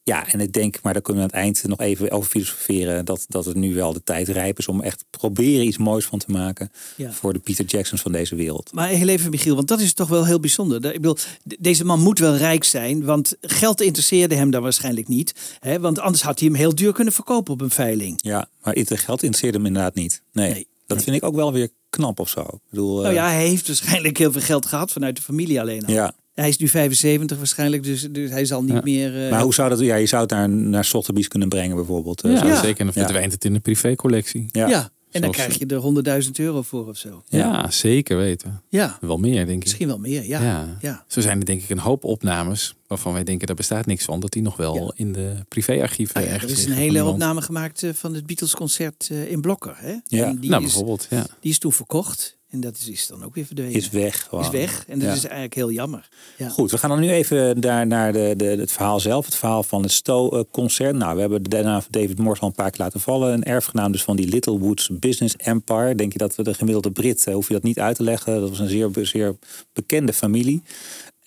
Ja, 0.08 0.28
en 0.32 0.40
ik 0.40 0.52
denk, 0.52 0.82
maar 0.82 0.92
daar 0.92 1.02
kunnen 1.02 1.22
we 1.26 1.28
aan 1.32 1.38
het 1.38 1.44
eind 1.46 1.68
nog 1.68 1.80
even 1.80 2.10
over 2.10 2.30
filosoferen. 2.30 3.04
Dat, 3.04 3.24
dat 3.28 3.44
het 3.44 3.56
nu 3.56 3.74
wel 3.74 3.92
de 3.92 4.02
tijd 4.04 4.28
rijp 4.28 4.58
is 4.58 4.68
om 4.68 4.80
echt 4.82 5.04
proberen 5.10 5.66
iets 5.66 5.78
moois 5.78 6.04
van 6.04 6.18
te 6.18 6.30
maken. 6.30 6.70
Ja. 6.96 7.12
Voor 7.12 7.32
de 7.32 7.38
Peter 7.38 7.64
Jacksons 7.64 8.00
van 8.02 8.12
deze 8.12 8.34
wereld. 8.34 8.72
Maar 8.72 8.88
heel 8.88 9.08
even, 9.08 9.30
Michiel, 9.30 9.54
want 9.54 9.68
dat 9.68 9.80
is 9.80 9.92
toch 9.92 10.08
wel 10.08 10.24
heel 10.26 10.40
bijzonder. 10.40 10.76
Ik 10.84 10.92
bedoel, 11.00 11.16
de- 11.42 11.56
deze 11.60 11.84
man 11.84 12.00
moet 12.00 12.18
wel 12.18 12.36
rijk 12.36 12.64
zijn, 12.64 13.04
want 13.04 13.36
geld 13.40 13.80
interesseerde 13.80 14.34
hem 14.34 14.50
daar 14.50 14.60
waarschijnlijk 14.60 15.08
niet. 15.08 15.34
Hè? 15.58 15.80
Want 15.80 15.98
anders 15.98 16.22
had 16.22 16.38
hij 16.38 16.48
hem 16.48 16.56
heel 16.56 16.74
duur 16.74 16.92
kunnen 16.92 17.12
verkopen 17.12 17.52
op 17.52 17.60
een 17.60 17.70
veiling. 17.70 18.18
Ja, 18.22 18.48
maar 18.62 18.74
geld 18.76 19.22
interesseert 19.22 19.54
hem 19.54 19.66
inderdaad 19.66 19.94
niet. 19.94 20.22
Nee, 20.32 20.50
Nee. 20.52 20.66
dat 20.86 21.02
vind 21.02 21.16
ik 21.16 21.24
ook 21.24 21.34
wel 21.34 21.52
weer 21.52 21.68
knap 21.90 22.20
of 22.20 22.28
zo. 22.28 22.40
Ik 22.40 22.60
bedoel, 22.70 22.94
Nou 22.96 23.06
eh, 23.08 23.14
ja, 23.14 23.28
hij 23.30 23.46
heeft 23.46 23.66
waarschijnlijk 23.66 24.18
heel 24.18 24.32
veel 24.32 24.40
geld 24.40 24.66
gehad 24.66 24.92
vanuit 24.92 25.16
de 25.16 25.22
familie 25.22 25.60
alleen 25.60 25.86
al. 25.86 25.92
ja. 25.92 26.12
Hij 26.38 26.48
is 26.48 26.56
nu 26.56 26.68
75 26.68 27.36
waarschijnlijk, 27.36 27.82
dus, 27.82 28.08
dus 28.10 28.30
hij 28.30 28.44
zal 28.44 28.62
niet 28.62 28.72
Ja. 28.72 28.80
meer... 28.84 29.24
eh, 29.24 29.30
Maar 29.30 29.42
hoe 29.42 29.54
zou 29.54 29.68
dat? 29.68 29.78
Ja, 29.78 29.94
je 29.96 30.06
zou 30.06 30.22
het 30.22 30.30
naar, 30.30 30.48
naar 30.48 30.84
Sotheby's 30.84 31.28
kunnen 31.28 31.48
brengen 31.48 31.76
bijvoorbeeld. 31.76 32.22
eh, 32.22 32.32
Ja, 32.32 32.60
zeker. 32.60 32.80
En 32.80 32.86
dan 32.86 32.94
Ja. 32.94 33.02
verdwijnt 33.02 33.32
het 33.32 33.44
in 33.44 33.52
de 33.52 33.60
privécollectie. 33.60 34.48
Ja. 34.52 34.68
ja. 34.68 34.90
en 35.10 35.20
dan 35.20 35.30
krijg 35.30 35.58
je 35.58 35.66
er 35.66 35.80
100.000 36.24 36.30
euro 36.38 36.62
voor 36.62 36.88
of 36.88 36.96
zo. 36.96 37.22
Ja, 37.28 37.70
zeker 37.70 38.16
weten. 38.16 38.62
Ja, 38.68 38.98
Wel 39.00 39.16
meer, 39.18 39.46
denk 39.46 39.58
ik. 39.58 39.62
misschien 39.62 39.86
wel 39.86 39.98
meer, 39.98 40.26
ja. 40.26 40.42
Ja. 40.42 40.76
ja. 40.80 41.04
Zo 41.06 41.20
zijn 41.20 41.38
er 41.38 41.44
denk 41.44 41.62
ik 41.62 41.70
een 41.70 41.78
hoop 41.78 42.04
opnames 42.04 42.74
waarvan 42.86 43.12
wij 43.12 43.24
denken, 43.24 43.46
daar 43.46 43.56
bestaat 43.56 43.86
niks 43.86 44.04
van. 44.04 44.20
Dat 44.20 44.32
die 44.32 44.42
nog 44.42 44.56
wel 44.56 44.74
Ja. 44.74 44.90
in 44.94 45.12
de 45.12 45.34
privéarchieven 45.48 46.20
ja, 46.22 46.26
er 46.28 46.50
is 46.50 46.64
een 46.64 46.72
hele 46.72 47.04
opname 47.04 47.42
gemaakt 47.42 47.82
eh, 47.82 47.90
van 47.94 48.14
het 48.14 48.26
Beatles-concert 48.26 49.08
eh, 49.10 49.30
in 49.30 49.40
Blokker. 49.40 49.74
Hè? 49.76 49.94
Ja. 50.06 50.24
En 50.26 50.38
die, 50.38 50.50
Nou, 50.50 50.62
is, 50.64 50.68
bijvoorbeeld, 50.68 51.06
ja. 51.10 51.26
die 51.40 51.50
is 51.50 51.58
toen 51.58 51.72
verkocht 51.72 52.36
en 52.50 52.60
dat 52.60 52.76
is, 52.76 52.88
is 52.88 53.06
dan 53.06 53.24
ook 53.24 53.34
weer 53.34 53.44
verdwenen. 53.46 53.74
Is 53.74 53.90
weg. 53.90 54.26
Gewoon. 54.28 54.44
Is 54.44 54.50
weg 54.50 54.84
en 54.88 54.98
dat 54.98 55.08
Ja. 55.08 55.14
is 55.14 55.22
eigenlijk 55.24 55.54
heel 55.54 55.70
jammer. 55.70 56.08
Ja. 56.36 56.48
Goed, 56.48 56.70
we 56.70 56.78
gaan 56.78 56.90
dan 56.90 57.00
nu 57.00 57.10
even 57.10 57.60
daar 57.60 57.86
naar 57.86 58.12
de, 58.12 58.34
de, 58.36 58.44
het 58.44 58.72
verhaal 58.72 59.00
zelf. 59.00 59.24
Het 59.24 59.34
verhaal 59.34 59.62
van 59.62 59.82
het 59.82 59.92
Stowe-concert. 59.92 60.96
Nou, 60.96 61.14
we 61.14 61.20
hebben 61.20 61.42
van 61.50 61.82
David 61.90 62.18
Morse 62.18 62.42
al 62.42 62.48
een 62.48 62.54
paar 62.54 62.70
keer 62.70 62.80
laten 62.80 63.00
vallen. 63.00 63.32
Een 63.32 63.44
erfgenaam 63.44 63.92
dus 63.92 64.02
van 64.02 64.16
die 64.16 64.28
Littlewoods 64.28 64.90
Business 64.92 65.36
Empire. 65.36 65.94
Denk 65.94 66.12
je 66.12 66.18
dat 66.18 66.34
we 66.34 66.42
de 66.42 66.54
gemiddelde 66.54 66.90
Brit, 66.90 67.26
eh, 67.26 67.34
hoef 67.34 67.46
je 67.48 67.54
dat 67.54 67.62
niet 67.62 67.78
uit 67.78 67.96
te 67.96 68.02
leggen. 68.02 68.40
Dat 68.40 68.48
was 68.48 68.58
een 68.58 68.68
zeer, 68.68 68.90
zeer 69.02 69.36
bekende 69.72 70.12
familie. 70.12 70.62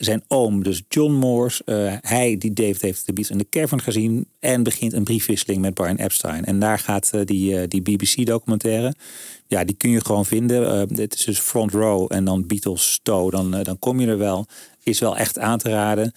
Zijn 0.04 0.24
oom, 0.28 0.64
dus 0.64 0.82
John 0.90 1.12
Morse, 1.12 1.64
eh, 1.66 1.94
hij, 2.02 2.38
die 2.38 2.54
David 2.54 2.82
heeft 2.82 3.06
de 3.06 3.14
Beatles 3.14 3.38
in 3.38 3.38
de 3.38 3.60
cavern 3.60 3.82
gezien. 3.82 4.28
En 4.40 4.64
begint 4.64 4.94
een 4.94 5.04
briefwisseling 5.04 5.62
met 5.62 5.74
Brian 5.74 5.96
Epstein. 5.96 6.46
En 6.46 6.60
daar 6.60 6.80
gaat 6.80 7.10
eh, 7.14 7.22
die, 7.26 7.58
eh, 7.58 7.68
die 7.68 7.82
BBC-documentaire. 7.82 8.94
Ja, 9.48 9.64
die 9.64 9.76
kun 9.76 9.90
je 9.90 10.06
gewoon 10.06 10.26
vinden. 10.26 10.88
Dit 10.88 11.14
is 11.14 11.24
dus 11.24 11.40
Front 11.40 11.72
Row 11.72 12.14
en 12.14 12.26
dan 12.26 12.48
Beatles 12.48 12.92
Stowe. 12.92 13.32
Dan, 13.32 13.64
dan 13.64 13.80
kom 13.80 14.00
je 14.00 14.08
er 14.08 14.18
wel. 14.18 14.46
Is 14.84 15.00
wel 15.00 15.18
echt 15.18 15.40
aan 15.40 15.58
te 15.58 15.70
raden. 15.70 16.14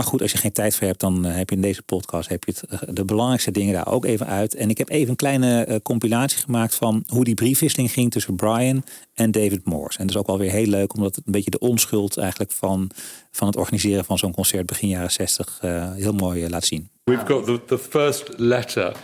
Maar 0.00 0.08
goed, 0.08 0.22
als 0.22 0.32
je 0.32 0.38
geen 0.38 0.52
tijd 0.52 0.76
voor 0.76 0.86
hebt, 0.86 1.00
dan 1.00 1.26
eh, 1.26 1.36
heb 1.36 1.50
je 1.50 1.56
in 1.56 1.62
deze 1.62 1.82
podcast 1.82 2.28
heb 2.28 2.44
je 2.44 2.52
het, 2.52 2.62
eh, 2.62 2.88
de 2.94 3.04
belangrijkste 3.04 3.50
dingen 3.50 3.74
daar 3.74 3.86
ook 3.86 4.04
even 4.04 4.26
uit. 4.26 4.54
En 4.54 4.70
ik 4.70 4.78
heb 4.78 4.88
even 4.88 5.10
een 5.10 5.16
kleine 5.16 5.64
eh, 5.64 5.76
compilatie 5.82 6.38
gemaakt 6.38 6.74
van 6.74 7.04
hoe 7.06 7.24
die 7.24 7.34
briefwisseling 7.34 7.92
ging 7.92 8.10
tussen 8.10 8.36
Brian 8.36 8.84
en 9.14 9.30
David 9.30 9.64
Morse. 9.64 9.98
En 9.98 10.06
dat 10.06 10.14
is 10.14 10.20
ook 10.20 10.26
wel 10.26 10.38
weer 10.38 10.50
heel 10.50 10.66
leuk, 10.66 10.94
omdat 10.94 11.14
het 11.14 11.26
een 11.26 11.32
beetje 11.32 11.50
de 11.50 11.58
onschuld 11.58 12.16
eigenlijk 12.18 12.52
van, 12.52 12.90
van 13.30 13.46
het 13.46 13.56
organiseren 13.56 14.04
van 14.04 14.18
zo'n 14.18 14.34
concert 14.34 14.66
begin 14.66 14.88
jaren 14.88 15.10
60 15.10 15.58
eh, 15.60 15.92
heel 15.92 16.12
mooi 16.12 16.48
laat 16.48 16.64
zien. 16.64 16.88
We've 17.04 17.26
got 17.26 17.44
the, 17.44 17.60
the 17.64 17.78
first 17.78 18.28
letter, 18.36 18.96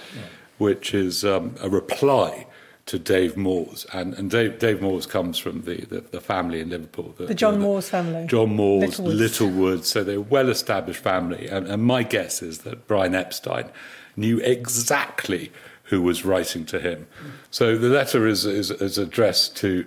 which 0.56 0.92
is 0.92 1.22
um, 1.22 1.52
a 1.62 1.68
reply 1.68 2.46
to 2.86 3.00
Dave 3.00 3.36
Moores. 3.36 3.84
And, 3.92 4.14
and 4.14 4.30
Dave, 4.30 4.58
Dave 4.60 4.80
Moores 4.80 5.06
comes 5.06 5.38
from 5.38 5.62
the, 5.62 5.84
the, 5.86 6.00
the 6.00 6.20
family 6.20 6.60
in 6.60 6.70
Liverpool. 6.70 7.14
The 7.18 7.34
John 7.34 7.58
Moores 7.58 7.88
family. 7.88 8.26
John 8.26 8.54
Moores, 8.54 8.98
Littlewoods. 8.98 9.20
Littlewood. 9.20 9.84
So 9.84 10.04
they're 10.04 10.18
a 10.18 10.20
well 10.20 10.48
established 10.48 11.00
family. 11.00 11.48
And, 11.48 11.66
and 11.66 11.82
my 11.82 12.04
guess 12.04 12.42
is 12.42 12.58
that 12.58 12.86
Brian 12.86 13.14
Epstein 13.14 13.70
knew 14.16 14.38
exactly 14.38 15.50
who 15.84 16.00
was 16.00 16.24
writing 16.24 16.64
to 16.66 16.80
him. 16.80 17.06
So 17.50 17.76
the 17.76 17.88
letter 17.88 18.26
is, 18.26 18.44
is, 18.44 18.70
is 18.70 18.98
addressed 18.98 19.56
to 19.58 19.84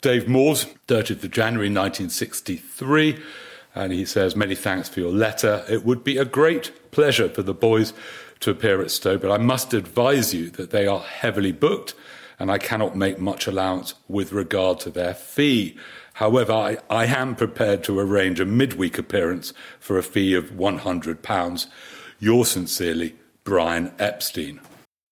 Dave 0.00 0.28
Moores, 0.28 0.66
30th 0.86 1.24
of 1.24 1.30
January 1.30 1.68
1963. 1.68 3.20
And 3.74 3.92
he 3.92 4.04
says, 4.04 4.36
Many 4.36 4.54
thanks 4.54 4.88
for 4.88 5.00
your 5.00 5.12
letter. 5.12 5.64
It 5.68 5.84
would 5.84 6.04
be 6.04 6.18
a 6.18 6.24
great 6.24 6.90
pleasure 6.92 7.28
for 7.28 7.42
the 7.42 7.54
boys 7.54 7.92
to 8.40 8.50
appear 8.50 8.80
at 8.80 8.92
Stowe, 8.92 9.18
but 9.18 9.32
I 9.32 9.38
must 9.38 9.74
advise 9.74 10.32
you 10.32 10.50
that 10.50 10.70
they 10.70 10.86
are 10.86 11.00
heavily 11.00 11.50
booked 11.50 11.94
and 12.38 12.50
I 12.50 12.58
cannot 12.58 12.96
make 12.96 13.18
much 13.18 13.46
allowance 13.46 13.94
with 14.08 14.32
regard 14.32 14.80
to 14.80 14.90
their 14.90 15.14
fee. 15.14 15.76
However, 16.14 16.52
I, 16.52 16.78
I 16.88 17.06
am 17.06 17.34
prepared 17.34 17.84
to 17.84 17.98
arrange 17.98 18.40
a 18.40 18.44
midweek 18.44 18.98
appearance 18.98 19.52
for 19.80 19.98
a 19.98 20.02
fee 20.02 20.34
of 20.34 20.52
£100. 20.52 21.66
Yours 22.20 22.50
sincerely, 22.50 23.16
Brian 23.44 23.92
Epstein. 23.98 24.60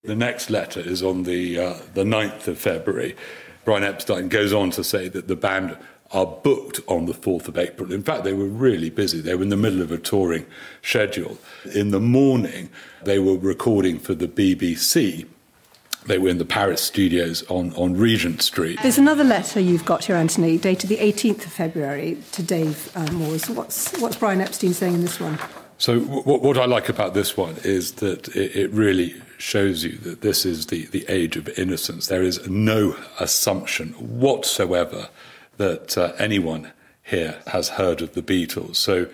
The 0.05 0.17
next 0.17 0.51
letter 0.51 0.81
is 0.81 1.03
on 1.03 1.25
the, 1.25 1.59
uh, 1.59 1.75
the 1.95 2.05
9th 2.05 2.47
of 2.49 2.59
February. 2.59 3.17
Brian 3.65 3.83
Epstein 3.83 4.29
goes 4.29 4.53
on 4.53 4.71
to 4.71 4.85
say 4.85 5.09
that 5.09 5.27
the 5.27 5.37
band 5.37 5.77
are 6.13 6.27
booked 6.27 6.81
on 6.87 7.07
the 7.07 7.13
4th 7.13 7.49
of 7.49 7.59
April. 7.59 7.93
In 7.93 8.03
fact, 8.03 8.23
they 8.23 8.33
were 8.33 8.47
really 8.47 8.91
busy. 8.91 9.21
They 9.21 9.35
were 9.35 9.43
in 9.43 9.49
the 9.49 9.57
middle 9.57 9.83
of 9.83 9.91
a 9.91 9.99
touring 9.99 10.47
schedule. 10.83 11.39
In 11.75 11.91
the 11.91 12.01
morning, 12.01 12.71
they 13.03 13.19
were 13.19 13.37
recording 13.37 13.99
for 13.99 14.15
the 14.15 14.29
BBC. 14.29 15.27
They 16.07 16.19
were 16.19 16.29
in 16.29 16.39
the 16.39 16.45
Paris 16.45 16.81
studios 16.81 17.43
on, 17.49 17.73
on 17.75 17.97
Regent 17.97 18.43
Street. 18.43 18.79
There's 18.83 18.99
another 18.99 19.25
letter 19.25 19.59
you've 19.59 19.85
got 19.85 20.05
here, 20.05 20.17
Anthony, 20.17 20.57
dated 20.57 20.89
the 20.89 20.99
18th 20.99 21.47
of 21.47 21.53
February 21.53 22.19
to 22.33 22.43
Dave 22.43 22.91
uh, 22.95 23.11
Moores. 23.13 23.49
What's, 23.51 23.99
what's 24.01 24.17
Brian 24.17 24.41
Epstein 24.41 24.73
saying 24.73 24.95
in 24.95 25.03
this 25.03 25.19
one? 25.19 25.39
So, 25.79 26.01
w- 26.01 26.39
what 26.39 26.57
I 26.57 26.65
like 26.65 26.89
about 26.89 27.15
this 27.15 27.37
one 27.37 27.57
is 27.65 27.93
that 27.95 28.29
it, 28.37 28.57
it 28.57 28.71
really 28.71 29.15
shows 29.37 29.85
you 29.85 29.99
that 29.99 30.23
this 30.23 30.47
is 30.47 30.67
the, 30.67 30.87
the 30.87 31.05
age 31.09 31.37
of 31.37 31.49
innocence. 31.59 32.07
There 32.07 32.23
is 32.23 32.49
no 32.49 32.97
assumption 33.21 33.89
whatsoever 33.93 35.09
that 35.59 35.99
uh, 35.99 36.13
anyone 36.19 36.73
here 37.03 37.41
has 37.49 37.71
heard 37.71 38.01
of 38.01 38.15
the 38.15 38.23
Beatles. 38.23 38.77
So, 38.77 39.09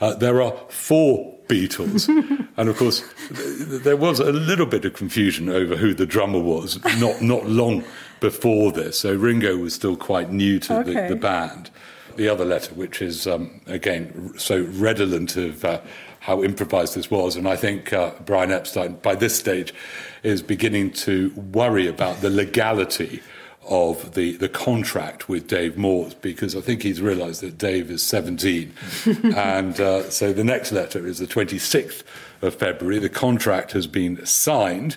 uh, 0.00 0.14
there 0.14 0.42
are 0.42 0.52
four 0.68 1.33
Beatles. 1.48 2.08
and 2.56 2.68
of 2.68 2.76
course, 2.76 3.02
th- 3.28 3.82
there 3.82 3.96
was 3.96 4.20
a 4.20 4.32
little 4.32 4.66
bit 4.66 4.84
of 4.84 4.94
confusion 4.94 5.48
over 5.48 5.76
who 5.76 5.94
the 5.94 6.06
drummer 6.06 6.38
was 6.40 6.82
not, 6.98 7.20
not 7.22 7.46
long 7.46 7.84
before 8.20 8.72
this. 8.72 8.98
So, 9.00 9.14
Ringo 9.14 9.56
was 9.56 9.74
still 9.74 9.96
quite 9.96 10.30
new 10.32 10.58
to 10.60 10.78
Okay. 10.80 11.08
the, 11.08 11.14
the 11.14 11.20
band. 11.20 11.70
The 12.16 12.28
other 12.28 12.44
letter, 12.44 12.72
which 12.74 13.02
is, 13.02 13.26
um, 13.26 13.60
again, 13.66 14.30
r- 14.32 14.38
so 14.38 14.60
redolent 14.62 15.36
of 15.36 15.64
uh, 15.64 15.80
how 16.20 16.42
improvised 16.42 16.94
this 16.94 17.10
was, 17.10 17.36
and 17.36 17.46
I 17.48 17.56
think 17.56 17.92
uh, 17.92 18.12
Brian 18.24 18.50
Epstein, 18.52 18.94
by 19.02 19.14
this 19.14 19.36
stage, 19.38 19.74
is 20.22 20.40
beginning 20.40 20.92
to 20.92 21.30
worry 21.52 21.86
about 21.86 22.20
the 22.22 22.30
legality 22.30 23.20
of 23.68 24.14
the, 24.14 24.36
the 24.36 24.48
contract 24.48 25.28
with 25.28 25.48
Dave 25.48 25.76
Moores 25.76 26.14
because 26.14 26.54
I 26.56 26.60
think 26.60 26.82
he's 26.82 27.00
realized 27.00 27.40
that 27.42 27.58
Dave 27.58 27.90
is 27.90 28.02
17. 28.02 28.72
and 29.36 29.80
uh, 29.80 30.10
so 30.10 30.32
the 30.32 30.44
next 30.44 30.72
letter 30.72 31.06
is 31.06 31.18
the 31.18 31.26
26th 31.26 32.02
of 32.42 32.54
February. 32.54 32.98
The 32.98 33.08
contract 33.08 33.72
has 33.72 33.86
been 33.86 34.24
signed. 34.26 34.96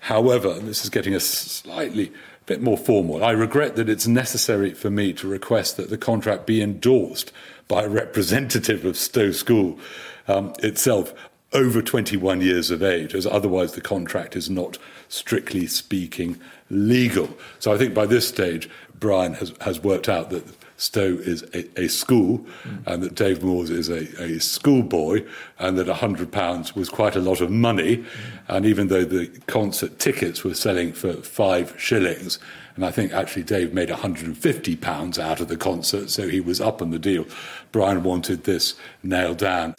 However, 0.00 0.54
this 0.54 0.84
is 0.84 0.90
getting 0.90 1.14
a 1.14 1.20
slightly 1.20 2.12
bit 2.46 2.62
more 2.62 2.78
formal. 2.78 3.22
I 3.22 3.32
regret 3.32 3.76
that 3.76 3.88
it's 3.88 4.06
necessary 4.06 4.72
for 4.72 4.90
me 4.90 5.12
to 5.14 5.28
request 5.28 5.76
that 5.76 5.90
the 5.90 5.98
contract 5.98 6.46
be 6.46 6.62
endorsed 6.62 7.30
by 7.68 7.84
a 7.84 7.88
representative 7.88 8.84
of 8.84 8.96
Stowe 8.96 9.32
School 9.32 9.78
um, 10.26 10.54
itself 10.60 11.12
over 11.52 11.80
21 11.80 12.40
years 12.40 12.70
of 12.70 12.82
age, 12.82 13.14
as 13.14 13.26
otherwise 13.26 13.72
the 13.72 13.80
contract 13.80 14.36
is 14.36 14.50
not, 14.50 14.78
strictly 15.08 15.66
speaking, 15.66 16.38
legal. 16.70 17.28
So 17.58 17.72
I 17.72 17.78
think 17.78 17.94
by 17.94 18.06
this 18.06 18.28
stage, 18.28 18.68
Brian 18.98 19.34
has, 19.34 19.52
has 19.60 19.80
worked 19.80 20.08
out 20.08 20.30
that 20.30 20.44
Stowe 20.76 21.18
is 21.20 21.42
a, 21.54 21.80
a 21.80 21.88
school 21.88 22.38
mm. 22.62 22.86
and 22.86 23.02
that 23.02 23.14
Dave 23.14 23.42
Moores 23.42 23.70
is 23.70 23.88
a, 23.88 24.22
a 24.22 24.38
schoolboy 24.38 25.24
and 25.58 25.76
that 25.76 25.86
£100 25.86 26.74
was 26.74 26.88
quite 26.88 27.16
a 27.16 27.20
lot 27.20 27.40
of 27.40 27.50
money. 27.50 27.98
Mm. 27.98 28.06
And 28.48 28.66
even 28.66 28.88
though 28.88 29.04
the 29.04 29.26
concert 29.46 29.98
tickets 29.98 30.44
were 30.44 30.54
selling 30.54 30.92
for 30.92 31.14
five 31.14 31.74
shillings, 31.78 32.38
and 32.76 32.86
I 32.86 32.92
think 32.92 33.12
actually 33.12 33.42
Dave 33.42 33.74
made 33.74 33.88
£150 33.88 35.18
out 35.18 35.40
of 35.40 35.48
the 35.48 35.56
concert, 35.56 36.10
so 36.10 36.28
he 36.28 36.40
was 36.40 36.60
up 36.60 36.80
on 36.80 36.90
the 36.90 36.98
deal. 36.98 37.26
Brian 37.72 38.04
wanted 38.04 38.44
this 38.44 38.74
nailed 39.02 39.38
down. 39.38 39.74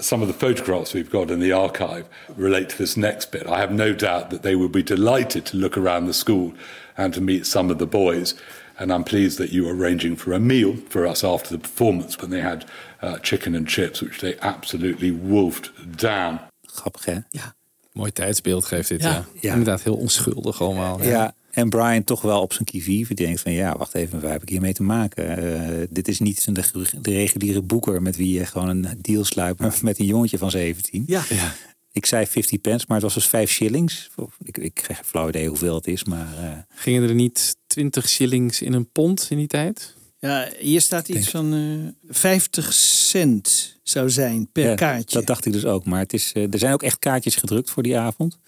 Some 0.00 0.22
of 0.22 0.28
the 0.28 0.34
photographs 0.34 0.92
we've 0.92 1.10
got 1.10 1.30
in 1.30 1.38
the 1.38 1.52
archive 1.52 2.08
relate 2.36 2.68
to 2.70 2.78
this 2.78 2.96
next 2.96 3.30
bit. 3.30 3.46
I 3.46 3.60
have 3.60 3.70
no 3.70 3.92
doubt 3.92 4.30
that 4.30 4.42
they 4.42 4.56
will 4.56 4.68
be 4.68 4.82
delighted 4.82 5.46
to 5.46 5.56
look 5.56 5.76
around 5.76 6.06
the 6.06 6.14
school 6.14 6.52
and 6.96 7.14
to 7.14 7.20
meet 7.20 7.46
some 7.46 7.70
of 7.70 7.78
the 7.78 7.86
boys. 7.86 8.34
And 8.76 8.90
I'm 8.90 9.04
pleased 9.04 9.38
that 9.38 9.52
you 9.52 9.68
are 9.68 9.74
arranging 9.74 10.16
for 10.16 10.32
a 10.32 10.40
meal 10.40 10.76
for 10.88 11.06
us 11.06 11.22
after 11.22 11.50
the 11.50 11.58
performance 11.58 12.20
when 12.20 12.30
they 12.30 12.40
had 12.40 12.64
uh, 13.02 13.18
chicken 13.18 13.54
and 13.54 13.68
chips, 13.68 14.02
which 14.02 14.20
they 14.20 14.36
absolutely 14.40 15.12
wolfed 15.12 15.70
down. 15.96 16.40
Grappig, 16.66 17.04
hè? 17.04 17.18
Ja. 17.30 17.54
Mooi 17.92 18.12
tijdsbeeld 18.12 18.64
geeft 18.64 18.88
dit, 18.88 19.02
ja. 19.02 19.24
ja. 19.40 19.50
Inderdaad, 19.50 19.82
heel 19.82 19.94
onschuldig 19.96 20.60
allemaal. 20.60 21.02
Ja. 21.02 21.08
ja. 21.08 21.34
En 21.54 21.68
Brian 21.68 22.04
toch 22.04 22.22
wel 22.22 22.40
op 22.40 22.52
zijn 22.52 22.64
kivive. 22.64 23.14
Die 23.14 23.26
denkt 23.26 23.40
van 23.40 23.52
ja, 23.52 23.76
wacht 23.76 23.94
even, 23.94 24.20
waar 24.20 24.32
heb 24.32 24.42
ik 24.42 24.48
hiermee 24.48 24.72
te 24.72 24.82
maken? 24.82 25.44
Uh, 25.44 25.86
dit 25.90 26.08
is 26.08 26.18
niet 26.18 26.54
de, 26.54 26.86
de 27.00 27.10
reguliere 27.10 27.62
boeker 27.62 28.02
met 28.02 28.16
wie 28.16 28.38
je 28.38 28.46
gewoon 28.46 28.68
een 28.68 28.98
deal 29.00 29.24
sluit 29.24 29.82
met 29.82 29.98
een 29.98 30.04
jongetje 30.04 30.38
van 30.38 30.50
17. 30.50 31.04
Ja. 31.06 31.22
ja. 31.28 31.54
Ik 31.92 32.06
zei 32.06 32.26
50 32.26 32.60
pence, 32.60 32.84
maar 32.88 32.96
het 32.96 33.06
was 33.06 33.14
dus 33.14 33.26
5 33.26 33.50
shillings. 33.50 34.10
Ik, 34.42 34.58
ik 34.58 34.74
krijg 34.74 34.98
een 34.98 35.04
flauw 35.04 35.28
idee 35.28 35.48
hoeveel 35.48 35.74
het 35.74 35.86
is, 35.86 36.04
maar... 36.04 36.28
Uh... 36.40 36.58
Gingen 36.68 37.08
er 37.08 37.14
niet 37.14 37.56
20 37.66 38.08
shillings 38.08 38.62
in 38.62 38.72
een 38.72 38.90
pond 38.90 39.26
in 39.30 39.36
die 39.36 39.46
tijd? 39.46 39.94
Ja, 40.18 40.48
hier 40.58 40.80
staat 40.80 41.08
iets 41.08 41.28
van 41.28 41.54
uh, 41.54 41.88
50 42.08 42.72
cent 42.72 43.78
zou 43.82 44.10
zijn 44.10 44.48
per 44.52 44.68
ja, 44.68 44.74
kaartje. 44.74 45.18
Dat 45.18 45.26
dacht 45.26 45.46
ik 45.46 45.52
dus 45.52 45.64
ook. 45.64 45.84
Maar 45.84 46.00
het 46.00 46.12
is, 46.12 46.32
er 46.34 46.58
zijn 46.58 46.72
ook 46.72 46.82
echt 46.82 46.98
kaartjes 46.98 47.36
gedrukt 47.36 47.70
voor 47.70 47.82
die 47.82 47.98
avond. 47.98 48.38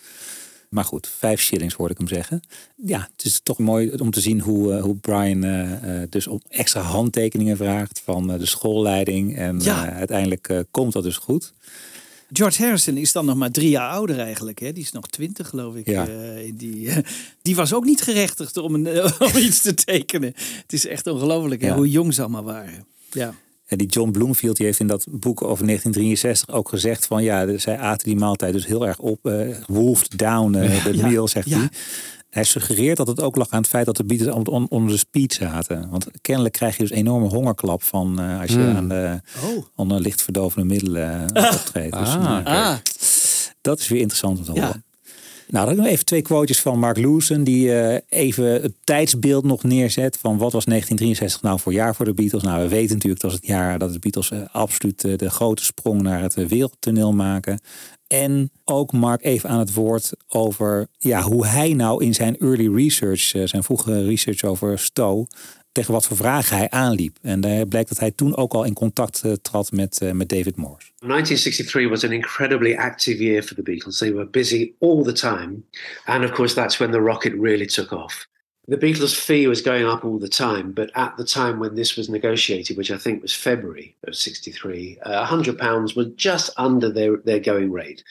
Maar 0.69 0.85
goed, 0.85 1.09
vijf 1.19 1.41
shillings 1.41 1.75
hoorde 1.75 1.93
ik 1.93 1.99
hem 1.99 2.09
zeggen. 2.09 2.43
Ja, 2.77 3.09
het 3.17 3.25
is 3.25 3.41
toch 3.43 3.59
mooi 3.59 3.93
om 3.93 4.11
te 4.11 4.21
zien 4.21 4.41
hoe, 4.41 4.75
uh, 4.75 4.83
hoe 4.83 4.97
Brian 4.97 5.45
uh, 5.45 6.03
dus 6.09 6.27
op 6.27 6.43
extra 6.49 6.81
handtekeningen 6.81 7.57
vraagt 7.57 8.01
van 8.05 8.27
de 8.27 8.47
schoolleiding. 8.47 9.37
En 9.37 9.61
ja. 9.61 9.93
uiteindelijk 9.93 10.65
komt 10.71 10.93
dat 10.93 11.03
dus 11.03 11.17
goed. 11.17 11.53
George 12.33 12.63
Harrison 12.63 12.97
is 12.97 13.13
dan 13.13 13.25
nog 13.25 13.37
maar 13.37 13.51
drie 13.51 13.71
jaar 13.71 13.91
ouder 13.91 14.19
eigenlijk. 14.19 14.59
Hè? 14.59 14.73
Die 14.73 14.83
is 14.83 14.93
nog 14.93 15.07
twintig, 15.07 15.49
geloof 15.49 15.75
ik. 15.75 15.87
Ja. 15.87 16.07
die, 16.55 16.91
die 17.43 17.57
was 17.57 17.73
ook 17.73 17.85
niet 17.85 18.03
gerechtigd 18.03 18.57
om, 18.57 18.75
een, 18.75 19.03
om 19.33 19.37
iets 19.37 19.61
te 19.61 19.75
tekenen. 19.75 20.33
Het 20.37 20.73
is 20.73 20.87
echt 20.87 21.07
ongelooflijk 21.07 21.63
ja. 21.63 21.77
hoe 21.77 21.91
jong 21.91 22.15
ze 22.15 22.21
allemaal 22.21 22.45
waren. 22.45 22.87
Ja. 23.11 23.35
En 23.67 23.79
die 23.79 23.87
John 23.87 24.11
Bloomfield 24.11 24.57
die 24.57 24.67
heeft 24.67 24.81
in 24.81 24.87
dat 24.87 25.07
boek 25.11 25.43
over 25.43 25.67
1963 25.67 26.55
ook 26.55 26.69
gezegd 26.69 27.07
van 27.07 27.23
ja, 27.23 27.59
zij 27.59 27.79
aten 27.79 28.09
die 28.09 28.17
maaltijd 28.17 28.53
dus 28.53 28.67
heel 28.67 28.87
erg 28.87 28.99
op. 28.99 29.19
Uh, 29.23 29.57
wolfed 29.67 30.19
down 30.19 30.57
uh, 30.57 30.85
de 30.85 30.97
ja, 30.97 31.07
meal, 31.07 31.29
zegt 31.29 31.51
hij. 31.51 31.69
Hij 32.31 32.45
suggereert 32.45 32.97
dat 32.97 33.07
het 33.07 33.21
ook 33.21 33.37
lag 33.37 33.51
aan 33.51 33.61
het 33.61 33.69
feit 33.69 33.87
dat 33.87 33.97
de 33.97 34.05
Beatles 34.05 34.35
onder 34.69 34.93
de 34.93 34.97
speed 34.97 35.33
zaten. 35.33 35.91
Want 35.91 36.07
kennelijk 36.21 36.55
krijg 36.55 36.77
je 36.77 36.83
dus 36.83 36.91
enorme 36.91 37.29
hongerklap 37.29 37.83
van 37.83 38.21
uh, 38.21 38.41
als 38.41 38.51
je 38.51 38.59
mm. 38.59 38.77
aan 38.77 38.89
de 38.89 39.21
oh. 39.45 39.65
onder 39.75 40.01
licht 40.01 40.23
verdovende 40.23 40.67
middelen 40.67 41.23
optreedt. 41.53 41.99
Dus, 41.99 42.09
ah, 42.09 42.45
ah. 42.45 42.77
Dat 43.61 43.79
is 43.79 43.89
weer 43.89 44.01
interessant 44.01 44.39
om 44.39 44.45
te 44.45 44.51
horen. 44.51 44.85
Nou, 45.49 45.67
dan 45.67 45.77
nog 45.77 45.87
even 45.87 46.05
twee 46.05 46.23
quotes 46.23 46.61
van 46.61 46.79
Mark 46.79 46.97
Lewson, 46.97 47.45
die 47.45 47.67
uh, 47.67 47.97
even 48.09 48.63
het 48.63 48.73
tijdsbeeld 48.85 49.45
nog 49.45 49.63
neerzet 49.63 50.19
van 50.19 50.39
wat 50.39 50.53
was 50.53 50.65
1963 50.65 51.43
nou 51.43 51.61
voor 51.61 51.73
jaar 51.73 51.95
voor 51.95 52.05
de 52.05 52.15
Beatles. 52.15 52.43
Nou, 52.43 52.63
we 52.63 52.69
weten 52.69 52.95
natuurlijk 52.95 53.23
dat 53.23 53.33
het 53.33 53.47
jaar 53.47 53.79
dat 53.79 53.93
de 53.93 53.99
Beatles 53.99 54.31
uh, 54.31 54.41
absoluut 54.53 55.05
uh, 55.05 55.17
de 55.17 55.31
grote 55.31 55.65
sprong 55.65 56.03
naar 56.03 56.23
het 56.23 56.35
wereldtoneel 56.35 57.13
maken. 57.13 57.61
En 58.07 58.51
ook 58.65 58.93
Mark 58.93 59.25
even 59.25 59.49
aan 59.49 59.59
het 59.59 59.75
woord 59.75 60.13
over 60.29 60.87
ja, 60.99 61.23
hoe 61.23 61.47
hij 61.47 61.73
nou 61.73 62.05
in 62.05 62.15
zijn 62.15 62.39
early 62.39 62.75
research, 62.75 63.49
zijn 63.49 63.63
vroege 63.63 64.05
research 64.05 64.45
over 64.45 64.79
Stowe, 64.79 65.27
tegen 65.77 65.93
wat 65.93 66.07
voor 66.07 66.17
vragen 66.17 66.57
hij 66.57 66.71
aanliep. 66.71 67.17
En 67.23 67.41
daar 67.41 67.67
blijkt 67.67 67.89
dat 67.89 67.99
hij 67.99 68.11
toen 68.11 68.37
ook 68.37 68.53
al 68.53 68.65
in 68.65 68.73
contact 68.73 69.23
uh, 69.25 69.33
trad 69.33 69.73
met, 69.73 70.01
uh, 70.03 70.11
met 70.13 70.29
David 70.29 70.57
Morse. 70.57 70.91
1963 70.99 71.89
was 71.89 72.05
an 72.05 72.13
incredibly 72.13 72.75
active 72.75 73.23
year 73.25 73.43
for 73.43 73.55
the 73.55 73.63
Beatles. 73.63 73.99
They 73.99 74.13
were 74.13 74.27
busy 74.27 74.73
all 74.79 75.03
the 75.03 75.13
time. 75.13 75.63
And 76.05 76.25
of 76.25 76.31
course, 76.31 76.55
that's 76.55 76.77
when 76.77 76.91
the 76.91 77.01
rocket 77.01 77.33
really 77.41 77.67
took 77.67 77.93
off. 77.93 78.27
The 78.69 78.77
Beatles' 78.77 79.15
fee 79.15 79.47
was 79.47 79.63
going 79.63 79.87
up 79.87 80.05
all 80.05 80.19
the 80.19 80.29
time, 80.29 80.73
but 80.73 80.91
at 80.95 81.17
the 81.17 81.25
time 81.25 81.61
when 81.61 81.77
this 81.77 81.97
was 81.97 82.09
negotiated, 82.09 82.77
which 82.77 82.91
I 82.91 82.99
think 82.99 83.23
was 83.23 83.33
February 83.33 83.95
of 84.03 84.15
63, 84.15 84.99
uh, 85.03 85.27
£100 85.27 85.97
was 85.97 86.07
just 86.17 86.51
under 86.57 86.93
their, 86.93 87.17
their 87.25 87.39
going 87.39 87.71
rate. 87.71 88.03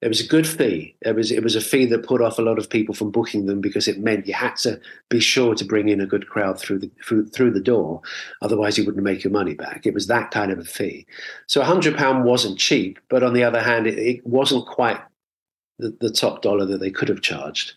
It 0.00 0.08
was 0.08 0.20
a 0.20 0.26
good 0.26 0.46
fee. 0.46 0.94
It 1.00 1.14
was 1.14 1.32
it 1.32 1.42
was 1.42 1.56
a 1.56 1.60
fee 1.60 1.86
that 1.86 2.06
put 2.06 2.20
off 2.20 2.38
a 2.38 2.42
lot 2.42 2.58
of 2.58 2.68
people 2.68 2.94
from 2.94 3.10
booking 3.10 3.46
them 3.46 3.60
because 3.60 3.88
it 3.88 4.00
meant 4.00 4.26
you 4.26 4.34
had 4.34 4.56
to 4.56 4.78
be 5.08 5.20
sure 5.20 5.54
to 5.54 5.64
bring 5.64 5.88
in 5.88 6.00
a 6.00 6.06
good 6.06 6.28
crowd 6.28 6.60
through 6.60 6.80
the 6.80 6.90
through, 7.04 7.26
through 7.28 7.52
the 7.52 7.60
door, 7.60 8.02
otherwise 8.42 8.76
you 8.76 8.84
wouldn't 8.84 9.04
make 9.04 9.24
your 9.24 9.32
money 9.32 9.54
back. 9.54 9.86
It 9.86 9.94
was 9.94 10.06
that 10.08 10.30
kind 10.30 10.52
of 10.52 10.58
a 10.58 10.64
fee. 10.64 11.06
So 11.46 11.62
hundred 11.62 11.96
pound 11.96 12.24
wasn't 12.24 12.58
cheap, 12.58 12.98
but 13.08 13.22
on 13.22 13.32
the 13.32 13.44
other 13.44 13.62
hand, 13.62 13.86
it, 13.86 13.98
it 13.98 14.26
wasn't 14.26 14.66
quite 14.66 15.00
the, 15.78 15.96
the, 16.00 16.10
top 16.10 16.42
dollar 16.42 16.66
that 16.66 16.78
they 16.78 16.90
could 16.90 17.08
have 17.08 17.22
charged. 17.22 17.72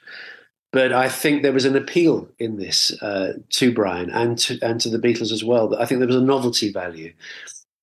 But 0.71 0.91
I 0.91 1.09
think 1.09 1.41
there 1.41 1.53
was 1.53 1.65
an 1.65 1.75
appeal 1.75 2.27
in 2.39 2.57
this 2.57 2.91
uh, 3.01 3.33
to 3.51 3.73
Brian 3.73 4.09
and 4.09 4.37
to 4.39 4.59
and 4.61 4.81
to 4.81 4.89
the 4.89 4.99
Beatles 4.99 5.31
as 5.31 5.43
well. 5.43 5.73
I 5.79 5.85
think 5.85 5.99
there 5.99 6.07
was 6.07 6.15
a 6.17 6.21
novelty 6.21 6.71
value 6.71 7.13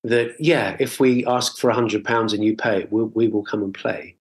that 0.03 0.35
yeah, 0.39 0.77
if 0.79 0.99
we 0.99 1.25
ask 1.25 1.57
for 1.57 1.71
hundred 1.71 2.05
pounds 2.05 2.31
and 2.31 2.43
you 2.43 2.55
pay 2.55 2.81
it, 2.81 2.91
we, 2.91 3.03
we 3.05 3.27
will 3.27 3.43
come 3.43 3.63
and 3.63 3.73
play. 3.73 4.14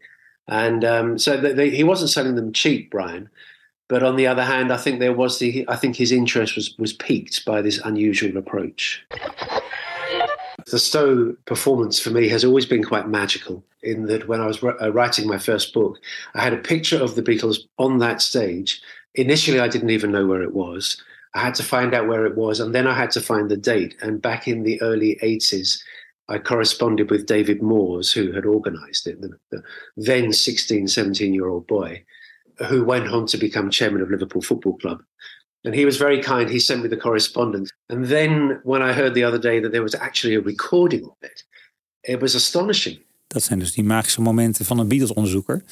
And 0.49 0.85
um, 0.85 1.19
so 1.19 1.37
they, 1.37 1.53
they, 1.53 1.71
he 1.71 1.85
wasn't 1.85 2.11
selling 2.11 2.35
them 2.35 2.53
cheap, 2.53 2.91
Brian. 2.91 3.29
But 3.89 4.03
on 4.03 4.17
the 4.17 4.27
other 4.27 4.45
hand, 4.45 4.73
I 4.73 4.77
think 4.77 4.99
there 4.99 5.13
was 5.13 5.39
the 5.39 5.65
I 5.69 5.77
think 5.77 5.97
his 5.97 6.13
interest 6.13 6.57
was 6.57 6.75
was 6.79 6.93
piqued 6.93 7.45
by 7.45 7.61
this 7.61 7.79
unusual 7.79 8.37
approach. 8.37 9.05
The 10.67 10.79
Stowe 10.79 11.37
performance 11.45 12.01
for 12.01 12.11
me 12.11 12.29
has 12.29 12.45
always 12.45 12.65
been 12.65 12.83
quite 12.83 13.09
magical. 13.09 13.63
In 13.83 14.07
that, 14.07 14.27
when 14.29 14.41
I 14.41 14.47
was 14.47 14.65
uh, 14.65 14.91
writing 14.93 15.29
my 15.29 15.37
first 15.37 15.75
book, 15.75 16.01
I 16.35 16.43
had 16.43 16.55
a 16.55 16.59
picture 16.59 16.97
of 16.97 17.15
the 17.15 17.23
Beatles 17.23 17.59
on 17.79 17.99
that 17.99 18.23
stage. 18.23 18.81
Initially, 19.15 19.61
I 19.61 19.69
didn't 19.69 19.91
even 19.91 20.11
know 20.11 20.27
where 20.27 20.43
it 20.43 20.55
was. 20.55 21.03
I 21.35 21.41
had 21.41 21.55
to 21.57 21.63
find 21.63 21.93
out 21.93 22.09
where 22.09 22.25
it 22.25 22.37
was, 22.37 22.61
and 22.61 22.75
then 22.75 22.87
I 22.87 22.95
had 22.95 23.11
to 23.13 23.21
find 23.21 23.51
the 23.51 23.59
date. 23.59 23.95
And 24.01 24.23
back 24.23 24.49
in 24.49 24.63
the 24.63 24.81
early 24.81 25.19
80s, 25.23 25.83
I 26.29 26.39
corresponded 26.39 27.11
with 27.11 27.27
David 27.27 27.61
Moores, 27.61 28.13
who 28.13 28.33
had 28.33 28.47
organised 28.47 29.07
it, 29.07 29.21
the, 29.21 29.39
the, 29.51 29.63
then 29.97 30.33
16, 30.33 30.89
17 30.89 31.35
year 31.35 31.49
old 31.49 31.67
boy, 31.67 32.05
who 32.69 32.85
went 32.85 33.09
on 33.09 33.27
to 33.27 33.37
become 33.37 33.71
chairman 33.71 34.03
of 34.03 34.11
Liverpool 34.11 34.43
Football 34.43 34.79
Club. 34.79 35.03
And 35.65 35.75
he 35.75 35.85
was 35.85 35.97
very 35.97 36.23
kind. 36.23 36.51
He 36.51 36.59
sent 36.59 36.83
me 36.83 36.89
the 36.89 36.97
correspondence. 36.97 37.71
And 37.89 38.07
then 38.07 38.61
when 38.65 38.83
I 38.83 38.93
heard 38.93 39.15
the 39.15 39.25
other 39.25 39.41
day 39.41 39.61
that 39.61 39.73
there 39.73 39.83
was 39.83 39.95
actually 39.95 40.35
a 40.35 40.41
recording 40.41 41.05
of 41.05 41.17
it, 41.23 41.45
it 42.03 42.21
was 42.21 42.35
astonishing. 42.35 43.03
Dat 43.27 43.43
zijn 43.43 43.59
dus 43.59 43.73
die 43.73 43.85
magische 43.85 44.21
momenten 44.21 44.65
van 44.65 44.79
een 44.79 44.89
Beatles-onderzoeker. 44.89 45.65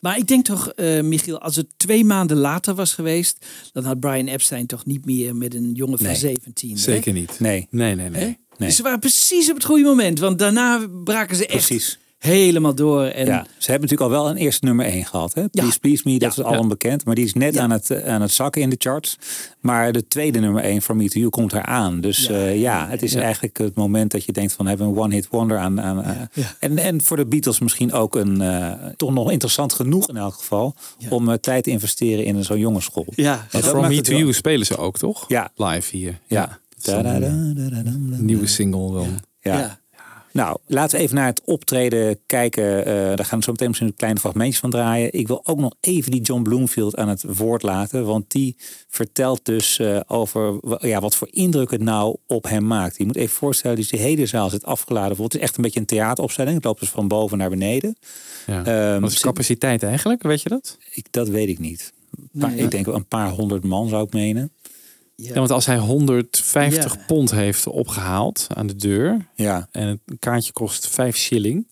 Maar 0.00 0.16
ik 0.16 0.26
denk 0.26 0.44
toch, 0.44 0.72
uh, 0.76 1.00
Michiel, 1.00 1.40
als 1.40 1.56
het 1.56 1.66
twee 1.76 2.04
maanden 2.04 2.36
later 2.36 2.74
was 2.74 2.94
geweest, 2.94 3.46
dan 3.72 3.84
had 3.84 4.00
Brian 4.00 4.26
Epstein 4.26 4.66
toch 4.66 4.84
niet 4.84 5.04
meer 5.04 5.36
met 5.36 5.54
een 5.54 5.72
jongen 5.72 5.98
van 5.98 6.06
nee, 6.06 6.16
17. 6.16 6.78
Zeker 6.78 7.12
niet. 7.12 7.40
Nee, 7.40 7.66
nee, 7.70 7.94
nee. 7.94 8.08
nee. 8.10 8.38
Dus 8.58 8.76
ze 8.76 8.82
waren 8.82 8.98
precies 8.98 9.48
op 9.50 9.54
het 9.54 9.64
goede 9.64 9.84
moment, 9.84 10.18
want 10.18 10.38
daarna 10.38 10.86
braken 11.04 11.36
ze 11.36 11.46
echt. 11.46 11.66
Precies. 11.66 11.98
helemaal 12.18 12.74
door. 12.74 13.04
En 13.04 13.26
Ja, 13.26 13.46
ze 13.58 13.70
hebben 13.70 13.88
natuurlijk 13.90 14.00
al 14.16 14.22
wel 14.22 14.30
een 14.30 14.36
eerste 14.36 14.64
nummer 14.64 14.86
1 14.86 15.04
gehad. 15.04 15.34
Hè? 15.34 15.48
Please 15.48 15.78
Please 15.80 16.02
Me, 16.04 16.18
dat 16.18 16.34
Ja, 16.36 16.42
is 16.42 16.48
al 16.48 16.62
ja. 16.62 16.66
bekend. 16.66 17.04
Maar 17.04 17.14
die 17.14 17.24
is 17.24 17.32
net 17.34 17.54
Ja. 17.54 17.62
aan, 17.62 17.70
het, 17.70 17.90
eh, 17.90 18.12
aan 18.14 18.20
het 18.20 18.30
zakken 18.32 18.62
in 18.62 18.70
de 18.70 18.76
charts. 18.78 19.18
Maar 19.60 19.92
de 19.92 20.08
tweede 20.08 20.38
nummer 20.38 20.64
1, 20.64 20.82
From 20.82 20.96
Me 20.96 21.08
To 21.08 21.18
You, 21.18 21.30
komt 21.30 21.52
eraan. 21.52 22.00
Dus 22.00 22.26
Ja. 22.26 22.36
ja, 22.38 22.48
ja 22.48 22.86
het 22.88 23.02
is 23.02 23.12
Ja. 23.12 23.20
eigenlijk 23.20 23.58
het 23.58 23.74
moment 23.74 24.10
dat 24.10 24.24
je 24.24 24.32
denkt 24.32 24.52
van... 24.52 24.66
hebben 24.66 24.86
we 24.86 24.92
een 24.92 24.98
one-hit 24.98 25.28
wonder 25.30 25.58
aan... 25.58 25.80
aan 25.80 26.02
eh, 26.04 26.44
En, 26.58 26.78
en 26.78 27.02
voor 27.02 27.16
de 27.16 27.26
Beatles 27.26 27.58
misschien 27.58 27.92
ook 27.92 28.14
een... 28.16 28.40
eh, 28.40 28.72
toch 28.96 29.12
nog 29.12 29.30
interessant 29.30 29.72
genoeg 29.72 30.08
in 30.08 30.16
elk 30.16 30.34
geval... 30.34 30.74
om 31.08 31.28
eh, 31.28 31.34
tijd 31.34 31.64
te 31.64 31.70
investeren 31.70 32.24
in 32.24 32.44
zo'n 32.44 32.58
jongensschool. 32.58 33.06
Ja, 33.14 33.32
En 33.32 33.60
dat 33.60 33.70
From 33.70 33.88
Me 33.88 34.00
To 34.00 34.10
wel- 34.10 34.20
You 34.20 34.32
spelen 34.32 34.66
ze 34.66 34.76
ook, 34.76 34.98
toch? 34.98 35.24
Ja. 35.28 35.50
Live 35.56 35.96
hier. 35.96 36.18
Ja. 36.26 36.58
Nieuwe 38.18 38.46
single 38.46 38.92
dan. 38.92 39.20
Ja. 39.40 39.78
Nou, 40.32 40.58
laten 40.66 40.96
we 40.96 41.02
even 41.02 41.16
naar 41.16 41.26
het 41.26 41.42
optreden 41.44 42.18
kijken. 42.26 42.84
Daar 42.84 43.24
gaan 43.24 43.38
we 43.38 43.44
zo 43.44 43.50
meteen 43.50 43.68
misschien 43.68 43.94
kleine 43.94 44.20
fragmentjes 44.20 44.58
van 44.58 44.70
draaien. 44.70 45.12
Ik 45.12 45.26
wil 45.26 45.40
ook 45.44 45.58
nog 45.58 45.74
even 45.80 46.10
die 46.10 46.20
John 46.20 46.42
Bloomfield 46.42 46.96
aan 46.96 47.08
het 47.08 47.24
woord 47.36 47.62
laten. 47.62 48.04
Want 48.04 48.30
die 48.30 48.56
vertelt 48.88 49.44
dus 49.44 49.80
over 50.06 50.58
ja, 50.86 51.00
wat 51.00 51.16
voor 51.16 51.28
indruk 51.30 51.70
het 51.70 51.82
nou 51.82 52.16
op 52.26 52.44
hem 52.44 52.66
maakt. 52.66 52.98
Je 52.98 53.04
moet 53.04 53.16
even 53.16 53.36
voorstellen, 53.36 53.76
dus 53.76 53.88
die 53.88 54.00
hele 54.00 54.26
zaal 54.26 54.50
zit 54.50 54.64
afgeladen. 54.64 55.22
Het 55.22 55.34
is 55.34 55.40
echt 55.40 55.56
een 55.56 55.62
beetje 55.62 55.80
een 55.80 55.86
theateropstelling. 55.86 56.54
Het 56.54 56.64
loopt 56.64 56.80
dus 56.80 56.90
van 56.90 57.08
boven 57.08 57.38
naar 57.38 57.50
beneden. 57.50 57.96
Ja. 58.46 59.00
Wat 59.00 59.10
is 59.10 59.20
capaciteit 59.20 59.82
eigenlijk? 59.82 60.22
Weet 60.22 60.42
je 60.42 60.48
dat? 60.48 60.78
Ik, 60.90 61.06
dat 61.10 61.28
weet 61.28 61.48
ik 61.48 61.58
niet. 61.58 61.92
Ik 62.54 62.70
denk 62.70 62.86
wel 62.86 62.94
een 62.94 63.08
paar 63.08 63.30
honderd 63.30 63.64
man 63.64 63.88
zou 63.88 64.04
ik 64.04 64.12
menen. 64.12 64.52
Ja, 65.22 65.32
want 65.34 65.50
als 65.50 65.66
hij 65.66 65.78
150 65.78 66.94
Ja. 66.94 67.00
pond 67.06 67.30
heeft 67.30 67.66
opgehaald 67.66 68.46
aan 68.54 68.66
de 68.66 68.76
deur. 68.76 69.26
Ja, 69.34 69.68
En 69.72 69.86
het 69.88 70.18
kaartje 70.18 70.52
kost 70.52 70.88
5 70.88 71.16
shilling. 71.16 71.66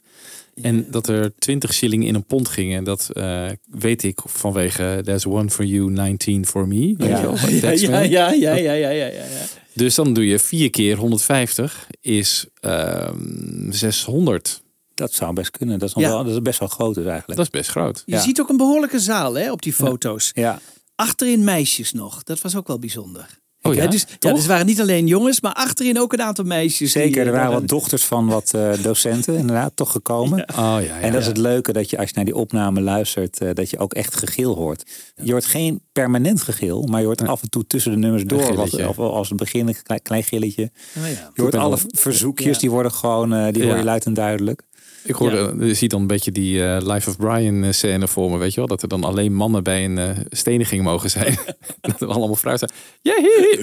En 0.63 0.87
dat 0.91 1.09
er 1.09 1.33
20 1.39 1.73
shilling 1.75 2.05
in 2.07 2.15
een 2.15 2.25
pond 2.25 2.49
gingen. 2.49 2.85
Dat 2.85 3.11
eh, 3.13 3.47
weet 3.71 4.03
ik 4.03 4.21
vanwege 4.25 5.01
There's 5.05 5.27
one 5.27 5.51
for 5.51 5.65
you, 5.65 5.91
19 5.91 6.47
for 6.47 6.69
me. 6.69 6.95
Weet 6.97 7.09
Ja. 7.09 7.71
je 7.73 7.89
ja, 7.89 8.01
ja, 8.01 8.01
ja, 8.01 8.33
ja, 8.33 8.55
ja, 8.55 8.73
ja, 8.73 8.89
ja, 8.91 9.07
ja. 9.07 9.25
Dus 9.73 9.95
dan 9.95 10.13
doe 10.15 10.27
je 10.27 10.39
4 10.39 10.71
keer 10.71 10.97
150 10.97 11.87
is 12.01 12.47
ehm 12.61 13.71
600. 13.73 14.63
dat 14.95 15.13
zou 15.13 15.33
best 15.33 15.51
kunnen. 15.51 15.79
Dat 15.79 15.89
is, 15.89 15.95
wel, 15.95 16.25
dat 16.25 16.33
is 16.35 16.43
best 16.43 16.59
wel 16.59 16.69
groot 16.69 16.95
dus 16.95 17.05
eigenlijk. 17.07 17.37
Dat 17.39 17.47
is 17.47 17.51
best 17.61 17.71
groot. 17.71 18.03
Je 18.07 18.13
Ja. 18.15 18.21
ziet 18.21 18.41
ook 18.41 18.49
een 18.49 18.57
behoorlijke 18.57 18.99
zaal 19.01 19.35
hè, 19.35 19.51
op 19.53 19.63
die 19.63 19.73
foto's. 19.73 20.31
Ja, 20.35 20.61
Achterin 20.97 21.45
meisjes 21.45 21.93
nog. 21.93 22.23
Dat 22.23 22.41
was 22.41 22.57
ook 22.57 22.67
wel 22.67 22.79
bijzonder. 22.79 23.39
Oh 23.63 23.75
ja? 23.75 23.87
Dus, 23.87 24.07
ja, 24.19 24.31
dus 24.31 24.39
het 24.39 24.47
waren 24.47 24.67
niet 24.67 24.81
alleen 24.81 25.07
jongens, 25.07 25.41
maar 25.41 25.53
achterin 25.53 26.01
ook 26.01 26.13
een 26.13 26.23
aantal 26.23 26.45
meisjes. 26.45 26.93
Zeker, 26.93 27.11
die, 27.11 27.21
er 27.21 27.27
eh, 27.27 27.33
waren 27.33 27.53
wat 27.53 27.69
dochters 27.69 28.05
van 28.05 28.27
wat 28.27 28.55
eh, 28.55 28.83
docenten 28.83 29.37
inderdaad 29.37 29.73
toch 29.75 29.91
gekomen. 29.91 30.49
Oh 30.49 30.57
ja, 30.57 30.79
ja. 30.81 31.01
En 31.01 31.13
dat 31.13 31.21
is 31.21 31.27
het 31.27 31.37
leuke 31.37 31.73
dat 31.73 31.91
je 31.91 31.99
als 31.99 32.09
je 32.09 32.15
naar 32.15 32.25
die 32.25 32.37
opname 32.37 32.81
luistert, 32.81 33.41
eh, 33.41 33.51
dat 33.53 33.71
je 33.71 33.79
ook 33.79 33.95
echt 33.95 34.17
gegil 34.17 34.55
hoort. 34.55 34.91
Je 35.23 35.33
hoort 35.33 35.47
geen 35.47 35.81
permanent 35.93 36.43
gegil, 36.43 36.83
maar 36.83 37.01
je 37.01 37.07
hoort 37.07 37.27
af 37.27 37.43
en 37.43 37.51
toe 37.51 37.67
tussen 37.67 37.91
de 37.93 37.99
nummers 37.99 38.25
door. 38.25 38.55
Wat, 38.55 38.87
of 38.87 38.99
als 38.99 39.29
het 39.29 39.39
begin 39.39 39.69
een 39.69 39.83
klein, 39.83 40.03
klein 40.03 40.23
gilletje. 40.23 40.71
Oh, 40.97 41.03
ja. 41.03 41.31
Je 41.35 41.43
hoort 41.43 41.55
alle 41.55 41.79
verzoekjes, 41.87 42.55
Ja. 42.55 42.61
die 42.61 42.71
worden 42.71 42.93
gewoon, 42.93 43.33
eh, 43.35 43.53
die 43.53 43.65
hoor 43.65 43.77
je 43.77 43.85
luid 43.85 44.05
en 44.05 44.15
duidelijk. 44.15 44.63
Ik 45.07 45.15
hoorde, 45.15 45.55
je 45.59 45.75
ziet 45.75 45.91
dan 45.91 46.01
een 46.01 46.07
beetje 46.07 46.33
die 46.33 46.65
eh, 46.65 46.87
Life 46.87 47.09
of 47.11 47.17
Brian 47.17 47.65
eh, 47.65 47.73
scène 47.73 48.09
voor 48.09 48.31
me, 48.31 48.39
weet 48.39 48.51
je 48.55 48.57
wel? 48.57 48.67
Dat 48.69 48.83
er 48.83 48.89
dan 48.89 49.05
alleen 49.05 49.35
mannen 49.35 49.63
bij 49.63 49.85
een 49.85 49.99
eh, 49.99 50.09
steniging 50.31 50.83
mogen 50.83 51.11
zijn. 51.11 51.39
dat 51.81 52.01
er 52.01 52.09
allemaal 52.09 52.37
vrouwen 52.37 52.69
zijn. 52.69 52.71
Yay! 53.03 53.57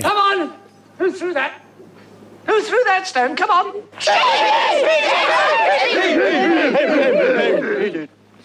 Come 0.00 0.20
on! 0.32 0.48
Who 0.96 1.12
threw 1.12 1.32
that? 1.32 1.50
Who 2.44 2.60
threw 2.60 2.84
that 2.84 3.06
stone? 3.06 3.34
Come 3.34 3.52
on! 3.52 3.72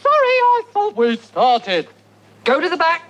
Sorry, 0.01 0.35
I 0.41 0.63
thought 0.73 0.95
we 0.95 1.17
started. 1.29 1.87
Go 2.43 2.59
to 2.59 2.69
the 2.69 2.77
back. 2.77 3.01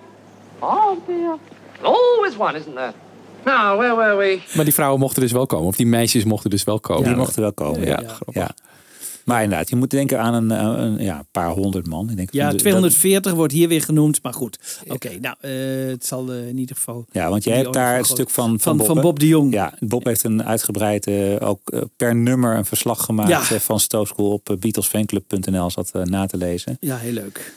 Oh 0.62 0.98
dear. 1.08 1.38
Always 1.82 2.38
one, 2.38 2.58
isn't 2.58 2.76
there? 2.76 2.94
Now, 3.46 3.78
where 3.78 3.96
were 3.96 4.16
we? 4.16 4.40
Maar 4.56 4.66
die 4.66 4.74
vrouwen 4.74 5.00
mochten 5.00 5.22
dus 5.22 5.32
wel 5.32 5.46
komen. 5.46 5.68
Of 5.68 5.76
die 5.76 5.86
meisjes 5.86 6.24
mochten 6.24 6.50
dus 6.50 6.64
wel 6.64 6.80
komen. 6.80 7.04
Die 7.04 7.16
mochten 7.16 7.42
wel 7.42 7.54
komen. 7.54 7.80
Ja, 7.82 7.86
Ja, 7.88 8.00
ja. 8.02 8.08
grappig. 8.08 8.56
Maar 9.26 9.44
inderdaad, 9.44 9.70
je 9.70 9.76
moet 9.76 9.90
denken 9.90 10.20
aan 10.20 10.34
een, 10.34 10.52
eh, 10.52 10.84
een 10.86 10.98
ja, 11.04 11.24
paar 11.32 11.50
honderd 11.50 11.88
man. 11.88 12.10
Ik 12.10 12.16
denk 12.18 12.34
Ja, 12.34 12.50
dat- 12.50 12.60
240 12.60 13.34
wordt 13.34 13.54
hier 13.54 13.68
weer 13.68 13.82
genoemd, 13.82 14.24
maar 14.24 14.34
goed. 14.34 14.82
Oké, 14.88 15.10
nou, 15.22 15.36
eh, 15.40 15.52
het 15.92 16.06
zal 16.06 16.32
eh, 16.32 16.48
in 16.48 16.58
ieder 16.58 16.76
geval... 16.76 17.06
Ja, 17.12 17.30
want 17.30 17.44
jij 17.44 17.54
die 17.54 17.64
hebt 17.64 17.76
daar 17.76 17.96
het 17.98 18.08
van 18.08 18.16
stuk 18.16 18.30
van, 18.30 18.60
Van, 18.60 18.78
Bob, 18.78 18.86
van? 18.88 19.02
Bob 19.02 19.20
de 19.20 19.28
Jong. 19.28 19.54
Ja, 19.54 19.74
Bob 19.80 20.06
heeft 20.06 20.24
een 20.24 20.44
uitgebreid, 20.44 21.08
ook 21.42 21.60
per 21.96 22.16
nummer 22.16 22.58
een 22.58 22.66
verslag 22.66 23.04
gemaakt 23.06 23.30
Ja. 23.30 23.60
van 23.60 23.80
Stowe 23.80 24.06
School 24.08 24.32
op 24.32 24.56
beatlesfanclub.nl 24.60 25.68
is 25.68 25.74
dat 25.74 25.90
eh, 25.94 26.02
na 26.04 26.26
te 26.26 26.38
lezen. 26.38 26.78
Ja, 26.80 26.98
heel 26.98 27.14
leuk. 27.14 27.54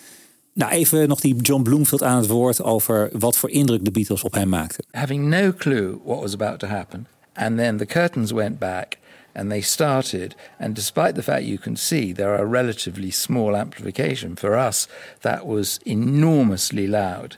Nou, 0.55 0.73
even 0.73 1.09
nog 1.09 1.21
die 1.21 1.37
John 1.37 1.63
Bloomfield 1.63 2.03
aan 2.03 2.17
het 2.17 2.27
woord 2.27 2.63
over 2.63 3.11
wat 3.13 3.37
voor 3.37 3.51
indruk 3.51 3.85
de 3.85 3.91
Beatles 3.91 4.23
op 4.23 4.35
hem 4.35 4.49
maakten. 4.49 4.85
having 4.91 5.29
no 5.29 5.53
clue 5.53 5.99
what 6.05 6.21
was 6.21 6.33
about 6.35 6.59
to 6.59 6.67
happen. 6.67 7.07
And 7.33 7.57
then 7.57 7.77
the 7.77 7.87
curtains 7.87 8.33
went 8.33 8.59
back 8.59 8.99
and 9.33 9.49
they 9.49 9.61
started. 9.61 10.35
And 10.59 10.75
despite 10.75 11.15
the 11.15 11.23
fact 11.23 11.45
you 11.45 11.59
can 11.59 11.77
see 11.77 12.13
there 12.13 12.37
are 12.37 12.49
relatively 12.49 13.11
small 13.11 13.57
amplification, 13.57 14.37
for 14.37 14.67
us, 14.67 14.89
that 15.21 15.47
was 15.47 15.79
enormously 15.85 16.87
loud. 16.87 17.37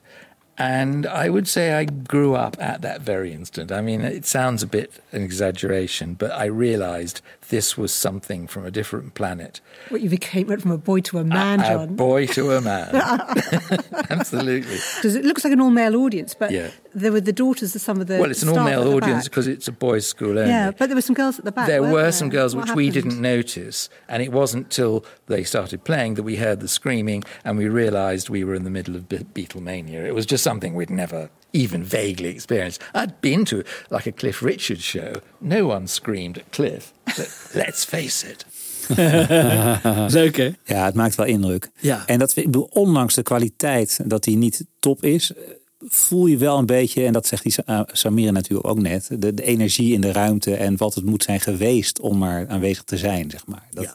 And 0.56 1.04
I 1.06 1.28
would 1.30 1.48
say 1.48 1.72
I 1.74 1.84
grew 1.84 2.34
up 2.34 2.56
at 2.60 2.80
that 2.82 3.00
very 3.00 3.32
instant. 3.32 3.72
I 3.72 3.80
mean, 3.80 4.02
it 4.02 4.24
sounds 4.24 4.62
a 4.62 4.66
bit 4.68 4.92
an 5.12 5.22
exaggeration, 5.22 6.14
but 6.14 6.30
I 6.30 6.44
realized 6.44 7.20
this 7.48 7.76
was 7.76 7.92
something 7.92 8.46
from 8.46 8.64
a 8.64 8.70
different 8.70 9.14
planet. 9.14 9.60
What 9.88 10.00
you 10.00 10.08
became 10.08 10.46
went 10.46 10.62
from 10.62 10.70
a 10.70 10.78
boy 10.78 11.00
to 11.00 11.18
a 11.18 11.24
man, 11.24 11.60
a 11.60 11.64
John. 11.64 11.96
boy 11.96 12.26
to 12.28 12.52
a 12.52 12.60
man. 12.60 12.88
Absolutely. 14.10 14.78
Because 14.96 15.14
it 15.16 15.24
looks 15.24 15.44
like 15.44 15.52
an 15.52 15.60
all-male 15.60 15.96
audience, 15.96 16.34
but 16.34 16.50
Yeah. 16.50 16.70
there 16.94 17.12
were 17.12 17.20
the 17.20 17.32
daughters 17.32 17.74
of 17.74 17.80
some 17.80 18.00
of 18.00 18.06
the. 18.06 18.18
Well, 18.18 18.30
it's 18.30 18.42
an 18.42 18.48
all 18.50 18.64
male 18.64 18.94
audience 18.94 19.24
because 19.28 19.46
it's 19.46 19.68
a 19.68 19.72
boys' 19.72 20.06
school 20.06 20.38
only. 20.38 20.50
Yeah, 20.50 20.70
but 20.70 20.86
there 20.88 20.94
were 20.96 21.02
some 21.02 21.14
girls 21.14 21.38
at 21.38 21.44
the 21.44 21.52
back. 21.52 21.66
there 21.66 21.82
weren't 21.82 21.94
there? 21.94 22.12
some 22.12 22.30
girls 22.30 22.54
What 22.54 22.66
which 22.68 22.74
we 22.76 22.90
didn't 22.90 23.20
notice, 23.20 23.88
and 24.08 24.22
it 24.22 24.32
wasn't 24.32 24.70
till 24.70 25.04
they 25.26 25.44
started 25.44 25.84
playing 25.84 26.14
that 26.14 26.22
we 26.22 26.36
heard 26.36 26.60
the 26.60 26.68
screaming 26.68 27.24
and 27.44 27.58
we 27.58 27.68
realised 27.68 28.28
we 28.30 28.44
were 28.44 28.54
in 28.54 28.64
the 28.64 28.70
middle 28.70 28.94
of 28.96 29.08
Be- 29.08 29.18
Beatlemania. 29.18 30.04
It 30.04 30.14
was 30.14 30.26
just 30.26 30.43
something 30.44 30.76
we'd 30.76 30.90
never 30.90 31.28
even 31.50 31.84
vaguely 31.84 32.28
experienced. 32.28 32.82
I'd 32.94 33.20
been 33.20 33.44
to 33.44 33.62
like 33.88 34.08
a 34.08 34.12
Cliff 34.12 34.42
Richards 34.42 34.84
show. 34.84 35.12
No 35.38 35.66
one 35.66 35.86
screamed 35.86 36.38
at 36.38 36.44
Cliff. 36.50 36.92
But 37.04 37.28
let's 37.54 37.84
face 37.84 38.30
it. 38.30 38.44
Hè? 38.94 40.50
Ja, 40.64 40.84
het 40.84 40.94
maakt 40.94 41.14
wel 41.14 41.26
indruk. 41.26 41.70
Ja. 41.80 42.06
En 42.06 42.18
dat, 42.18 42.36
ik 42.36 42.44
bedoel, 42.44 42.68
ondanks 42.72 43.14
de 43.14 43.22
kwaliteit 43.22 44.00
dat 44.04 44.24
hij 44.24 44.34
niet 44.34 44.66
top 44.78 45.04
is, 45.04 45.32
voel 45.78 46.26
je 46.26 46.36
wel 46.36 46.58
een 46.58 46.66
beetje, 46.66 47.04
en 47.04 47.12
dat 47.12 47.26
zegt 47.26 47.42
die 47.42 47.54
eh, 47.64 47.80
Samira 47.86 48.30
natuurlijk 48.30 48.68
ook 48.68 48.78
net, 48.78 49.08
de, 49.18 49.34
de 49.34 49.42
energie 49.42 49.92
in 49.92 50.00
de 50.00 50.12
ruimte 50.12 50.54
en 50.54 50.76
wat 50.76 50.94
het 50.94 51.04
moet 51.04 51.22
zijn 51.22 51.40
geweest 51.40 52.00
om 52.00 52.18
maar 52.18 52.48
aanwezig 52.48 52.84
te 52.84 52.96
zijn, 52.96 53.30
zeg 53.30 53.46
maar. 53.46 53.68
Dat, 53.70 53.94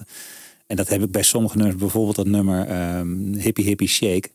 En 0.67 0.75
dat 0.75 0.89
heb 0.89 1.03
ik 1.03 1.11
bij 1.11 1.23
sommige 1.23 1.57
nummers, 1.57 1.79
bijvoorbeeld 1.79 2.15
dat 2.15 2.27
nummer 2.27 2.67
ehm, 2.67 3.33
Hippie 3.33 3.65
Hippie 3.65 3.87
Shake. 3.87 4.29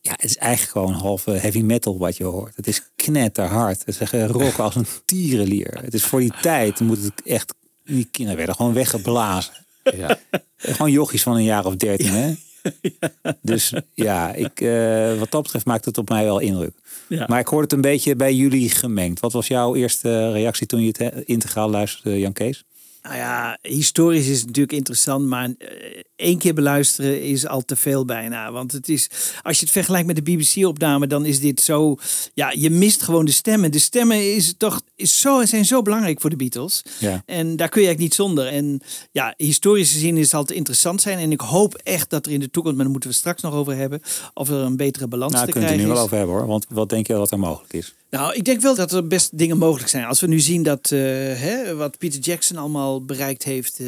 Ja, 0.00 0.10
het 0.10 0.24
is 0.24 0.36
eigenlijk 0.36 0.72
gewoon 0.72 0.92
half 0.92 1.26
eh, 1.26 1.40
heavy 1.40 1.60
metal 1.60 1.98
wat 1.98 2.16
je 2.16 2.24
hoort. 2.24 2.56
Het 2.56 2.66
is 2.66 2.82
knetterhard. 2.96 3.78
Het 3.78 3.88
is 3.88 3.98
echt 3.98 4.12
rock 4.30 4.58
als 4.58 4.74
een 4.74 4.86
tierenlier. 5.04 5.78
Het 5.82 5.94
is 5.94 6.04
voor 6.04 6.20
die 6.20 6.32
tijd 6.40 6.80
moet 6.80 7.02
het 7.02 7.22
echt, 7.22 7.54
die 7.84 8.08
kinderen 8.10 8.36
werden 8.36 8.54
gewoon 8.54 8.72
weggeblazen. 8.72 9.52
Ja. 9.96 10.18
Gewoon 10.56 10.90
jochies 10.90 11.22
van 11.22 11.36
een 11.36 11.44
jaar 11.44 11.66
of 11.66 11.76
dertien, 11.76 12.12
hè? 12.12 12.34
Dus 13.42 13.72
ja, 13.94 14.32
ik, 14.32 14.60
eh, 14.60 15.18
wat 15.18 15.30
dat 15.30 15.42
betreft 15.42 15.66
maakt 15.66 15.84
het 15.84 15.98
op 15.98 16.08
mij 16.08 16.24
wel 16.24 16.38
indruk. 16.38 16.74
Ja. 17.08 17.24
Maar 17.28 17.38
ik 17.38 17.46
hoorde 17.46 17.64
het 17.64 17.72
een 17.72 17.80
beetje 17.80 18.16
bij 18.16 18.34
jullie 18.34 18.70
gemengd. 18.70 19.20
Wat 19.20 19.32
was 19.32 19.46
jouw 19.46 19.74
eerste 19.74 20.32
reactie 20.32 20.66
toen 20.66 20.80
je 20.80 20.86
het 20.86 20.98
eh, 20.98 21.22
integraal 21.24 21.70
luisterde, 21.70 22.18
Jan 22.18 22.32
Kees? 22.32 22.64
Nou 23.02 23.16
ja, 23.16 23.58
historisch 23.62 24.28
is 24.28 24.44
natuurlijk 24.44 24.72
interessant, 24.72 25.26
maar 25.26 25.50
eh, 25.58 25.68
één 26.16 26.38
keer 26.38 26.54
beluisteren 26.54 27.22
is 27.22 27.46
al 27.46 27.64
te 27.64 27.76
veel 27.76 28.04
bijna. 28.04 28.52
Want 28.52 28.72
het 28.72 28.88
is, 28.88 29.08
als 29.42 29.58
je 29.58 29.64
het 29.64 29.72
vergelijkt 29.74 30.06
met 30.06 30.16
de 30.16 30.22
BBC-opname, 30.22 31.06
dan 31.06 31.24
is 31.24 31.40
dit 31.40 31.60
zo. 31.60 31.96
Ja, 32.34 32.52
je 32.56 32.70
mist 32.70 33.02
gewoon 33.02 33.24
de 33.24 33.32
stemmen. 33.32 33.72
De 33.72 33.78
stemmen 33.78 34.34
is 34.34 34.54
toch, 34.56 34.80
is 34.98 35.20
zo, 35.20 35.44
zijn 35.44 35.64
zo 35.64 35.82
belangrijk 35.82 36.20
voor 36.20 36.30
de 36.30 36.36
Beatles. 36.36 36.82
Ja. 36.98 37.22
En 37.26 37.56
daar 37.56 37.68
kun 37.68 37.80
je 37.82 37.86
eigenlijk 37.86 37.98
niet 37.98 38.14
zonder. 38.14 38.46
En 38.46 38.80
ja, 39.12 39.34
historisch 39.36 39.92
gezien 39.92 40.16
is 40.16 40.24
het 40.24 40.34
altijd 40.34 40.58
interessant 40.58 41.00
zijn. 41.00 41.18
En 41.18 41.32
ik 41.32 41.40
hoop 41.40 41.74
echt 41.74 42.10
dat 42.10 42.26
er 42.26 42.32
in 42.32 42.40
de 42.40 42.50
toekomst, 42.50 42.74
maar 42.76 42.84
daar 42.84 42.92
moeten 42.92 43.10
we 43.10 43.16
straks 43.16 43.42
nog 43.42 43.54
over 43.54 43.76
hebben, 43.76 44.00
of 44.34 44.48
er 44.48 44.54
een 44.56 44.76
betere 44.76 45.06
balans 45.06 45.32
Nou, 45.32 45.46
te 45.46 45.52
kunt 45.52 45.64
u 45.64 45.66
krijgen 45.66 45.86
nu 45.86 45.92
wel 45.92 46.00
is. 46.00 46.06
over 46.06 46.16
hebben 46.16 46.36
hoor. 46.36 46.46
Want 46.46 46.66
wat 46.68 46.88
denk 46.88 47.06
je 47.06 47.12
dat 47.12 47.30
er 47.30 47.38
mogelijk 47.38 47.72
is? 47.72 47.94
Nou, 48.10 48.34
ik 48.34 48.44
denk 48.44 48.60
wel 48.60 48.74
dat 48.74 48.92
er 48.92 49.06
best 49.06 49.38
dingen 49.38 49.58
mogelijk 49.58 49.88
zijn. 49.90 50.04
Als 50.04 50.20
we 50.20 50.26
nu 50.26 50.40
zien 50.40 50.62
dat 50.62 50.90
eh, 50.92 50.98
hè, 51.38 51.74
wat 51.74 51.98
Peter 51.98 52.20
Jackson 52.20 52.56
allemaal 52.56 53.04
bereikt 53.04 53.42
heeft. 53.44 53.78
eh, 53.80 53.86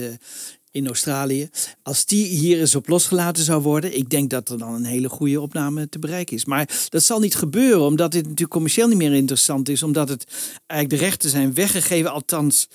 in 0.71 0.87
Australië. 0.87 1.49
Als 1.83 2.05
die 2.05 2.27
hier 2.27 2.61
eens 2.61 2.75
op 2.75 2.89
losgelaten 2.89 3.45
zou 3.45 3.63
worden, 3.63 3.97
ik 3.97 4.11
denk 4.11 4.31
dat 4.31 4.49
er 4.49 4.59
dan 4.59 4.75
een 4.75 4.85
hele 4.85 5.09
goede 5.09 5.41
opname 5.41 5.89
te 5.89 5.99
bereiken 5.99 6.37
is. 6.37 6.45
Maar 6.45 6.87
dat 6.89 7.03
zal 7.03 7.21
niet 7.21 7.35
gebeuren, 7.35 7.87
omdat 7.87 8.13
dit 8.13 8.23
natuurlijk 8.23 8.51
commercieel 8.51 8.89
niet 8.89 8.97
meer 8.97 9.13
interessant 9.13 9.69
is. 9.69 9.83
Omdat 9.83 10.09
het 10.09 10.27
eigenlijk 10.67 11.03
de 11.03 11.09
rechten 11.09 11.31
zijn 11.31 11.55
weggegeven. 11.55 12.13
Althans, 12.13 12.69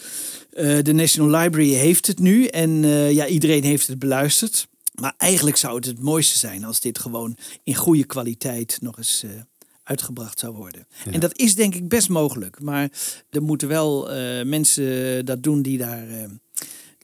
eh, 0.49 0.77
de 0.81 0.93
National 0.93 1.41
Library 1.41 1.73
heeft 1.73 2.07
het 2.07 2.19
nu. 2.19 2.45
En 2.45 2.83
eh, 2.83 3.11
ja, 3.11 3.27
iedereen 3.27 3.63
heeft 3.63 3.87
het 3.87 3.99
beluisterd. 3.99 4.67
Maar 4.95 5.13
eigenlijk 5.17 5.57
zou 5.57 5.75
het 5.75 5.85
het 5.85 5.99
mooiste 5.99 6.37
zijn 6.37 6.63
als 6.63 6.79
dit 6.79 6.99
gewoon 6.99 7.37
in 7.63 7.75
goede 7.75 8.05
kwaliteit 8.05 8.77
nog 8.81 8.97
eens 8.97 9.23
eh, 9.23 9.29
uitgebracht 9.83 10.39
zou 10.39 10.55
worden. 10.55 10.87
En 11.11 11.19
dat 11.19 11.37
is 11.37 11.55
denk 11.55 11.75
ik 11.75 11.87
best 11.87 12.09
mogelijk. 12.09 12.61
Maar 12.61 12.89
er 13.29 13.41
moeten 13.41 13.67
wel 13.67 14.09
mensen 14.43 15.25
dat 15.25 15.43
doen 15.43 15.61
die 15.61 15.77
daar. 15.77 16.07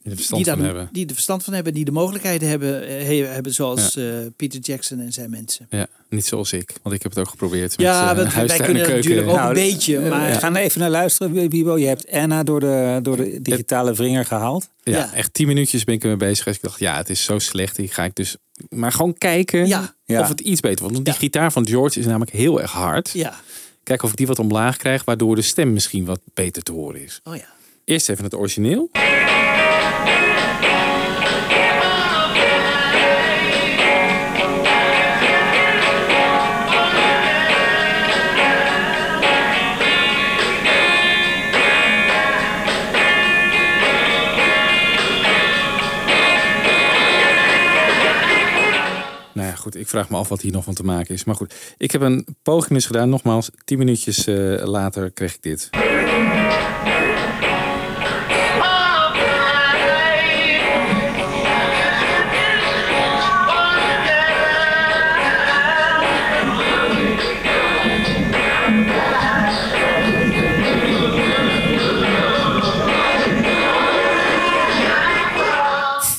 Die 0.02 0.10
er 0.10 0.16
verstand 0.16 0.44
daar 0.44 0.54
van 0.56 0.64
de- 0.64 0.70
hebben. 0.70 0.88
Die 0.92 1.06
er 1.06 1.12
verstand 1.12 1.44
van 1.44 1.52
hebben, 1.54 1.74
die 1.74 1.84
de 1.84 1.90
mogelijkheden 1.90 2.48
hebben, 2.48 2.86
eh, 2.88 3.04
he- 3.04 3.26
hebben 3.26 3.54
zoals 3.54 3.96
eh, 3.96 4.04
Peter 4.36 4.60
Jackson 4.60 5.00
en 5.00 5.12
zijn 5.12 5.30
mensen. 5.30 5.66
Ja, 5.70 5.86
niet 6.08 6.26
zoals 6.26 6.52
ik, 6.52 6.72
want 6.82 6.94
ik 6.94 7.02
heb 7.02 7.12
het 7.12 7.20
ook 7.20 7.28
geprobeerd. 7.30 7.70
Met, 7.76 7.86
Ja, 7.86 8.10
eh, 8.10 8.16
want 8.16 8.32
wij 8.34 8.58
kunnen 8.58 8.88
natuurlijk 8.88 9.28
ook 9.28 9.34
Nou, 9.36 9.48
een 9.48 9.54
beetje, 9.54 9.98
eh, 9.98 10.10
maar... 10.10 10.30
We 10.32 10.38
gaan 10.38 10.56
even 10.56 10.80
naar 10.80 10.90
luisteren, 10.90 11.48
Bibo. 11.48 11.78
Je 11.78 11.86
hebt 11.86 12.10
Anna 12.10 12.42
door 12.42 12.60
de, 12.60 12.98
door 13.02 13.16
de 13.16 13.42
digitale 13.42 13.94
vringer 13.94 14.24
gehaald. 14.24 14.68
Ja, 14.82 14.96
Ja. 14.96 15.12
echt 15.14 15.34
tien 15.34 15.46
minuutjes 15.46 15.84
ben 15.84 15.94
ik 15.94 16.02
ermee 16.02 16.16
bezig. 16.16 16.38
geweest. 16.42 16.56
Ik 16.62 16.68
dacht, 16.68 16.80
ja, 16.80 16.96
het 16.96 17.10
is 17.10 17.24
zo 17.24 17.38
slecht. 17.38 17.78
Ik 17.78 17.92
ga 17.92 18.04
ik 18.04 18.14
dus 18.14 18.36
maar 18.70 18.92
gewoon 18.92 19.18
kijken 19.18 19.66
Ja. 19.66 19.94
Ja. 20.04 20.20
of 20.20 20.28
het 20.28 20.40
iets 20.40 20.60
beter 20.60 20.78
wordt. 20.78 20.94
Want 20.94 21.04
die 21.06 21.14
gitaar 21.14 21.52
van 21.52 21.66
George 21.66 21.98
is 21.98 22.06
namelijk 22.06 22.30
heel 22.30 22.60
erg 22.60 22.70
hard. 22.72 23.10
Ja. 23.12 23.40
Kijken 23.82 24.04
of 24.04 24.10
ik 24.10 24.16
die 24.16 24.26
wat 24.26 24.38
omlaag 24.38 24.76
krijg, 24.76 25.04
waardoor 25.04 25.34
de 25.36 25.42
stem 25.42 25.72
misschien 25.72 26.04
wat 26.04 26.20
beter 26.34 26.62
te 26.62 26.72
horen 26.72 27.02
is. 27.02 27.20
Oh 27.24 27.36
ja. 27.36 27.46
Eerst 27.84 28.08
even 28.08 28.24
het 28.24 28.34
origineel. 28.34 28.88
Goed, 49.62 49.76
ik 49.76 49.88
vraag 49.88 50.10
me 50.10 50.16
af 50.16 50.28
wat 50.28 50.40
hier 50.40 50.52
nog 50.52 50.64
van 50.64 50.74
te 50.74 50.84
maken 50.84 51.14
is. 51.14 51.24
Maar 51.24 51.34
goed, 51.34 51.54
ik 51.76 51.90
heb 51.90 52.00
een 52.00 52.26
poging 52.42 52.74
dus 52.74 52.86
gedaan. 52.86 53.08
Nogmaals, 53.08 53.50
tien 53.64 53.78
minuutjes 53.78 54.26
eh, 54.26 54.64
later 54.64 55.10
kreeg 55.10 55.34
ik 55.34 55.42
dit. 55.42 55.70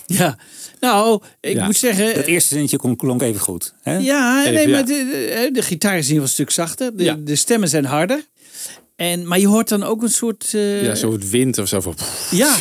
Ja, 0.05 0.37
nou, 0.83 1.21
ik 1.41 1.55
Ja. 1.55 1.65
moet 1.65 1.75
zeggen... 1.77 2.05
Het 2.13 2.25
eerste 2.25 2.49
zinnetje 2.53 2.77
klonk, 2.77 2.97
klonk 2.99 3.21
even 3.21 3.41
goed. 3.41 3.73
Hè? 3.81 3.97
Ja, 3.97 4.41
Even, 4.41 4.53
nee, 4.53 4.67
ja. 4.67 4.73
maar 4.73 4.85
de, 4.85 4.93
de, 5.43 5.49
de 5.53 5.61
gitaar 5.61 5.97
is 5.97 6.07
in 6.07 6.13
ieder 6.13 6.27
geval 6.27 6.45
een 6.45 6.47
stuk 6.47 6.49
zachter. 6.51 6.97
De, 6.97 7.03
Ja. 7.03 7.15
de 7.19 7.35
stemmen 7.35 7.69
zijn 7.69 7.85
harder. 7.85 8.25
En, 8.95 9.27
maar 9.27 9.39
je 9.39 9.47
hoort 9.47 9.69
dan 9.69 9.83
ook 9.83 10.01
een 10.01 10.09
soort... 10.09 10.49
eh, 10.53 10.83
ja, 10.83 10.95
zo'n 10.95 11.21
wind 11.29 11.57
of 11.57 11.67
zo. 11.67 11.81
Van, 11.81 11.95
Ja, 12.31 12.55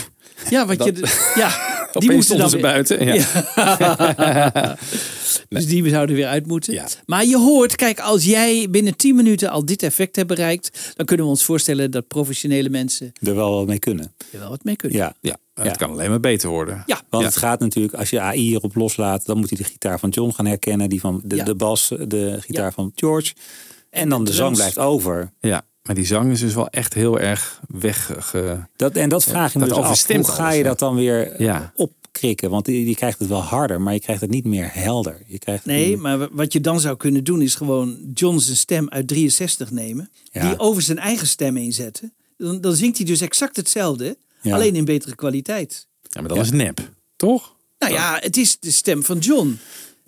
ja, 0.51 0.67
wat 0.67 0.85
je... 0.85 0.93
Dat- 0.93 1.31
Ja, 1.35 1.53
die 1.99 2.13
moeten 2.13 2.39
dan 2.39 2.51
ze 2.51 2.59
buiten. 2.59 3.05
Ja. 3.15 3.25
Dus 5.55 5.67
die 5.67 5.89
zouden 5.89 6.17
weer 6.17 6.27
uit 6.27 6.47
moeten. 6.47 6.73
Ja. 6.75 6.87
Maar 7.07 7.25
je 7.25 7.37
hoort, 7.39 7.77
kijk, 7.77 8.01
als 8.01 8.25
jij 8.25 8.67
binnen 8.71 8.97
10 8.97 9.15
minuten 9.17 9.51
al 9.51 9.65
dit 9.65 9.83
effect 9.83 10.17
hebt 10.17 10.29
bereikt, 10.29 10.93
dan 10.97 11.07
kunnen 11.07 11.25
we 11.27 11.33
ons 11.33 11.45
voorstellen 11.45 11.91
dat 11.91 12.07
professionele 12.09 12.69
mensen 12.69 13.13
Er 13.21 13.35
wel 13.35 13.55
wat 13.55 13.67
mee 13.67 13.79
kunnen. 13.79 14.13
er 14.33 14.39
wel 14.39 14.49
wat 14.49 14.65
mee 14.65 14.77
kunnen. 14.77 14.99
Ja. 14.99 15.15
Ja, 15.21 15.37
het 15.55 15.65
Ja. 15.67 15.73
kan 15.73 15.91
alleen 15.91 16.11
maar 16.11 16.21
beter 16.21 16.49
worden. 16.49 16.83
Ja. 16.87 17.01
Want 17.11 17.23
Ja. 17.23 17.29
het 17.29 17.39
gaat 17.39 17.61
natuurlijk, 17.61 17.95
als 17.95 18.11
je 18.11 18.21
AI 18.21 18.41
hierop 18.41 18.75
loslaat, 18.75 19.27
dan 19.27 19.39
moet 19.39 19.49
hij 19.49 19.59
de 19.59 19.65
gitaar 19.65 19.99
van 19.99 20.09
John 20.11 20.31
gaan 20.35 20.47
herkennen, 20.47 20.89
die 20.89 21.01
van 21.01 21.21
de, 21.25 21.37
Ja. 21.37 21.45
de 21.45 21.55
bas, 21.55 21.89
de 22.07 22.37
gitaar 22.41 22.65
Ja. 22.65 22.71
van 22.73 22.93
George. 22.95 23.35
En 23.91 24.09
dan 24.09 24.25
de 24.25 24.31
de 24.31 24.37
zang 24.37 24.55
blijft 24.57 24.79
over. 24.79 25.33
Ja, 25.41 25.63
maar 25.83 25.95
die 25.95 26.07
zang 26.07 26.31
is 26.33 26.41
dus 26.41 26.55
wel 26.55 26.69
echt 26.69 26.95
heel 26.95 27.19
erg 27.19 27.61
weg. 27.69 28.11
Dat, 28.77 28.93
en 28.97 29.09
dat 29.09 29.25
vraag 29.25 29.53
je 29.53 29.59
me 29.59 29.67
dat 29.67 29.77
dus 29.77 29.87
af. 29.87 30.07
Hoe 30.17 30.25
ga 30.25 30.51
je 30.51 30.63
dat 30.63 30.79
dan 30.79 30.95
weer 30.95 31.43
Ja. 31.43 31.73
Opkrikken? 32.13 32.51
Want 32.51 32.65
die, 32.65 32.85
die 32.85 32.95
krijgt 32.95 33.19
het 33.19 33.29
wel 33.29 33.43
harder, 33.43 33.81
maar 33.81 33.93
je 33.95 34.01
krijgt 34.01 34.21
het 34.21 34.31
niet 34.31 34.45
meer 34.45 34.71
helder. 34.73 35.23
Je 35.27 35.39
krijgt 35.39 35.65
Nee, 35.65 35.89
niet- 35.89 35.99
maar 35.99 36.29
wat 36.33 36.53
je 36.53 36.61
dan 36.61 36.81
zou 36.81 36.97
kunnen 36.97 37.25
doen 37.25 37.43
is 37.43 37.55
gewoon 37.55 37.99
John 38.15 38.39
zijn 38.39 38.57
stem 38.57 38.89
uit 38.89 39.09
63 39.09 39.71
nemen, 39.71 40.11
Ja. 40.33 40.49
die 40.49 40.59
over 40.59 40.83
zijn 40.83 40.99
eigen 40.99 41.27
stem 41.27 41.57
inzetten. 41.57 42.13
Dan, 42.37 42.61
dan 42.61 42.75
zingt 42.77 42.97
hij 42.97 43.07
dus 43.07 43.21
exact 43.21 43.57
hetzelfde, 43.57 44.17
Ja. 44.43 44.55
alleen 44.55 44.77
in 44.77 44.85
betere 44.85 45.15
kwaliteit. 45.15 45.87
Ja, 46.03 46.21
maar 46.21 46.29
dat 46.35 46.45
is 46.45 46.51
nep, 46.51 46.91
toch? 47.17 47.55
Nou 47.79 47.93
ja, 47.93 48.17
het 48.21 48.37
is 48.37 48.57
de 48.61 48.71
stem 48.71 49.03
van 49.05 49.19
John. 49.19 49.59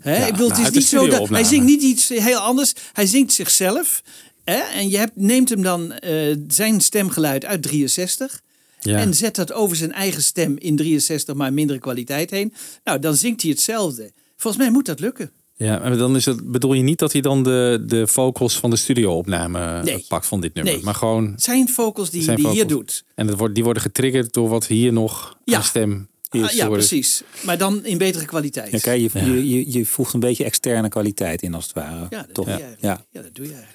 Hè? 0.00 0.16
Ja, 0.16 0.26
ik 0.26 0.32
bedoel, 0.32 0.48
nou, 0.48 0.62
het 0.62 0.76
is 0.76 0.88
de 0.88 0.96
niet 0.98 1.10
zo 1.10 1.18
dat 1.18 1.28
hij 1.28 1.44
zingt 1.44 1.66
niet 1.66 1.82
iets 1.82 2.08
heel 2.08 2.38
anders. 2.38 2.72
Hij 2.92 3.06
zingt 3.06 3.32
zichzelf. 3.32 4.02
Hè? 4.44 4.56
En 4.58 4.88
je 4.88 4.96
hebt, 4.98 5.16
neemt 5.16 5.48
hem 5.48 5.62
dan 5.62 5.92
eh, 5.92 6.36
zijn 6.48 6.80
stemgeluid 6.80 7.44
uit 7.44 7.62
63 7.62 8.42
Ja. 8.84 8.98
en 8.98 9.14
zet 9.14 9.34
dat 9.34 9.52
over 9.52 9.76
zijn 9.76 9.92
eigen 9.92 10.22
stem 10.22 10.56
in 10.58 10.76
63, 10.76 11.34
maar 11.34 11.52
mindere 11.52 11.78
kwaliteit 11.78 12.30
heen. 12.30 12.52
Nou, 12.84 12.98
dan 12.98 13.14
zingt 13.16 13.42
hij 13.42 13.50
hetzelfde. 13.50 14.12
Volgens 14.36 14.62
mij 14.62 14.72
moet 14.72 14.86
dat 14.86 15.00
lukken. 15.00 15.30
Ja, 15.56 15.78
maar 15.78 15.96
dan 15.96 16.16
is 16.16 16.24
het, 16.24 16.50
bedoel 16.52 16.72
je 16.72 16.82
niet 16.82 16.98
dat 16.98 17.12
hij 17.12 17.20
dan 17.20 17.42
de, 17.42 17.82
de 17.86 18.06
vocals 18.06 18.58
van 18.58 18.70
de 18.70 18.76
studio-opname 18.76 19.82
Nee. 19.82 20.04
pakt 20.08 20.26
van 20.26 20.40
dit 20.40 20.54
nummer. 20.54 20.72
Nee. 20.74 20.82
Maar 20.82 20.94
gewoon. 20.94 21.32
Zijn 21.36 21.68
vocals 21.68 22.10
die, 22.10 22.22
zijn 22.22 22.36
die 22.36 22.48
hier 22.48 22.66
doet. 22.66 23.04
En 23.14 23.26
dat 23.26 23.38
wordt, 23.38 23.54
die 23.54 23.64
worden 23.64 23.82
getriggerd 23.82 24.32
door 24.32 24.48
wat 24.48 24.66
hier 24.66 24.92
nog 24.92 25.38
Ja. 25.44 25.56
aan 25.56 25.62
stem 25.64 26.08
Ah, 26.28 26.40
is. 26.44 26.52
ja, 26.52 26.68
precies. 26.68 27.22
Maar 27.44 27.58
dan 27.58 27.84
in 27.84 27.98
betere 27.98 28.24
kwaliteit. 28.24 28.70
Ja, 28.70 28.78
kijk, 28.78 29.00
je, 29.12 29.24
je, 29.24 29.48
je, 29.48 29.72
je 29.72 29.86
voegt 29.86 30.12
een 30.14 30.20
beetje 30.20 30.44
externe 30.44 30.88
kwaliteit 30.88 31.42
in 31.42 31.54
als 31.54 31.64
het 31.64 31.72
ware. 31.74 32.06
Ja, 32.10 32.22
dat 32.22 32.34
Toch? 32.34 32.44
doe 32.44 32.54
je 32.54 32.60
Ja. 32.60 32.76
Ja. 32.80 33.04
Ja, 33.10 33.22
dat 33.22 33.34
doe 33.34 33.46
je 33.46 33.52
eigenlijk. 33.52 33.73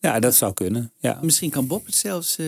Ja, 0.00 0.20
dat 0.20 0.34
zou 0.34 0.52
kunnen. 0.52 0.92
Ja. 0.98 1.18
Misschien 1.22 1.50
kan 1.50 1.66
Bob 1.66 1.86
het 1.86 1.94
zelfs, 1.94 2.38
eh, 2.38 2.46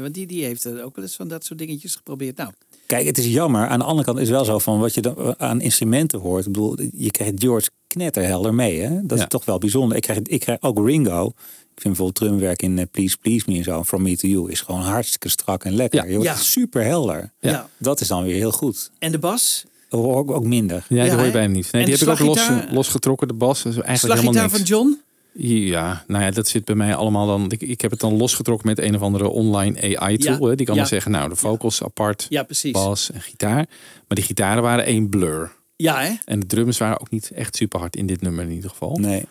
want 0.00 0.14
die, 0.14 0.26
die 0.26 0.44
heeft 0.44 0.64
er 0.64 0.84
ook 0.84 0.96
wel 0.96 1.04
eens 1.04 1.16
van 1.16 1.28
dat 1.28 1.44
soort 1.44 1.58
dingetjes 1.58 1.94
geprobeerd. 1.94 2.36
Nou, 2.36 2.50
Kijk, 2.86 3.06
het 3.06 3.18
is 3.18 3.26
jammer. 3.26 3.66
Aan 3.66 3.78
de 3.78 3.84
andere 3.84 4.04
kant 4.04 4.18
is 4.18 4.28
het 4.28 4.36
wel 4.36 4.44
zo 4.44 4.58
van 4.58 4.78
wat 4.80 4.94
je 4.94 5.00
dan 5.00 5.34
aan 5.40 5.60
instrumenten 5.60 6.18
hoort. 6.18 6.46
Ik 6.46 6.52
bedoel, 6.52 6.76
je 6.92 7.10
krijgt 7.10 7.32
George 7.36 7.68
knetterhelder 7.86 8.54
mee. 8.54 8.80
Hè? 8.80 9.00
Dat 9.06 9.18
Ja. 9.18 9.24
is 9.24 9.28
toch 9.30 9.44
wel 9.44 9.58
bijzonder. 9.58 9.96
Ik 9.96 10.02
krijg, 10.02 10.18
ik 10.22 10.40
krijg 10.40 10.62
ook 10.62 10.86
Ringo. 10.86 11.26
Ik 11.74 11.84
vind 11.84 11.96
bijvoorbeeld 11.96 12.14
drumwerk 12.14 12.62
in 12.62 12.78
eh, 12.78 12.84
Please 12.90 13.16
Please 13.18 13.44
Me 13.50 13.56
en 13.56 13.64
zo. 13.64 13.84
From 13.84 14.02
Me 14.02 14.16
To 14.16 14.28
You 14.28 14.50
is 14.50 14.60
gewoon 14.60 14.80
hartstikke 14.80 15.28
strak 15.28 15.64
en 15.64 15.74
lekker. 15.74 15.98
Ja. 16.02 16.06
Je 16.08 16.14
wordt 16.16 16.28
Ja. 16.28 16.36
super 16.36 16.84
helder. 16.84 17.32
Ja. 17.40 17.68
Dat 17.78 18.00
is 18.00 18.08
dan 18.08 18.22
weer 18.22 18.34
heel 18.34 18.52
goed. 18.52 18.90
en 18.98 19.12
de 19.12 19.18
bas? 19.18 19.64
Ik 19.90 19.96
ook 20.30 20.44
minder. 20.44 20.76
Ja, 20.76 20.82
die 20.88 20.96
Ja, 20.96 21.10
hoor 21.10 21.18
je 21.20 21.26
hè? 21.26 21.30
bijna 21.32 21.52
niet. 21.52 21.72
Nee, 21.72 21.82
En 21.82 21.88
die 21.88 21.98
heb 21.98 22.08
ik 22.08 22.20
ook 22.20 22.26
los, 22.36 22.48
losgetrokken, 22.70 23.28
de 23.28 23.34
bas. 23.34 23.62
Dat 23.62 23.72
is 23.72 23.78
eigenlijk 23.80 24.20
helemaal 24.20 24.42
niks. 24.42 24.56
van 24.56 24.64
John? 24.66 25.00
Ja, 25.32 26.04
nou 26.06 26.24
ja, 26.24 26.30
dat 26.30 26.48
zit 26.48 26.64
bij 26.64 26.74
mij 26.74 26.94
allemaal 26.94 27.26
dan. 27.26 27.50
Ik, 27.50 27.62
ik 27.62 27.80
heb 27.80 27.90
het 27.90 28.00
dan 28.00 28.16
losgetrokken 28.16 28.66
met 28.66 28.78
een 28.78 28.94
of 28.94 29.00
andere 29.00 29.28
online 29.28 29.98
AI-tool. 29.98 30.38
Ja, 30.44 30.48
hè. 30.48 30.54
Die 30.54 30.66
kan 30.66 30.74
ja. 30.74 30.80
dan 30.80 30.90
zeggen, 30.90 31.10
nou, 31.10 31.28
de 31.28 31.36
vocals 31.36 31.82
apart, 31.82 32.26
Ja, 32.28 32.42
precies. 32.42 32.72
bas 32.72 33.10
en 33.10 33.20
gitaar. 33.20 33.54
Maar 33.56 34.16
die 34.16 34.24
gitaren 34.24 34.62
waren 34.62 34.84
één 34.84 35.08
blur. 35.08 35.52
Ja, 35.76 36.00
hè? 36.00 36.12
En 36.24 36.40
de 36.40 36.46
drums 36.46 36.78
waren 36.78 37.00
ook 37.00 37.10
niet 37.10 37.30
echt 37.30 37.56
super 37.56 37.78
hard 37.80 37.96
in 37.96 38.06
dit 38.06 38.20
nummer 38.22 38.44
in 38.44 38.50
ieder 38.50 38.70
geval. 38.70 38.96
Nee. 38.96 39.24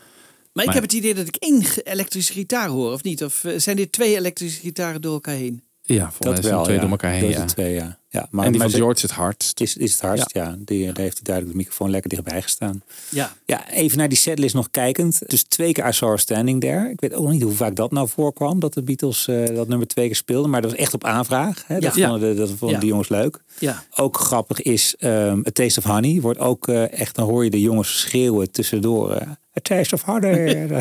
Maar 0.54 0.66
ik 0.66 0.74
heb 0.74 0.84
het 0.84 0.94
idee 0.94 1.14
dat 1.14 1.28
ik 1.28 1.36
één 1.36 1.64
elektrische 1.84 2.34
gitaar 2.34 2.68
hoor, 2.68 2.92
of 2.94 3.04
niet? 3.04 3.24
Of 3.24 3.44
eh, 3.44 3.54
zijn 3.58 3.76
dit 3.76 3.92
twee 3.92 4.16
elektrische 4.16 4.60
gitaren 4.60 5.02
door 5.02 5.14
elkaar 5.14 5.36
heen? 5.36 5.62
Ja, 5.82 6.12
volgens 6.12 6.46
mij 6.46 6.64
twee 6.64 6.76
ja. 6.76 6.82
door 6.82 6.90
elkaar 6.90 7.12
heen. 7.12 7.22
Dat 7.22 7.32
Ja. 7.32 7.46
twee, 7.46 7.74
ja. 7.74 8.00
Ja 8.18 8.28
maar, 8.32 8.46
en 8.46 8.52
die 8.52 8.60
maar 8.62 8.70
van 8.70 8.80
George 8.80 9.02
het 9.02 9.12
hardst. 9.12 9.60
is, 9.62 9.78
is 9.78 9.92
het 9.92 10.02
hardst, 10.02 10.34
ja. 10.34 10.56
Die, 10.60 10.86
daar 10.86 11.04
heeft 11.04 11.14
hij 11.14 11.24
duidelijk 11.24 11.54
de 11.56 11.62
microfoon 11.64 11.90
lekker 11.90 12.10
dichtbij 12.10 12.42
gestaan. 12.42 12.82
Ja. 13.10 13.34
Ja, 13.46 13.70
even 13.70 13.98
naar 13.98 14.10
die 14.10 14.18
setlist 14.18 14.56
nog 14.56 14.72
kijkend. 14.72 15.22
Dus 15.28 15.44
twee 15.44 15.72
keer 15.72 15.88
I 15.88 15.92
Saw 15.94 16.10
Her 16.10 16.20
Standing 16.20 16.62
There. 16.62 16.90
Ik 16.90 17.00
weet 17.02 17.14
ook 17.14 17.30
niet 17.30 17.42
hoe 17.42 17.52
vaak 17.52 17.76
dat 17.76 17.92
nou 17.92 18.08
voorkwam. 18.08 18.60
Dat 18.60 18.74
de 18.74 18.84
Beatles 18.84 19.28
eh, 19.28 19.56
dat 19.56 19.68
nummer 19.68 19.88
twee 19.88 20.06
keer 20.06 20.16
speelden. 20.16 20.50
Maar 20.50 20.62
dat 20.62 20.72
was 20.72 20.80
echt 20.80 20.94
op 20.94 21.04
aanvraag. 21.04 21.64
Hè? 21.68 21.80
Dat 21.80 21.96
Ja. 21.96 22.10
vonden, 22.10 22.30
de, 22.30 22.42
dat 22.42 22.50
vonden 22.58 22.80
de 22.80 22.86
jongens 22.86 23.10
leuk. 23.10 23.40
Ja. 23.60 23.84
Ook 23.96 24.18
grappig 24.18 24.62
is 24.62 24.96
A 25.04 25.36
Taste 25.54 25.80
of 25.80 25.86
Honey. 25.86 26.22
Wordt 26.22 26.40
ook 26.40 26.68
eh, 26.68 26.92
echt, 27.00 27.16
dan 27.16 27.30
hoor 27.30 27.44
je 27.44 27.50
de 27.50 27.62
jongens 27.62 28.00
schreeuwen 28.00 28.52
tussendoor. 28.52 29.22
Eh, 29.64 29.74
A 29.74 29.78
Taste 29.78 29.96
of 29.96 30.02
Honey. 30.02 30.68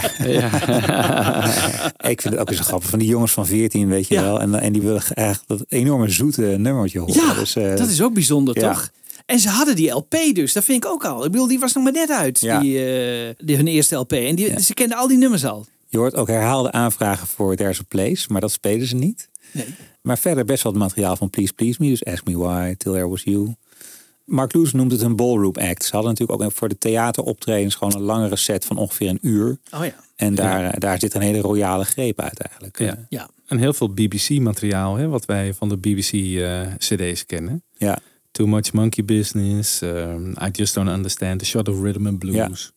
ik 2.12 2.20
vind 2.20 2.34
het 2.34 2.38
ook 2.38 2.50
eens 2.50 2.60
grappig. 2.60 2.90
Van 2.90 2.98
die 2.98 3.08
jongens 3.08 3.32
van 3.32 3.46
14, 3.46 3.88
weet 3.88 4.08
je 4.08 4.14
Ja. 4.14 4.22
wel. 4.22 4.40
En, 4.40 4.54
en 4.54 4.72
die 4.72 4.82
willen 4.82 5.02
eigenlijk 5.14 5.48
dat 5.48 5.64
enorme 5.68 6.08
zoete 6.08 6.42
nummertje 6.42 6.98
horen. 6.98 7.14
Ja, 7.14 7.34
Dus, 7.34 7.56
eh, 7.56 7.76
dat 7.76 7.88
is 7.88 8.02
ook 8.02 8.14
bijzonder, 8.14 8.60
ja. 8.60 8.72
toch? 8.72 8.90
En 9.26 9.38
ze 9.38 9.48
hadden 9.48 9.76
die 9.76 9.90
LP 9.90 10.14
dus, 10.32 10.52
dat 10.52 10.64
vind 10.64 10.84
ik 10.84 10.90
ook 10.90 11.04
al. 11.04 11.24
Ik 11.24 11.30
bedoel, 11.30 11.46
die 11.46 11.58
was 11.58 11.72
nog 11.72 11.82
maar 11.84 11.92
net 11.92 12.10
uit, 12.10 12.40
Ja. 12.40 12.60
die, 12.60 12.78
eh, 12.78 13.34
die, 13.38 13.56
hun 13.56 13.66
eerste 13.66 13.96
LP. 13.96 14.12
En 14.12 14.34
die, 14.34 14.60
ze 14.60 14.74
kenden 14.74 14.98
al 14.98 15.08
die 15.08 15.18
nummers 15.18 15.44
al. 15.44 15.66
Je 15.88 15.98
hoort 15.98 16.14
ook 16.14 16.28
herhaalde 16.28 16.72
aanvragen 16.72 17.26
voor 17.26 17.56
There's 17.56 17.78
a 17.80 17.84
Place. 17.88 18.26
Maar 18.28 18.40
dat 18.40 18.52
spelen 18.52 18.86
ze 18.86 18.94
niet. 18.94 19.28
Nee. 19.52 19.64
Maar 20.02 20.18
verder 20.18 20.44
best 20.44 20.62
wel 20.62 20.72
het 20.72 20.80
materiaal 20.80 21.16
van 21.16 21.30
Please 21.30 21.52
Please 21.52 21.76
Me. 21.82 21.88
Dus 21.88 22.04
Ask 22.04 22.24
Me 22.26 22.38
Why, 22.38 22.74
Till 22.74 22.92
There 22.92 23.08
Was 23.08 23.22
You. 23.22 23.54
Mark 24.26 24.52
Loes 24.52 24.72
noemt 24.72 24.92
het 24.92 25.00
een 25.00 25.16
ballroom 25.16 25.54
act. 25.54 25.84
Ze 25.84 25.90
hadden 25.92 26.10
natuurlijk 26.10 26.42
ook 26.42 26.52
voor 26.52 26.68
de 26.68 26.78
theateroptredens 26.78 27.74
gewoon 27.74 27.94
een 27.94 28.00
langere 28.02 28.36
set 28.36 28.64
van 28.64 28.76
ongeveer 28.76 29.08
een 29.08 29.18
uur. 29.22 29.58
Oh 29.74 29.84
ja. 29.84 29.94
En 30.16 30.34
daar, 30.34 30.78
daar 30.80 30.98
zit 30.98 31.14
een 31.14 31.20
hele 31.20 31.40
royale 31.40 31.84
greep 31.84 32.20
uit 32.20 32.40
eigenlijk. 32.40 32.78
Ja. 32.78 33.06
Ja. 33.08 33.28
En 33.46 33.58
heel 33.58 33.72
veel 33.72 33.88
BBC-materiaal, 33.94 34.96
hè, 34.96 35.08
wat 35.08 35.24
wij 35.24 35.54
van 35.54 35.68
de 35.68 35.76
BBC-CD's 35.76 37.26
kennen. 37.26 37.62
Ja. 37.76 37.98
Too 38.30 38.46
Much 38.46 38.72
Monkey 38.72 39.04
Business, 39.04 39.80
um, 39.80 40.30
I 40.42 40.48
Just 40.52 40.74
Don't 40.74 40.88
Understand, 40.88 41.38
The 41.38 41.44
Shot 41.44 41.68
of 41.68 41.80
Rhythm 41.82 42.06
and 42.06 42.18
Blues. 42.18 42.72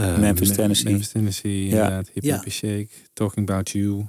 Uh, 0.00 0.18
Memphis, 0.18 0.48
Me- 0.48 0.54
Tennessee. 0.54 0.90
Memphis, 0.90 1.08
Tennessee, 1.10 1.64
Ja. 1.66 1.70
inderdaad. 1.76 2.10
Hip 2.12 2.22
Ja. 2.24 2.42
Shake, 2.48 2.88
Talking 3.12 3.48
About 3.50 3.70
You. 3.70 4.06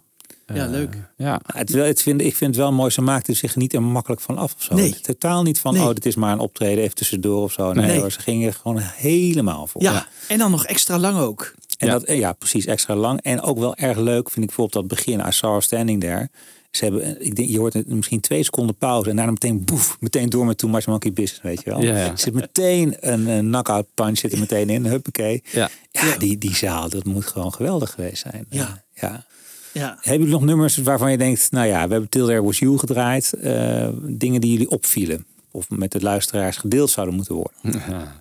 Ja, 0.54 0.64
Eh, 0.66 0.70
leuk. 0.72 0.98
Ja, 1.18 1.42
Het, 1.54 1.74
het 1.74 2.02
vind, 2.02 2.22
ik 2.22 2.36
vind 2.36 2.50
het 2.56 2.64
wel 2.64 2.72
mooi, 2.72 2.90
ze 2.92 3.02
maakten 3.02 3.36
zich 3.36 3.56
niet 3.56 3.74
er 3.74 3.84
makkelijk 3.84 4.22
van 4.22 4.38
af 4.38 4.54
of 4.56 4.64
zo. 4.64 4.74
Nee. 4.76 5.00
Totaal 5.02 5.44
niet 5.44 5.60
van, 5.60 5.74
Nee. 5.74 5.82
oh, 5.84 5.88
dit 5.94 6.06
is 6.06 6.16
maar 6.16 6.32
een 6.34 6.40
optreden 6.40 6.84
even 6.84 6.96
tussendoor 6.96 7.44
of 7.44 7.52
zo. 7.52 7.74
Nee, 7.74 7.86
Nee. 7.86 8.00
hoor, 8.00 8.12
ze 8.12 8.20
gingen 8.20 8.48
er 8.48 8.54
gewoon 8.54 8.78
helemaal 8.80 9.68
voor. 9.68 9.82
Ja. 9.82 10.08
En 10.28 10.38
dan 10.38 10.52
nog 10.52 10.66
extra 10.66 10.98
lang 11.00 11.18
ook. 11.20 11.54
En 11.78 11.88
Ja. 11.88 11.94
Dat, 12.00 12.12
ja, 12.18 12.34
precies, 12.34 12.66
extra 12.66 12.96
lang. 12.96 13.22
En 13.22 13.42
ook 13.42 13.60
wel 13.60 13.76
erg 13.76 13.98
leuk 13.98 14.30
vind 14.30 14.46
ik 14.46 14.56
bijvoorbeeld 14.56 14.74
dat 14.74 14.98
begin, 14.98 15.20
I 15.28 15.32
saw 15.32 15.52
her 15.52 15.62
standing 15.62 16.00
there. 16.02 16.30
Ze 16.72 16.84
hebben, 16.84 17.26
ik 17.26 17.36
denk, 17.36 17.50
je 17.50 17.58
hoort 17.60 17.74
het 17.74 17.88
misschien 17.88 18.20
twee 18.20 18.44
seconden 18.44 18.76
pauze 18.76 19.10
en 19.10 19.16
daarna 19.16 19.32
meteen 19.32 19.64
boef, 19.66 19.98
meteen 20.00 20.30
door 20.30 20.46
met 20.46 20.58
Too 20.58 20.70
Much 20.70 20.86
Monkey 20.88 21.14
Business, 21.14 21.42
weet 21.44 21.62
je 21.64 21.70
wel. 21.70 21.82
Ja, 21.82 21.98
ja. 21.98 22.12
Er 22.12 22.18
zit 22.20 22.34
meteen 22.34 22.96
een, 23.00 23.28
een 23.28 23.46
knockout 23.48 23.88
punch 23.94 24.18
zit 24.18 24.32
er 24.34 24.40
meteen 24.40 24.70
in, 24.70 24.86
huppakee. 24.86 25.44
ja. 25.52 25.70
Ja, 25.92 26.18
Die, 26.18 26.38
die 26.38 26.56
zaal, 26.56 26.90
dat 26.90 27.04
moet 27.06 27.26
gewoon 27.26 27.54
geweldig 27.54 27.92
geweest 27.92 28.22
zijn. 28.22 28.46
Ja. 28.50 28.84
ja. 28.94 29.26
Ja. 29.74 29.88
Hebben 30.02 30.18
jullie 30.18 30.34
nog 30.34 30.44
nummers 30.44 30.78
waarvan 30.78 31.12
je 31.12 31.18
denkt, 31.18 31.52
nou 31.52 31.68
ja, 31.68 31.86
we 31.86 31.92
hebben 31.92 32.10
Till 32.10 32.26
There 32.26 32.44
Was 32.44 32.60
You 32.60 32.78
gedraaid. 32.78 33.34
eh, 33.34 33.88
dingen 34.02 34.42
die 34.42 34.52
jullie 34.52 34.70
opvielen 34.70 35.26
of 35.52 35.70
met 35.70 35.92
de 35.92 36.02
luisteraars 36.02 36.58
gedeeld 36.58 36.90
zouden 36.90 37.16
moeten 37.16 37.36
worden? 37.36 37.82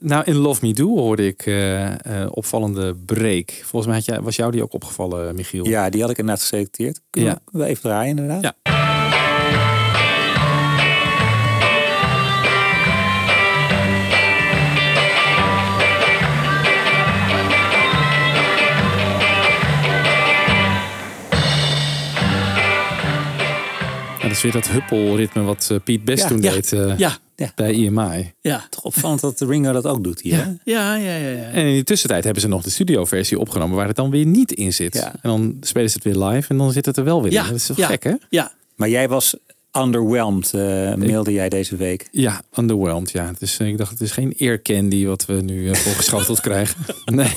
Nou, 0.00 0.24
in 0.24 0.34
Love 0.34 0.66
Me 0.66 0.72
Do 0.72 0.86
hoorde 0.88 1.26
ik 1.26 1.46
eh, 1.46 2.22
eh, 2.22 2.28
opvallende 2.30 2.94
break. 2.94 3.50
Volgens 3.62 3.86
mij 3.86 3.94
had 3.94 4.04
jij, 4.04 4.20
was 4.20 4.36
jou 4.36 4.50
die 4.52 4.62
ook 4.62 4.72
opgevallen, 4.72 5.34
Michiel? 5.34 5.66
Ja, 5.66 5.90
die 5.90 6.00
had 6.00 6.10
ik 6.10 6.18
inderdaad 6.18 6.42
geselecteerd. 6.42 7.00
Kunnen 7.10 7.30
Ja. 7.30 7.58
we 7.58 7.64
even 7.64 7.82
draaien 7.82 8.18
inderdaad? 8.18 8.42
Ja. 8.42 8.73
Is 24.34 24.42
weer 24.42 24.52
dat 24.52 24.68
huppelritme 24.68 25.42
wat 25.42 25.68
eh, 25.70 25.76
Piet 25.84 26.04
Best 26.04 26.22
Ja, 26.22 26.28
toen 26.28 26.42
ja, 26.42 26.52
deed 26.52 26.72
eh, 26.72 26.98
Ja. 26.98 27.18
bij 27.54 27.72
IMI. 27.72 28.32
Ja. 28.40 28.66
Toch 28.70 28.84
opvallend 28.84 29.20
dat 29.20 29.38
de 29.38 29.46
Ringo 29.46 29.72
dat 29.72 29.86
ook 29.86 30.04
doet 30.04 30.20
hier. 30.20 30.36
hè? 30.36 30.42
Ja. 30.42 30.54
Ja, 30.64 30.94
ja, 30.96 31.16
ja, 31.16 31.28
ja. 31.28 31.42
En 31.44 31.66
in 31.66 31.76
de 31.76 31.84
tussentijd 31.84 32.24
hebben 32.24 32.42
ze 32.42 32.48
nog 32.48 32.62
de 32.62 32.70
studioversie 32.70 33.38
opgenomen 33.38 33.76
waar 33.76 33.86
het 33.86 33.96
dan 33.96 34.10
weer 34.10 34.26
niet 34.26 34.52
in 34.52 34.72
zit. 34.72 34.94
Ja. 34.94 35.12
En 35.12 35.18
dan 35.22 35.56
spelen 35.60 35.90
ze 35.90 35.94
het 36.02 36.04
weer 36.14 36.24
live 36.24 36.48
en 36.48 36.56
dan 36.58 36.72
zit 36.72 36.86
het 36.86 36.96
er 36.96 37.04
wel 37.04 37.22
weer 37.22 37.32
Ja, 37.32 37.42
in. 37.42 37.46
Dat 37.48 37.56
is 37.56 37.66
toch 37.66 37.76
ja. 37.76 37.86
gek, 37.86 38.02
hè? 38.04 38.12
Ja. 38.28 38.52
Maar 38.74 38.88
jij 38.88 39.08
was 39.08 39.36
underwhelmed, 39.76 40.54
eh, 40.54 40.94
mailde 40.94 41.32
jij 41.32 41.48
deze 41.48 41.76
week. 41.76 42.08
Ja, 42.10 42.42
underwhelmed. 42.58 43.10
Ja. 43.10 43.32
Dus 43.38 43.58
ik 43.58 43.78
dacht, 43.78 43.90
het 43.90 44.00
is 44.00 44.10
geen 44.10 44.32
ear 44.32 44.62
candy 44.62 45.06
wat 45.06 45.26
we 45.26 45.32
nu 45.32 45.70
eh, 45.70 45.74
voorgeschoteld 45.74 46.40
krijgen. 46.48 46.84
Nee. 47.04 47.32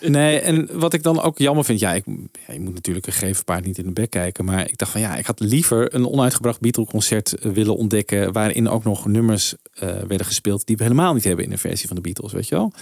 Nee, 0.00 0.38
en 0.38 0.68
wat 0.72 0.92
ik 0.92 1.02
dan 1.02 1.22
ook 1.22 1.38
jammer 1.38 1.64
vind, 1.64 1.80
ja, 1.80 1.92
ik, 1.92 2.04
ja, 2.46 2.52
je 2.52 2.60
moet 2.60 2.74
natuurlijk 2.74 3.06
een 3.06 3.12
gegeven 3.12 3.44
paard 3.44 3.64
niet 3.64 3.78
in 3.78 3.86
de 3.86 3.92
bek 3.92 4.10
kijken. 4.10 4.44
Maar 4.44 4.68
ik 4.68 4.78
dacht 4.78 4.92
van 4.92 5.00
ja, 5.00 5.16
ik 5.16 5.26
had 5.26 5.40
liever 5.40 5.94
een 5.94 6.08
onuitgebracht 6.08 6.60
Beatle-concert 6.60 7.34
willen 7.40 7.76
ontdekken. 7.76 8.32
Waarin 8.32 8.68
ook 8.68 8.84
nog 8.84 9.06
nummers 9.06 9.54
werden 9.78 10.26
gespeeld 10.26 10.66
die 10.66 10.76
we 10.76 10.82
helemaal 10.82 11.14
niet 11.14 11.24
hebben 11.24 11.44
in 11.44 11.50
de 11.50 11.58
versie 11.58 11.86
van 11.86 11.96
de 11.96 12.02
Beatles, 12.02 12.32
weet 12.32 12.48
je 12.48 12.54
wel. 12.54 12.72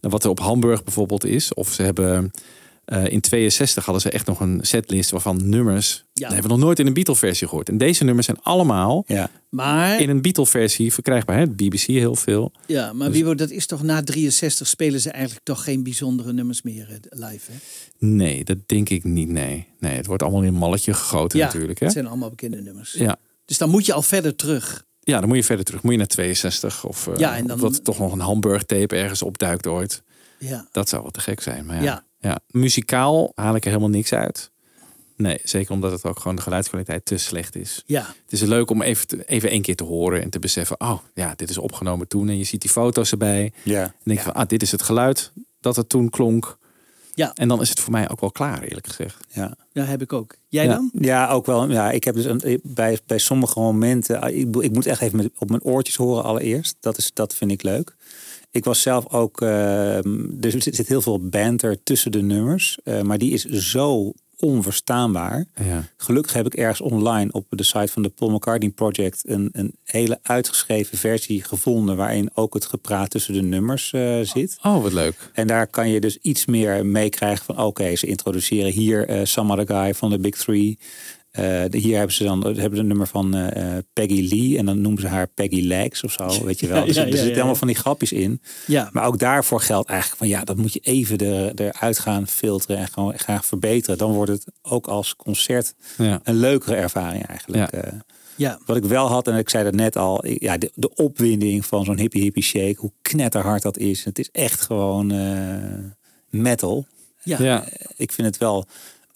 En 0.00 0.10
Wat 0.10 0.24
er 0.24 0.30
op 0.30 0.40
Hamburg 0.40 0.84
bijvoorbeeld 0.84 1.24
is, 1.24 1.54
of 1.54 1.72
ze 1.72 1.82
hebben. 1.82 2.30
Eh, 2.86 3.06
in 3.06 3.20
62 3.20 3.84
hadden 3.84 4.02
ze 4.02 4.10
echt 4.10 4.26
nog 4.26 4.40
een 4.40 4.58
setlist 4.62 5.10
waarvan 5.10 5.48
nummers. 5.48 6.04
Die 6.12 6.26
hebben 6.26 6.42
we 6.42 6.48
nog 6.48 6.58
nooit 6.58 6.78
in 6.78 6.86
een 6.86 6.92
Beatle-versie 6.92 7.48
gehoord. 7.48 7.68
En 7.68 7.78
deze 7.78 8.04
nummers 8.04 8.26
zijn 8.26 8.38
allemaal 8.42 9.04
Ja. 9.06 9.30
Maar, 9.48 10.00
in 10.00 10.08
een 10.08 10.22
Beatle-versie 10.22 10.92
verkrijgbaar. 10.92 11.38
Hè? 11.38 11.46
BBC 11.46 11.80
heel 11.86 12.14
veel. 12.14 12.52
ja, 12.66 12.92
maar 12.92 13.06
Dus- 13.08 13.16
Wiebo, 13.16 13.34
dat 13.34 13.50
is 13.50 13.66
toch 13.66 13.82
na 13.82 14.02
63 14.02 14.66
spelen 14.66 15.00
ze 15.00 15.10
eigenlijk 15.10 15.44
toch 15.44 15.64
geen 15.64 15.82
bijzondere 15.82 16.32
nummers 16.32 16.62
meer 16.62 16.88
eh, 16.90 17.28
live, 17.30 17.50
hè? 17.52 17.58
Nee, 17.98 18.44
dat 18.44 18.58
denk 18.66 18.88
ik 18.88 19.04
niet. 19.04 19.28
Nee, 19.28 19.66
nee 19.78 19.96
het 19.96 20.06
wordt 20.06 20.22
allemaal 20.22 20.42
in 20.42 20.48
een 20.48 20.54
malletje 20.54 20.94
gegoten 20.94 21.38
ja, 21.38 21.44
natuurlijk. 21.44 21.78
Hè? 21.78 21.84
het 21.84 21.94
zijn 21.94 22.06
allemaal 22.06 22.30
bekende 22.30 22.60
nummers. 22.62 22.92
Ja. 22.92 23.16
Dus 23.44 23.58
dan 23.58 23.70
moet 23.70 23.86
je 23.86 23.92
al 23.92 24.02
verder 24.02 24.36
terug. 24.36 24.84
ja, 25.00 25.18
dan 25.20 25.28
moet 25.28 25.36
je 25.36 25.44
verder 25.44 25.64
terug. 25.64 25.82
Moet 25.82 25.92
je 25.92 25.98
naar 25.98 26.06
62 26.06 26.84
of, 26.84 27.06
eh, 27.06 27.16
Ja, 27.16 27.36
en 27.36 27.46
dan- 27.46 27.60
dat 27.60 27.84
toch 27.84 27.98
nog 27.98 28.12
een 28.12 28.20
Hamburg-tape 28.20 28.96
ergens 28.96 29.22
opduikt 29.22 29.66
ooit. 29.66 30.02
Ja. 30.38 30.68
Dat 30.72 30.88
zou 30.88 31.02
wel 31.02 31.10
te 31.10 31.20
gek 31.20 31.40
zijn. 31.40 31.66
Maar 31.66 31.76
ja, 31.76 31.82
Ja. 31.82 32.04
Ja. 32.26 32.38
muzikaal 32.50 33.32
haal 33.34 33.54
ik 33.54 33.62
er 33.64 33.68
helemaal 33.70 33.90
niks 33.90 34.12
uit. 34.12 34.50
Nee, 35.16 35.40
zeker 35.44 35.72
omdat 35.72 35.92
het 35.92 36.04
ook 36.04 36.18
gewoon 36.18 36.36
de 36.36 36.42
geluidskwaliteit 36.42 37.04
te 37.04 37.16
slecht 37.18 37.56
is. 37.56 37.82
Ja. 37.86 38.00
Het 38.22 38.32
is 38.32 38.40
leuk 38.40 38.70
om 38.70 38.82
even, 38.82 39.06
te- 39.06 39.24
even 39.24 39.50
één 39.50 39.62
keer 39.62 39.76
te 39.76 39.84
horen 39.84 40.22
en 40.22 40.30
te 40.30 40.38
beseffen... 40.38 40.80
oh, 40.80 40.98
ja, 41.14 41.32
dit 41.36 41.50
is 41.50 41.58
opgenomen 41.58 42.08
toen. 42.08 42.28
En 42.28 42.38
je 42.38 42.44
ziet 42.44 42.60
die 42.60 42.70
foto's 42.70 43.10
erbij. 43.10 43.52
Ja. 43.62 43.82
En 43.82 43.92
denk 44.02 44.18
je 44.18 44.24
van, 44.24 44.34
ah, 44.34 44.48
dit 44.48 44.62
is 44.62 44.72
het 44.72 44.82
geluid 44.82 45.32
dat 45.60 45.76
het 45.76 45.88
toen 45.88 46.10
klonk. 46.10 46.58
Ja. 47.14 47.32
En 47.34 47.48
dan 47.48 47.60
is 47.60 47.68
het 47.68 47.80
voor 47.80 47.92
mij 47.92 48.10
ook 48.10 48.20
wel 48.20 48.30
klaar, 48.30 48.62
eerlijk 48.62 48.86
gezegd. 48.86 49.16
Ja. 49.32 49.56
Ja, 49.72 49.84
heb 49.84 50.02
ik 50.02 50.12
ook. 50.12 50.34
Jij 50.48 50.64
Ja. 50.64 50.72
dan? 50.72 50.90
Ja, 50.98 51.28
ook 51.28 51.46
wel. 51.46 51.70
Ja, 51.70 51.90
ik 51.90 52.04
heb 52.04 52.14
dus 52.14 52.24
een, 52.24 52.60
bij, 52.62 52.98
bij 53.06 53.18
sommige 53.18 53.60
momenten. 53.60 54.20
ah, 54.20 54.36
Ik, 54.36 54.56
ik 54.56 54.72
moet 54.72 54.86
echt 54.86 55.00
even 55.00 55.16
met, 55.16 55.30
op 55.38 55.48
mijn 55.48 55.62
oortjes 55.62 55.96
horen 55.96 56.24
allereerst. 56.24 56.76
Dat, 56.80 56.98
is, 56.98 57.10
dat 57.14 57.34
vind 57.34 57.50
ik 57.50 57.62
leuk. 57.62 57.95
Ik 58.56 58.64
was 58.64 58.82
zelf 58.82 59.12
ook. 59.12 59.40
eh, 59.40 59.96
er 60.40 60.54
zit 60.58 60.88
heel 60.88 61.02
veel 61.02 61.20
banter 61.28 61.82
tussen 61.82 62.12
de 62.12 62.22
nummers. 62.22 62.78
eh, 62.84 63.00
maar 63.02 63.18
die 63.18 63.32
is 63.32 63.44
zo 63.44 64.12
onverstaanbaar. 64.38 65.44
Ja. 65.64 65.84
Gelukkig 65.96 66.32
heb 66.32 66.46
ik 66.46 66.54
ergens 66.54 66.80
online 66.80 67.32
op 67.32 67.46
de 67.50 67.62
site 67.62 67.92
van 67.92 68.02
de 68.02 68.08
Paul 68.08 68.30
McCartney 68.30 68.70
Project 68.70 69.20
een, 69.28 69.48
een 69.52 69.74
hele 69.84 70.18
uitgeschreven 70.22 70.98
versie 70.98 71.42
gevonden. 71.42 71.96
waarin 71.96 72.30
ook 72.34 72.54
het 72.54 72.66
gepraat 72.66 73.10
tussen 73.10 73.34
de 73.34 73.42
nummers 73.42 73.92
eh, 73.92 74.20
zit. 74.22 74.56
Oh, 74.62 74.82
wat 74.82 74.92
leuk. 74.92 75.30
En 75.32 75.46
daar 75.46 75.66
kan 75.66 75.88
je 75.88 76.00
dus 76.00 76.18
iets 76.22 76.46
meer 76.46 76.86
meekrijgen 76.86 77.44
van 77.44 77.58
oké, 77.58 77.96
ze 77.96 78.06
introduceren 78.06 78.72
hier 78.72 79.08
eh 79.08 79.20
Some 79.24 79.52
Other 79.52 79.76
Guy 79.76 79.94
van 79.94 80.10
de 80.10 80.18
Big 80.18 80.34
Three. 80.36 80.78
Eh, 81.36 81.80
hier 81.80 81.96
hebben 81.96 82.14
ze 82.14 82.24
dan 82.24 82.42
hebben 82.56 82.78
een 82.78 82.86
nummer 82.86 83.06
van 83.06 83.34
eh, 83.34 83.76
eh, 83.76 83.82
Peggy 83.92 84.28
Lee 84.30 84.58
en 84.58 84.66
dan 84.66 84.80
noemen 84.80 85.00
ze 85.00 85.08
haar 85.08 85.26
Peggy 85.28 85.60
Legs 85.66 86.02
of 86.02 86.12
zo, 86.12 86.44
weet 86.44 86.60
je 86.60 86.66
wel. 86.66 86.76
Ja, 86.80 86.84
dus 86.86 86.94
ja, 86.96 87.02
er 87.02 87.06
ja, 87.08 87.12
zitten 87.12 87.28
ja, 87.28 87.34
allemaal 87.34 87.52
ja. 87.52 87.58
van 87.58 87.66
die 87.68 87.76
grapjes 87.76 88.12
in. 88.12 88.40
Ja. 88.66 88.88
Maar 88.92 89.06
ook 89.06 89.18
daarvoor 89.18 89.60
geldt 89.60 89.88
eigenlijk 89.88 90.18
van 90.18 90.28
ja, 90.28 90.44
dat 90.44 90.56
moet 90.56 90.72
je 90.72 90.80
even 90.80 91.18
er, 91.18 91.52
eruit 91.54 91.98
gaan 91.98 92.26
filteren 92.28 92.76
en 92.78 92.88
gewoon 92.88 93.18
gaan 93.18 93.42
verbeteren. 93.44 93.98
Dan 93.98 94.12
wordt 94.12 94.30
het 94.30 94.44
ook 94.62 94.86
als 94.86 95.16
concert 95.16 95.74
Ja. 95.98 96.20
een 96.22 96.36
leukere 96.36 96.74
ervaring 96.76 97.26
eigenlijk. 97.26 97.72
Ja. 97.74 97.80
Eh, 97.80 97.92
Ja. 98.36 98.58
wat 98.66 98.76
ik 98.76 98.84
wel 98.84 99.06
had, 99.08 99.28
en 99.28 99.36
ik 99.36 99.48
zei 99.50 99.64
dat 99.64 99.74
net 99.74 99.96
al, 99.96 100.26
ik- 100.26 100.42
ja, 100.42 100.58
de, 100.58 100.70
de 100.74 100.94
opwinding 100.94 101.66
van 101.66 101.84
zo'n 101.84 101.98
hippie 101.98 102.22
hippie 102.22 102.42
shake, 102.42 102.76
hoe 102.78 102.92
knetterhard 103.02 103.62
dat 103.62 103.78
is. 103.78 104.04
Het 104.04 104.18
is 104.18 104.28
echt 104.32 104.60
gewoon 104.60 105.10
eh, 105.10 105.56
metal. 106.30 106.86
Ja. 107.22 107.36
Ja. 107.42 107.64
Ik 107.96 108.12
vind 108.12 108.26
het 108.26 108.38
wel 108.38 108.66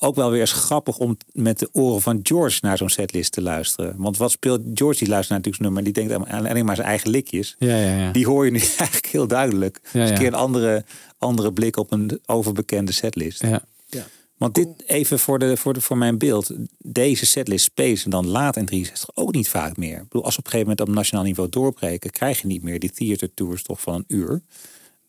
ook 0.02 0.14
wel 0.14 0.30
weer 0.30 0.40
eens 0.40 0.52
grappig 0.52 0.98
om 0.98 1.16
met 1.32 1.58
de 1.58 1.68
oren 1.72 2.02
van 2.02 2.20
George 2.22 2.58
naar 2.62 2.76
zo'n 2.76 2.88
setlist 2.88 3.32
te 3.32 3.42
luisteren. 3.42 3.94
Want 3.98 4.16
wat 4.16 4.30
speelt 4.30 4.60
George? 4.74 4.98
Die 4.98 5.08
luistert 5.08 5.28
naar 5.28 5.38
natuurlijk 5.38 5.62
nummer, 5.62 5.84
die 5.84 5.92
denkt 5.92 6.28
aan- 6.30 6.46
alleen 6.48 6.64
maar 6.64 6.76
zijn 6.76 6.88
eigen 6.88 7.10
likjes. 7.10 7.56
Ja, 7.58 7.76
ja, 7.76 7.96
ja. 7.98 8.12
Die 8.12 8.26
hoor 8.26 8.44
je 8.44 8.50
nu 8.50 8.58
eigenlijk 8.78 9.06
heel 9.06 9.26
duidelijk. 9.26 9.80
Ja, 9.92 10.00
Dus 10.00 10.10
een 10.10 10.18
keer 10.18 10.26
een 10.26 10.34
andere, 10.34 10.84
andere 11.18 11.52
blik 11.52 11.76
op 11.76 11.92
een 11.92 12.20
overbekende 12.26 12.92
setlist. 12.92 13.42
Ja. 13.42 13.62
Ja. 13.86 14.06
Want 14.36 14.54
dit 14.54 14.68
even 14.86 15.18
voor, 15.18 15.38
de, 15.38 15.56
voor, 15.56 15.72
de, 15.74 15.80
voor 15.80 15.96
mijn 15.98 16.18
beeld. 16.18 16.50
Deze 16.78 17.26
setlist 17.26 17.64
spelen 17.64 17.98
ze 17.98 18.08
dan 18.08 18.26
laat 18.26 18.56
in 18.56 18.66
63 18.66 19.10
ook 19.16 19.34
niet 19.34 19.48
vaak 19.48 19.76
meer. 19.76 19.96
Ik 19.96 20.02
bedoel, 20.02 20.24
als 20.24 20.34
ze 20.34 20.40
op 20.40 20.44
een 20.46 20.50
gegeven 20.50 20.70
moment 20.72 20.88
op 20.88 20.94
nationaal 20.96 21.24
niveau 21.24 21.48
doorbreken, 21.50 22.10
krijg 22.10 22.40
je 22.40 22.46
niet 22.46 22.62
meer 22.62 22.78
die 22.78 22.90
theater 22.92 23.34
tours 23.34 23.62
toch 23.62 23.80
van 23.80 23.94
een 23.94 24.04
uur. 24.08 24.42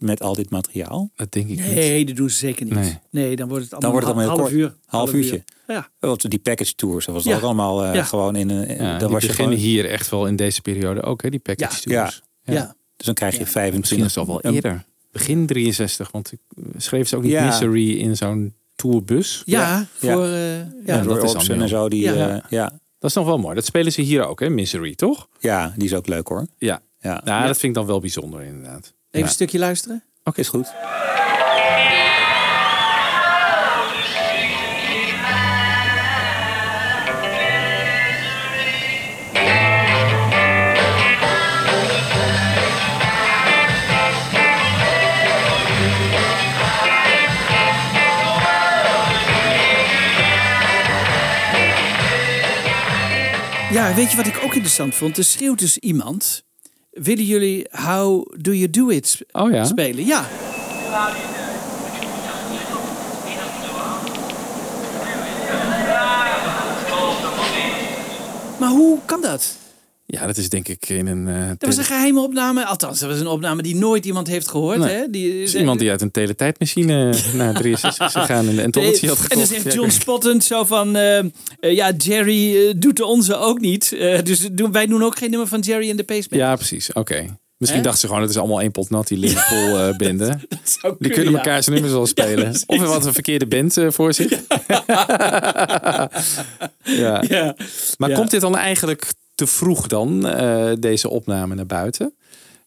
Met 0.02 0.22
al 0.22 0.34
dit 0.34 0.50
materiaal. 0.50 1.12
Dat 1.16 1.32
denk 1.32 1.48
ik 1.50 1.58
niet. 1.58 1.74
Nee, 1.76 2.06
dat 2.06 2.16
doen 2.16 2.30
ze 2.30 2.36
zeker 2.38 2.66
niet. 2.66 2.74
Nee, 2.74 2.98
Nee. 3.12 3.36
dan 3.36 3.48
wordt 3.48 3.64
het 3.64 3.72
Dan 3.72 3.80
allemaal, 3.92 3.92
wordt 3.92 4.08
het 4.22 4.30
allemaal 4.30 4.48
een 4.48 4.54
heel 4.56 4.68
half 4.68 5.12
kort. 5.12 5.32
uur. 5.32 5.36
Half 5.36 5.44
uurtje. 5.44 5.44
Ja. 5.68 5.90
Want 6.00 6.30
die 6.30 6.40
package 6.40 6.76
tours, 6.76 7.06
dat 7.06 7.16
was 7.16 7.24
Ja. 7.24 7.36
ook 7.36 7.42
allemaal 7.42 7.84
eh, 7.86 7.94
Ja. 7.96 8.04
gewoon 8.04 8.36
in 8.36 8.50
een. 8.50 8.68
Ja, 8.76 8.90
dan 8.90 8.98
die 9.00 9.08
was 9.08 9.22
je 9.22 9.28
beginnen 9.28 9.58
gewoon, 9.58 9.72
hier 9.72 9.90
echt 9.90 10.10
wel 10.10 10.26
in 10.28 10.36
deze 10.36 10.62
periode 10.62 11.02
ook, 11.02 11.22
hè, 11.22 11.30
die 11.30 11.40
package 11.40 11.90
Ja. 11.90 12.02
tours. 12.04 12.22
Ja. 12.44 12.76
Dus 12.98 13.06
dan 13.06 13.16
krijg 13.16 13.34
je 13.34 13.40
Ja. 13.40 13.46
25. 13.46 13.80
Misschien 13.80 14.06
is 14.06 14.18
al 14.18 14.42
wel 14.42 14.54
eerder. 14.54 14.84
Begin 15.12 15.46
63, 15.46 16.12
want 16.12 16.32
ik 16.32 16.40
eh, 16.58 16.64
schreef 16.78 17.08
ze 17.08 17.16
ook 17.16 17.24
niet 17.24 17.32
Ja. 17.32 17.46
Misery 17.46 18.00
in 18.00 18.18
zo'n 18.18 18.54
tourbus. 18.76 19.42
Ja, 19.46 19.60
Ja. 19.60 19.88
voor... 20.14 20.24
eh, 20.26 20.58
Ja, 20.58 20.66
ja. 20.86 21.02
door 21.02 21.20
dat 21.20 21.36
is 21.42 21.48
en 21.50 21.70
zo. 21.70 21.90
Die, 21.90 22.02
ja. 22.50 22.80
Dat 23.00 23.10
is 23.10 23.16
nog 23.16 23.26
wel 23.26 23.38
mooi. 23.38 23.56
Dat 23.56 23.66
spelen 23.66 23.92
ze 23.92 24.02
hier 24.02 24.26
ook, 24.26 24.40
hè, 24.40 24.50
Misery, 24.50 24.96
toch? 24.96 25.28
ja, 25.40 25.74
die 25.78 25.88
is 25.88 25.94
ook 25.94 26.08
leuk 26.08 26.28
hoor. 26.28 26.48
Ja. 26.58 26.82
Ja, 27.00 27.22
Nou, 27.26 27.48
dat 27.48 27.58
vind 27.58 27.64
ik 27.64 27.74
dan 27.74 27.86
wel 27.86 28.00
bijzonder, 28.00 28.42
inderdaad. 28.42 28.94
Even 29.12 29.28
een 29.28 29.34
stukje 29.34 29.60
luisteren? 29.60 30.04
Oké, 30.24 30.40
is 30.40 30.48
goed. 30.48 30.74
Ja, 53.72 53.94
weet 53.94 54.12
je 54.12 54.18
wat 54.18 54.28
ik 54.28 54.38
ook 54.44 54.54
interessant 54.54 54.96
vond? 54.96 55.18
Er 55.18 55.24
schreeuwt 55.24 55.60
dus 55.60 55.78
iemand 55.78 56.44
Willen 56.92 57.26
jullie 57.26 57.68
How 57.72 58.26
Do 58.42 58.52
You 58.52 58.70
Do 58.70 58.90
It 58.90 59.22
Oh 59.32 59.52
ja? 59.52 59.66
spelen? 59.66 60.06
Ja. 60.06 60.26
Maar 68.60 68.70
hoe 68.70 69.00
kan 69.06 69.22
dat? 69.22 69.58
Ja, 70.14 70.26
dat 70.26 70.38
is 70.38 70.50
denk 70.50 70.68
ik 70.68 70.90
in 70.90 71.08
een... 71.08 71.28
eh, 71.28 71.48
Dat 71.48 71.68
was 71.70 71.78
een 71.78 71.84
geheime 71.84 72.20
opname. 72.22 72.66
Althans, 72.66 73.00
dat 73.00 73.10
was 73.10 73.20
een 73.20 73.28
opname 73.28 73.62
die 73.62 73.76
nooit 73.76 74.06
iemand 74.06 74.28
heeft 74.28 74.48
gehoord. 74.50 74.78
Nee. 74.78 74.96
Hè? 74.96 75.10
Die, 75.10 75.44
is 75.44 75.56
iemand 75.56 75.80
die 75.80 75.90
uit 75.90 76.02
een 76.02 76.12
teletijdmachine 76.12 77.14
naar 77.34 77.54
63 77.54 78.06
is 78.06 78.12
gegaan 78.14 78.48
en 78.48 78.56
de 78.56 78.62
entomotie 78.62 79.08
had 79.10 79.18
En 79.18 79.24
gekocht. 79.24 79.50
dan 79.52 79.62
zegt 79.62 79.76
John 79.76 79.90
spottend 79.90 80.44
zo 80.44 80.64
van... 80.64 80.96
eh, 80.96 81.18
eh, 81.20 81.26
ja, 81.60 81.92
Jerry 81.98 82.56
eh, 82.68 82.74
doet 82.78 82.98
de 82.98 83.06
onze 83.06 83.36
ook 83.36 83.60
niet. 83.60 83.92
Eh, 83.94 84.22
dus 84.24 84.48
doen, 84.52 84.72
wij 84.72 84.86
doen 84.88 85.04
ook 85.04 85.18
geen 85.18 85.30
nummer 85.30 85.48
van 85.48 85.60
Jerry 85.60 85.90
en 85.90 85.96
de 85.98 86.04
Pacemakers. 86.04 86.40
Ja, 86.40 86.56
precies. 86.56 86.94
Oké. 86.94 87.26
Misschien 87.58 87.82
dachten 87.84 88.02
ze 88.02 88.08
gewoon, 88.08 88.22
het 88.22 88.32
is 88.32 88.38
allemaal 88.38 88.62
één 88.62 88.72
pot 88.72 88.90
nat, 88.90 89.08
die 89.08 89.18
Liverpool 89.18 89.78
eh 89.80 89.96
bende. 89.98 90.26
Die 90.28 90.80
kunnen, 90.82 90.98
kunnen 91.12 91.32
ja. 91.32 91.38
elkaar 91.38 91.64
zijn 91.64 91.76
nummers 91.76 91.94
wel 91.96 92.06
spelen. 92.18 92.54
of 92.66 92.80
wat 92.80 93.06
een 93.06 93.14
verkeerde 93.14 93.48
band 93.48 93.78
eh, 93.78 93.88
voor 93.90 94.14
zich. 94.14 94.32
ja. 96.84 97.24
Ja. 97.28 97.56
Maar 97.98 98.12
komt 98.12 98.32
dit 98.32 98.42
dan 98.42 98.58
eigenlijk 98.58 99.06
te 99.42 99.48
vroeg 99.48 99.88
dan, 99.88 100.28
eh, 100.28 100.72
deze 100.80 101.10
opname 101.10 101.56
naar 101.56 101.66
buiten? 101.66 102.14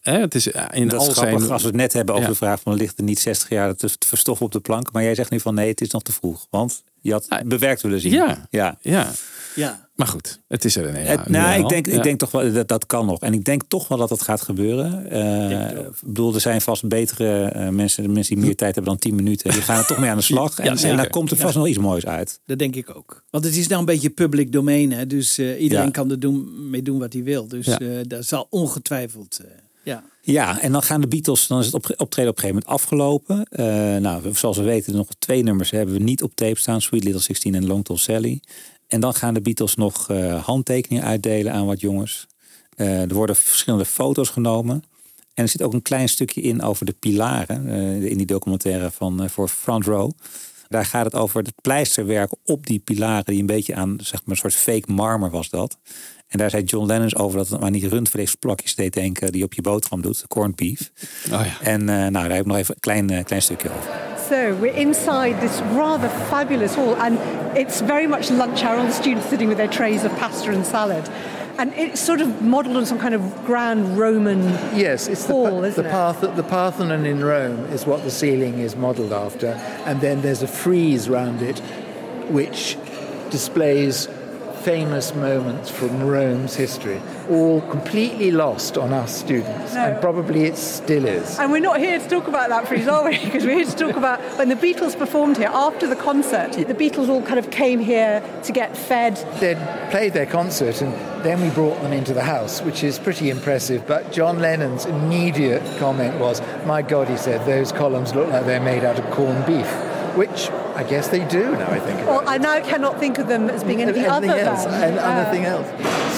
Hè, 0.01 0.19
het 0.21 0.35
is 0.35 0.51
eh, 0.51 0.65
in 0.73 0.89
dat 0.89 1.01
al 1.01 1.07
is 1.09 1.13
grappig 1.13 1.39
zijn... 1.39 1.53
als 1.53 1.63
we 1.63 1.69
het 1.69 1.77
net 1.77 1.93
hebben 1.93 2.15
over 2.15 2.27
Ja. 2.27 2.33
de 2.33 2.39
vraag 2.39 2.61
van 2.61 2.75
ligt 2.75 2.99
er 2.99 3.05
niet 3.05 3.21
60 3.21 3.49
jaar 3.49 3.75
te 3.75 3.89
verstoffen 4.07 4.47
op 4.47 4.53
de 4.53 4.61
plank. 4.61 4.93
Maar 4.93 5.03
jij 5.03 5.15
zegt 5.15 5.31
nu 5.31 5.41
van 5.41 5.55
nee, 5.55 5.69
het 5.69 5.81
is 5.81 5.91
nog 5.91 6.03
te 6.03 6.13
vroeg. 6.13 6.47
Want 6.51 6.83
je 7.01 7.13
had 7.13 7.29
bewerkt 7.47 7.83
willen 7.83 8.01
zien. 8.01 8.13
Ja. 8.13 8.47
ja. 8.51 8.79
Ja. 8.81 9.13
Ja. 9.55 9.89
Maar 9.95 10.07
goed, 10.07 10.41
het 10.49 10.65
is 10.65 10.77
er 10.77 10.87
een 10.89 10.95
Het, 10.95 11.29
nou, 11.29 11.63
ik 11.63 11.69
denk, 11.69 11.87
Ja. 11.87 11.93
ik 11.93 12.03
denk 12.03 12.19
toch 12.19 12.31
wel 12.31 12.53
dat 12.53 12.69
dat 12.69 12.87
kan 12.87 13.07
nog. 13.07 13.21
En 13.21 13.33
ik 13.33 13.45
denk 13.45 13.63
toch 13.69 13.89
wel 13.89 13.99
dat 13.99 14.09
dat 14.09 14.23
gaat 14.23 14.41
gebeuren. 14.43 15.11
Eh, 15.11 15.71
ik 15.71 16.01
bedoel, 16.05 16.35
er 16.35 16.41
zijn 16.41 16.61
vast 16.61 16.89
betere 16.89 17.45
eh, 17.45 17.69
mensen, 17.69 18.03
de 18.03 18.09
mensen 18.09 18.35
die 18.35 18.45
meer 18.45 18.57
tijd 18.57 18.75
hebben 18.75 18.93
dan 18.93 19.01
10 19.01 19.15
minuten. 19.15 19.51
Die 19.51 19.63
gaan 19.63 19.79
er 19.79 19.87
toch 19.87 19.99
mee 19.99 20.11
aan 20.11 20.17
de 20.17 20.23
slag. 20.23 20.57
Ja, 20.57 20.65
En, 20.65 20.77
en 20.77 20.97
daar 20.97 21.11
komt 21.11 21.31
er 21.31 21.37
vast 21.37 21.53
Ja. 21.55 21.59
nog 21.59 21.69
iets 21.69 21.79
moois 21.79 22.07
uit. 22.07 22.41
Dat 22.47 22.59
denk 22.59 22.77
ik 22.77 22.97
ook. 22.97 23.25
Want 23.31 23.45
het 23.45 23.57
is 23.57 23.67
nou 23.67 23.81
een 23.81 23.87
beetje 23.87 24.11
public 24.11 24.53
domein. 24.53 24.93
Hè? 24.93 25.07
Dus 25.07 25.39
eh, 25.39 25.63
iedereen 25.63 25.85
Ja. 25.85 25.91
kan 25.91 26.11
er 26.11 26.21
doen, 26.21 26.71
mee 26.71 26.83
doen 26.83 26.99
wat 26.99 27.13
hij 27.13 27.23
wil. 27.23 27.49
Dus 27.49 27.67
Ja. 27.67 27.79
eh 27.79 27.89
dat 28.07 28.25
zal 28.27 28.47
ongetwijfeld... 28.51 29.39
eh, 29.45 29.51
ja. 29.85 30.05
Ja, 30.23 30.61
en 30.61 30.73
dan 30.73 30.83
gaan 30.83 31.01
de 31.01 31.07
Beatles, 31.09 31.47
dan 31.47 31.59
is 31.59 31.67
het 31.67 31.75
op, 31.75 31.85
optreden 31.97 32.31
op 32.31 32.37
een 32.37 32.43
gegeven 32.43 32.47
moment 32.49 32.67
afgelopen. 32.83 33.45
Eh, 33.51 33.67
nou, 34.01 34.35
zoals 34.35 34.57
we 34.57 34.63
weten, 34.63 34.97
nog 34.97 35.09
twee 35.19 35.43
nummers 35.43 35.71
hebben 35.71 35.95
we 35.95 36.01
niet 36.03 36.23
op 36.23 36.35
tape 36.35 36.59
staan: 36.59 36.81
Sweet 36.81 37.05
Little 37.05 37.21
16 37.21 37.55
en 37.55 37.67
Long 37.67 37.85
Tall 37.85 37.97
Sally. 37.97 38.41
En 38.89 39.01
dan 39.01 39.15
gaan 39.15 39.35
de 39.35 39.41
Beatles 39.41 39.75
nog 39.75 40.11
eh, 40.11 40.45
handtekeningen 40.45 41.05
uitdelen 41.05 41.53
aan 41.53 41.67
wat 41.67 41.81
jongens. 41.81 42.27
Eh, 42.77 43.03
er 43.03 43.15
worden 43.15 43.37
verschillende 43.37 43.85
foto's 43.85 44.29
genomen. 44.29 44.85
En 45.35 45.43
er 45.43 45.49
zit 45.49 45.63
ook 45.63 45.73
een 45.73 45.83
klein 45.83 46.09
stukje 46.09 46.41
in 46.41 46.63
over 46.63 46.87
de 46.87 46.95
pilaren. 46.99 47.69
eh, 47.69 48.05
in 48.05 48.17
die 48.17 48.27
documentaire 48.27 48.91
van 48.91 49.31
voor 49.31 49.49
Front 49.49 49.85
Row. 49.85 50.11
Daar 50.69 50.85
gaat 50.85 51.05
het 51.05 51.15
over 51.15 51.43
het 51.43 51.53
pleisterwerk 51.63 52.31
op 52.45 52.67
die 52.67 52.79
pilaren. 52.79 53.25
Die 53.25 53.41
een 53.41 53.47
beetje 53.47 53.75
aan, 53.75 53.99
zeg 54.01 54.21
maar, 54.21 54.35
een 54.35 54.51
soort 54.51 54.55
fake 54.55 54.93
marmer 54.93 55.31
was 55.31 55.49
dat. 55.49 55.79
En 56.35 56.41
daar 56.41 56.51
zei 56.51 56.63
John 56.63 56.87
Lennon 56.87 57.17
over 57.17 57.39
dat 57.39 57.49
het 57.49 57.63
aan 57.63 57.73
die 57.73 57.89
rundvleesplakjes 57.89 58.75
deed 58.75 58.93
denken. 58.95 59.31
Die 59.31 59.39
je 59.39 59.45
op 59.45 59.55
je 59.55 59.63
boterham 59.63 60.03
doet. 60.03 60.25
Corned 60.29 60.57
beef. 60.57 60.91
Oh 61.33 61.41
ja. 61.45 61.71
En 61.71 61.81
eh, 61.81 61.97
nou, 61.97 62.11
daar 62.13 62.31
heb 62.31 62.41
ik 62.41 62.47
nog 62.47 62.57
even 62.57 62.75
een 62.75 62.81
klein, 62.81 63.11
eh, 63.11 63.25
klein 63.25 63.43
stukje 63.43 63.69
over. 63.69 63.91
So 64.29 64.59
we're 64.61 64.75
inside 64.75 65.35
this 65.41 65.61
rather 65.77 66.09
fabulous 66.29 66.75
hall, 66.75 66.93
and 66.99 67.19
it's 67.55 67.81
very 67.87 68.07
much 68.07 68.29
lunch 68.29 68.63
hour. 68.63 68.79
All 68.79 68.87
the 68.87 68.93
students 68.93 69.29
sitting 69.29 69.49
with 69.49 69.57
their 69.59 69.71
trays 69.71 70.05
of 70.05 70.19
pasta 70.19 70.51
and 70.53 70.67
salad, 70.67 71.09
and 71.57 71.73
it's 71.77 72.05
sort 72.05 72.21
of 72.21 72.29
modelled 72.41 72.77
on 72.77 72.87
some 72.87 73.01
kind 73.01 73.15
of 73.15 73.21
grand 73.47 73.99
Roman 73.99 74.43
Yes, 74.75 75.09
it's 75.09 75.25
the, 75.25 75.33
hall, 75.33 75.61
pa- 75.61 75.67
isn't 75.67 75.83
the, 75.83 75.89
it? 75.89 75.93
Parth- 75.93 76.35
the 76.37 76.43
Parthenon 76.43 77.05
in 77.07 77.23
Rome 77.25 77.73
is 77.75 77.85
what 77.87 78.03
the 78.03 78.11
ceiling 78.11 78.59
is 78.59 78.75
modelled 78.77 79.13
after, 79.13 79.61
and 79.87 80.01
then 80.01 80.21
there's 80.21 80.43
a 80.43 80.49
frieze 80.49 81.09
round 81.11 81.41
it, 81.43 81.61
which 82.31 82.77
displays 83.31 84.09
famous 84.65 85.15
moments 85.15 85.71
from 85.71 86.03
Rome's 86.03 86.57
history, 86.57 86.99
all 87.29 87.61
completely 87.71 88.31
lost 88.31 88.79
on 88.79 88.95
us 88.95 89.15
students, 89.15 89.75
No. 89.75 89.81
and 89.85 90.01
probably 90.01 90.45
it 90.45 90.57
still 90.57 91.05
is. 91.05 91.39
And 91.39 91.53
we're 91.53 91.61
not 91.61 91.79
here 91.79 91.99
to 91.99 92.09
talk 92.09 92.29
about 92.29 92.49
that, 92.49 92.67
Freeze, 92.67 92.89
are 92.89 93.05
we? 93.05 93.23
Because 93.23 93.45
we're 93.45 93.57
here 93.57 93.67
to 93.67 93.77
talk 93.77 93.97
about 93.97 94.21
when 94.39 94.49
the 94.49 94.57
Beatles 94.57 94.99
performed 94.99 95.37
here 95.37 95.51
after 95.53 95.87
the 95.87 95.97
concert. 95.97 96.53
The 96.53 96.65
Beatles 96.75 97.11
all 97.11 97.21
kind 97.21 97.39
of 97.39 97.51
came 97.51 97.79
here 97.79 98.23
to 98.45 98.53
get 98.53 98.75
fed. 98.75 99.17
They'd 99.39 99.59
played 99.91 100.15
their 100.15 100.25
concert 100.27 100.81
and 100.81 100.95
then 101.23 101.43
we 101.43 101.51
brought 101.51 101.81
them 101.83 101.93
into 101.93 102.15
the 102.15 102.23
house, 102.25 102.63
which 102.63 102.83
is 102.83 102.99
pretty 102.99 103.29
impressive. 103.29 103.87
But 103.87 104.13
John 104.13 104.39
Lennon's 104.39 104.87
immediate 104.87 105.63
comment 105.79 106.19
was, 106.19 106.41
My 106.65 106.81
God, 106.81 107.09
he 107.09 107.19
said, 107.19 107.45
those 107.45 107.71
columns 107.71 108.15
look 108.15 108.31
like 108.31 108.47
they're 108.47 108.61
made 108.61 108.83
out 108.83 108.99
of 108.99 109.05
corned 109.11 109.45
beef, 109.45 109.67
which 110.17 110.49
I 110.75 110.83
guess 110.83 111.09
they 111.09 111.25
do 111.29 111.53
now, 111.53 111.71
I 111.71 111.79
think. 111.81 112.01
Well, 112.01 112.29
I 112.29 112.39
now 112.39 112.61
cannot 112.61 112.99
think 112.99 113.19
of 113.19 113.29
them 113.29 113.49
as 113.49 113.63
being 113.63 113.83
anything, 113.83 114.05
anything 114.05 114.31
other 114.31 114.41
else, 114.41 114.65
than 114.65 114.91
and 114.91 114.99
uh, 114.99 115.03
anything 115.03 115.45
else. 115.47 115.69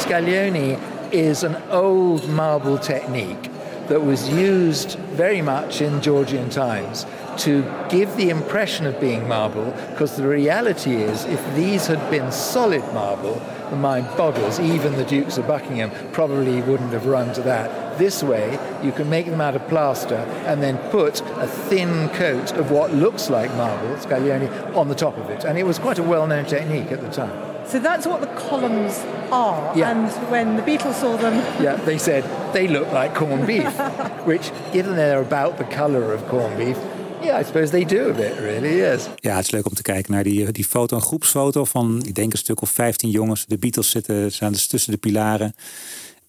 Scaglione 0.05 0.81
is 1.13 1.43
an 1.43 1.57
old 1.71 2.29
marble 2.29 2.79
technique 2.79 3.51
that 3.89 4.03
was 4.03 4.29
used 4.29 4.99
very 5.15 5.43
much 5.43 5.81
in 5.81 6.01
Georgian 6.01 6.49
times 6.51 7.07
to 7.39 7.63
give 7.89 8.17
the 8.17 8.31
impression 8.31 8.87
of 8.87 8.99
being 8.99 9.29
marble, 9.29 9.71
because 9.91 10.17
the 10.17 10.27
reality 10.27 10.97
is, 10.97 11.25
if 11.27 11.55
these 11.55 11.87
had 11.87 12.11
been 12.11 12.33
solid 12.33 12.83
marble, 12.95 13.41
the 13.71 13.77
mind 13.77 14.07
boggles, 14.17 14.61
even 14.61 14.97
the 14.97 15.05
Dukes 15.05 15.39
of 15.39 15.47
Buckingham 15.47 15.91
probably 16.13 16.61
wouldn't 16.63 16.93
have 16.93 17.07
run 17.07 17.33
to 17.35 17.43
that. 17.43 17.99
This 17.99 18.23
way, 18.23 18.59
you 18.83 18.93
can 18.93 19.09
make 19.09 19.27
them 19.27 19.41
out 19.41 19.57
of 19.57 19.67
plaster 19.69 20.17
and 20.47 20.63
then 20.63 20.79
put 20.91 21.21
a 21.39 21.47
thin 21.47 22.09
coat 22.11 22.53
of 22.53 22.71
what 22.71 22.93
looks 22.93 23.31
like 23.31 23.51
marble, 23.55 23.97
Scaglione, 23.97 24.77
on 24.77 24.89
the 24.89 24.95
top 24.95 25.17
of 25.17 25.31
it. 25.31 25.45
And 25.45 25.59
it 25.59 25.65
was 25.65 25.79
quite 25.79 25.99
a 25.99 26.03
well 26.03 26.27
known 26.27 26.45
technique 26.45 26.93
at 26.93 27.01
the 27.01 27.11
time. 27.11 27.57
So 27.67 27.81
that's 27.81 28.07
what 28.07 28.21
the 28.21 28.29
columns 28.29 28.99
are. 29.33 29.77
Yeah. 29.77 29.91
And 29.91 30.31
when 30.31 30.57
the 30.57 30.63
Beatles 30.63 30.95
saw 30.95 31.17
them, 31.17 31.35
Yeah, 31.63 31.77
they 31.77 31.99
said 31.99 32.25
they 32.53 32.69
look 32.69 32.93
like 32.93 33.15
corned 33.15 33.47
beef, 33.47 33.67
which, 34.25 34.53
given 34.73 34.95
they're 34.95 35.21
about 35.21 35.59
the 35.59 35.65
colour 35.65 36.13
of 36.13 36.27
corned 36.29 36.59
beef, 36.59 36.79
yeah, 37.27 37.41
I 37.41 37.45
suppose 37.45 37.71
they 37.71 37.85
do 37.85 38.11
a 38.11 38.13
bit, 38.13 38.39
really, 38.39 38.77
yes. 38.77 39.09
Ja, 39.17 39.37
het 39.37 39.45
is 39.45 39.51
leuk 39.51 39.67
om 39.67 39.75
te 39.75 39.83
kijken 39.83 40.13
naar 40.13 40.23
die, 40.23 40.53
die 40.53 40.65
foto, 40.65 40.97
een 40.97 41.03
groepsfoto 41.03 41.65
van, 41.65 42.03
ik 42.05 42.15
denk 42.15 42.33
een 42.33 42.39
stuk 42.39 42.61
of 42.61 42.71
15 42.71 43.11
jongens. 43.11 43.47
De 43.47 43.59
Beatles 43.59 43.91
zitten, 43.91 44.33
staan 44.33 44.53
dus 44.53 44.67
tussen 44.67 44.93
de 44.93 44.99
pilaren. 44.99 45.55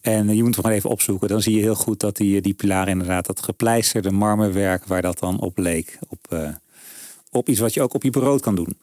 En 0.02 0.36
je 0.36 0.44
moet 0.44 0.56
het 0.56 0.66
maar 0.66 0.74
even 0.74 0.90
opzoeken. 0.90 1.28
Dan 1.28 1.42
zie 1.42 1.56
je 1.56 1.62
heel 1.62 1.76
goed 1.76 2.00
dat 2.00 2.18
die, 2.18 2.42
die 2.42 2.54
pilaren 2.54 2.92
inderdaad, 2.92 3.26
dat 3.26 3.44
gepleisterde 3.44 4.12
marmerwerk, 4.12 4.86
waar 4.86 5.02
dat 5.02 5.20
dan 5.20 5.40
op 5.40 5.58
leek. 5.58 6.00
Op, 6.10 6.20
eh, 6.30 6.50
op 7.32 7.50
iets 7.50 7.60
wat 7.60 7.74
je 7.74 7.82
ook 7.82 7.94
op 7.94 8.04
je 8.04 8.10
brood 8.10 8.42
kan 8.42 8.56
doen. 8.56 8.78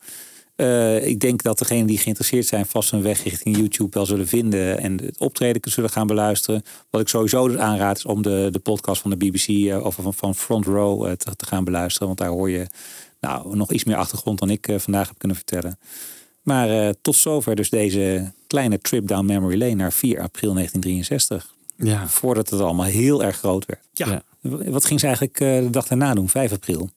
Eh, 0.57 1.07
ik 1.07 1.21
denk 1.21 1.43
dat 1.43 1.59
degenen 1.59 1.87
die 1.87 1.99
geïnteresseerd 1.99 2.47
zijn 2.47 2.67
vast 2.67 2.93
een 2.93 3.03
weg 3.03 3.23
richting 3.23 3.57
YouTube 3.57 3.91
wel 3.91 4.07
zullen 4.07 4.27
vinden 4.27 4.79
en 4.79 5.01
het 5.05 5.19
optreden 5.19 5.71
zullen 5.71 5.91
gaan 5.91 6.07
beluisteren. 6.07 6.63
Wat 6.91 7.01
ik 7.01 7.09
sowieso 7.09 7.49
dus 7.49 7.57
aanraad 7.57 7.97
is 7.97 8.05
om 8.05 8.23
de, 8.23 8.49
de 8.51 8.59
podcast 8.59 9.01
van 9.01 9.11
de 9.11 9.17
BBC 9.17 9.49
eh, 9.49 9.85
of 9.85 9.95
van, 9.95 10.15
van 10.15 10.35
Front 10.35 10.67
Row 10.67 11.07
eh, 11.07 11.13
te, 11.13 11.37
te 11.37 11.47
gaan 11.47 11.65
beluisteren. 11.65 12.07
Want 12.07 12.19
daar 12.19 12.29
hoor 12.29 12.51
je 12.51 12.67
nou, 13.21 13.57
nog 13.57 13.73
iets 13.73 13.85
meer 13.85 13.97
achtergrond 13.97 14.39
dan 14.39 14.51
ik 14.51 14.69
vandaag 14.77 15.09
heb 15.09 15.19
kunnen 15.19 15.37
vertellen. 15.37 15.79
Maar 16.43 16.95
tot 17.01 17.17
zover 17.17 17.55
dus 17.55 17.71
deze 17.71 18.33
kleine 18.47 18.79
trip 18.79 19.07
down 19.07 19.25
memory 19.27 19.59
lane 19.59 19.75
naar 19.75 19.93
4 19.93 20.21
april 20.21 20.53
1963. 20.53 21.55
Ja. 21.77 22.09
Voordat 22.09 22.51
het 22.51 22.61
allemaal 22.61 22.87
heel 22.87 23.25
erg 23.25 23.37
groot 23.37 23.67
werd. 23.67 23.81
Ja. 23.93 24.23
Wat 24.71 24.85
ging 24.85 25.01
ze 25.01 25.07
eigenlijk 25.07 25.39
de 25.39 25.71
dag 25.71 25.87
daarna 25.87 26.15
doen, 26.15 26.29
5 26.29 26.53
april? 26.53 26.91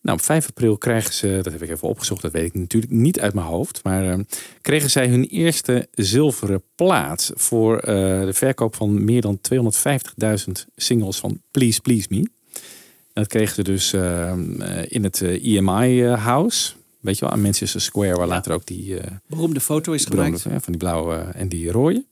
Nou, 0.00 0.18
op 0.18 0.24
5 0.24 0.48
april 0.48 0.78
krijgen 0.78 1.14
ze, 1.14 1.40
dat 1.42 1.52
heb 1.52 1.62
ik 1.62 1.70
even 1.70 1.88
opgezocht, 1.88 2.22
dat 2.22 2.32
weet 2.32 2.44
ik 2.44 2.54
natuurlijk 2.54 2.92
niet 2.92 3.20
uit 3.20 3.34
mijn 3.34 3.46
hoofd, 3.46 3.80
maar 3.84 4.10
eh, 4.10 4.18
kregen 4.60 4.90
zij 4.90 5.08
hun 5.08 5.24
eerste 5.24 5.88
zilveren 5.92 6.62
plaat 6.74 7.32
voor 7.34 7.78
eh, 7.78 7.94
de 8.24 8.32
verkoop 8.32 8.74
van 8.74 9.04
meer 9.04 9.20
dan 9.20 9.38
250.000 9.54 10.52
singles 10.76 11.18
van 11.18 11.40
Please 11.50 11.80
Please 11.80 12.06
Me. 12.10 12.28
En 13.18 13.24
dat 13.24 13.32
kregen 13.32 13.54
ze 13.54 13.62
dus 13.62 13.92
eh, 13.92 14.30
eh, 14.30 14.38
in 14.88 15.04
het 15.04 15.22
EMI 15.22 16.02
eh, 16.04 16.24
House, 16.24 16.72
weet 17.00 17.18
je 17.18 17.24
wel, 17.24 17.34
aan 17.34 17.42
Manchester 17.42 17.80
Square, 17.80 18.16
waar 18.16 18.26
later 18.26 18.52
ook 18.52 18.66
die 18.66 18.96
Beroemde 19.26 19.60
foto 19.60 19.92
is 19.92 20.04
beroemde, 20.06 20.38
eh, 20.44 20.50
van 20.50 20.72
die 20.72 20.76
blauwe 20.76 21.14
en 21.16 21.48
die 21.48 21.70
rode. 21.70 22.04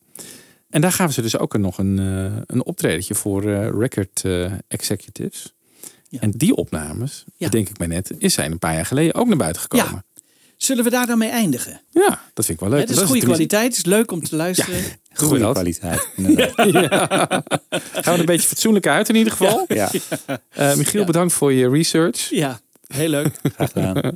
En 0.71 0.81
daar 0.81 0.93
gaven 0.93 1.15
ze 1.15 1.23
dus 1.23 1.39
ook 1.39 1.59
nog 1.59 1.79
een, 1.79 1.97
een 2.47 2.65
optredentje 2.65 3.15
voor 3.15 3.43
record 3.79 4.25
eh, 4.25 5.56
en 6.11 6.31
die 6.31 6.55
opnames, 6.55 7.25
denk 7.37 7.69
ik 7.69 7.79
mij 7.79 7.87
net, 7.87 8.13
is 8.19 8.35
zijn 8.35 8.53
een 8.53 8.59
paar 8.59 8.75
jaar 8.75 8.87
geleden 8.87 9.15
ook 9.15 9.27
naar 9.27 9.37
buiten 9.37 9.63
gekomen. 9.63 10.05
Zullen 10.57 10.85
we 10.85 10.91
daar 10.91 11.07
dan 11.07 11.19
mee 11.19 11.29
eindigen? 11.29 11.81
Ja, 11.91 12.21
dat 12.35 12.45
vind 12.45 12.61
ik 12.61 12.69
wel 12.69 12.79
leuk. 12.79 12.89
Het 12.89 12.91
is 12.91 13.03
goede 13.03 13.27
kwaliteit, 13.27 13.67
het 13.67 13.77
is 13.77 13.85
leuk 13.85 14.11
om 14.11 14.23
te 14.23 14.37
luisteren. 14.37 14.81
goede 15.15 15.51
kwaliteit. 15.53 15.99
Gaan 16.17 16.35
we 18.03 18.11
er 18.11 18.19
een 18.19 18.27
beetje 18.27 18.49
fatsoenlijk 18.49 18.87
uit 18.87 19.09
in 19.09 19.15
ieder 19.15 19.33
geval. 19.33 19.65
Ja. 19.69 19.91
Eh, 20.49 20.75
Michiel, 20.75 21.05
bedankt 21.05 21.33
voor 21.33 21.53
je 21.53 21.69
research. 21.69 22.29
Ja, 22.31 22.61
heel 22.87 23.09
leuk. 23.09 23.41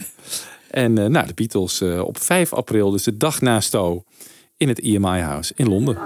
En 0.70 0.98
uh, 0.98 1.06
nou, 1.06 1.26
de 1.26 1.34
Beatles 1.34 1.80
eh, 1.80 2.00
op 2.00 2.22
5 2.22 2.52
april, 2.52 2.90
dus 2.90 3.02
de 3.02 3.16
dag 3.16 3.40
na 3.40 3.60
Sto, 3.60 4.04
in 4.56 4.68
het 4.68 4.80
EMI 4.80 5.20
House 5.20 5.52
in 5.56 5.68
Londen. 5.68 5.98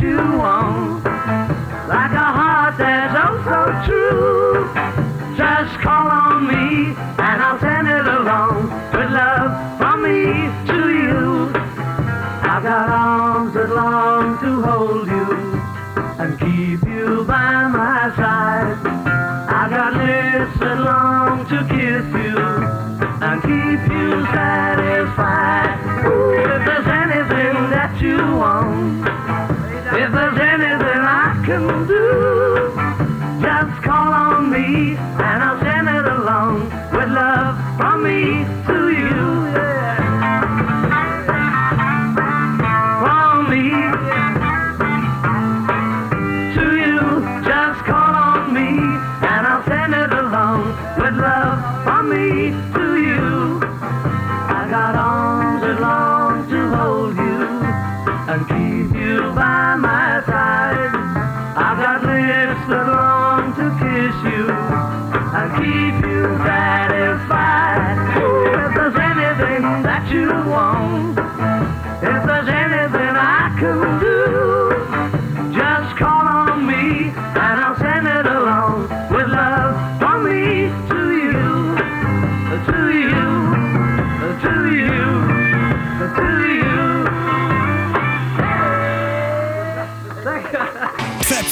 you 0.00 0.16
want. 0.16 1.04
Like 1.88 2.12
a 2.12 2.30
heart 2.38 2.78
that's 2.78 3.14
oh 3.16 3.36
so 3.50 3.60
true. 3.86 5.36
Just 5.36 5.78
call 5.80 6.08
on 6.08 6.46
me 6.46 6.94
and 7.18 7.42
I'll 7.42 7.58
send 7.60 7.88
it 7.88 8.06
along. 8.06 8.70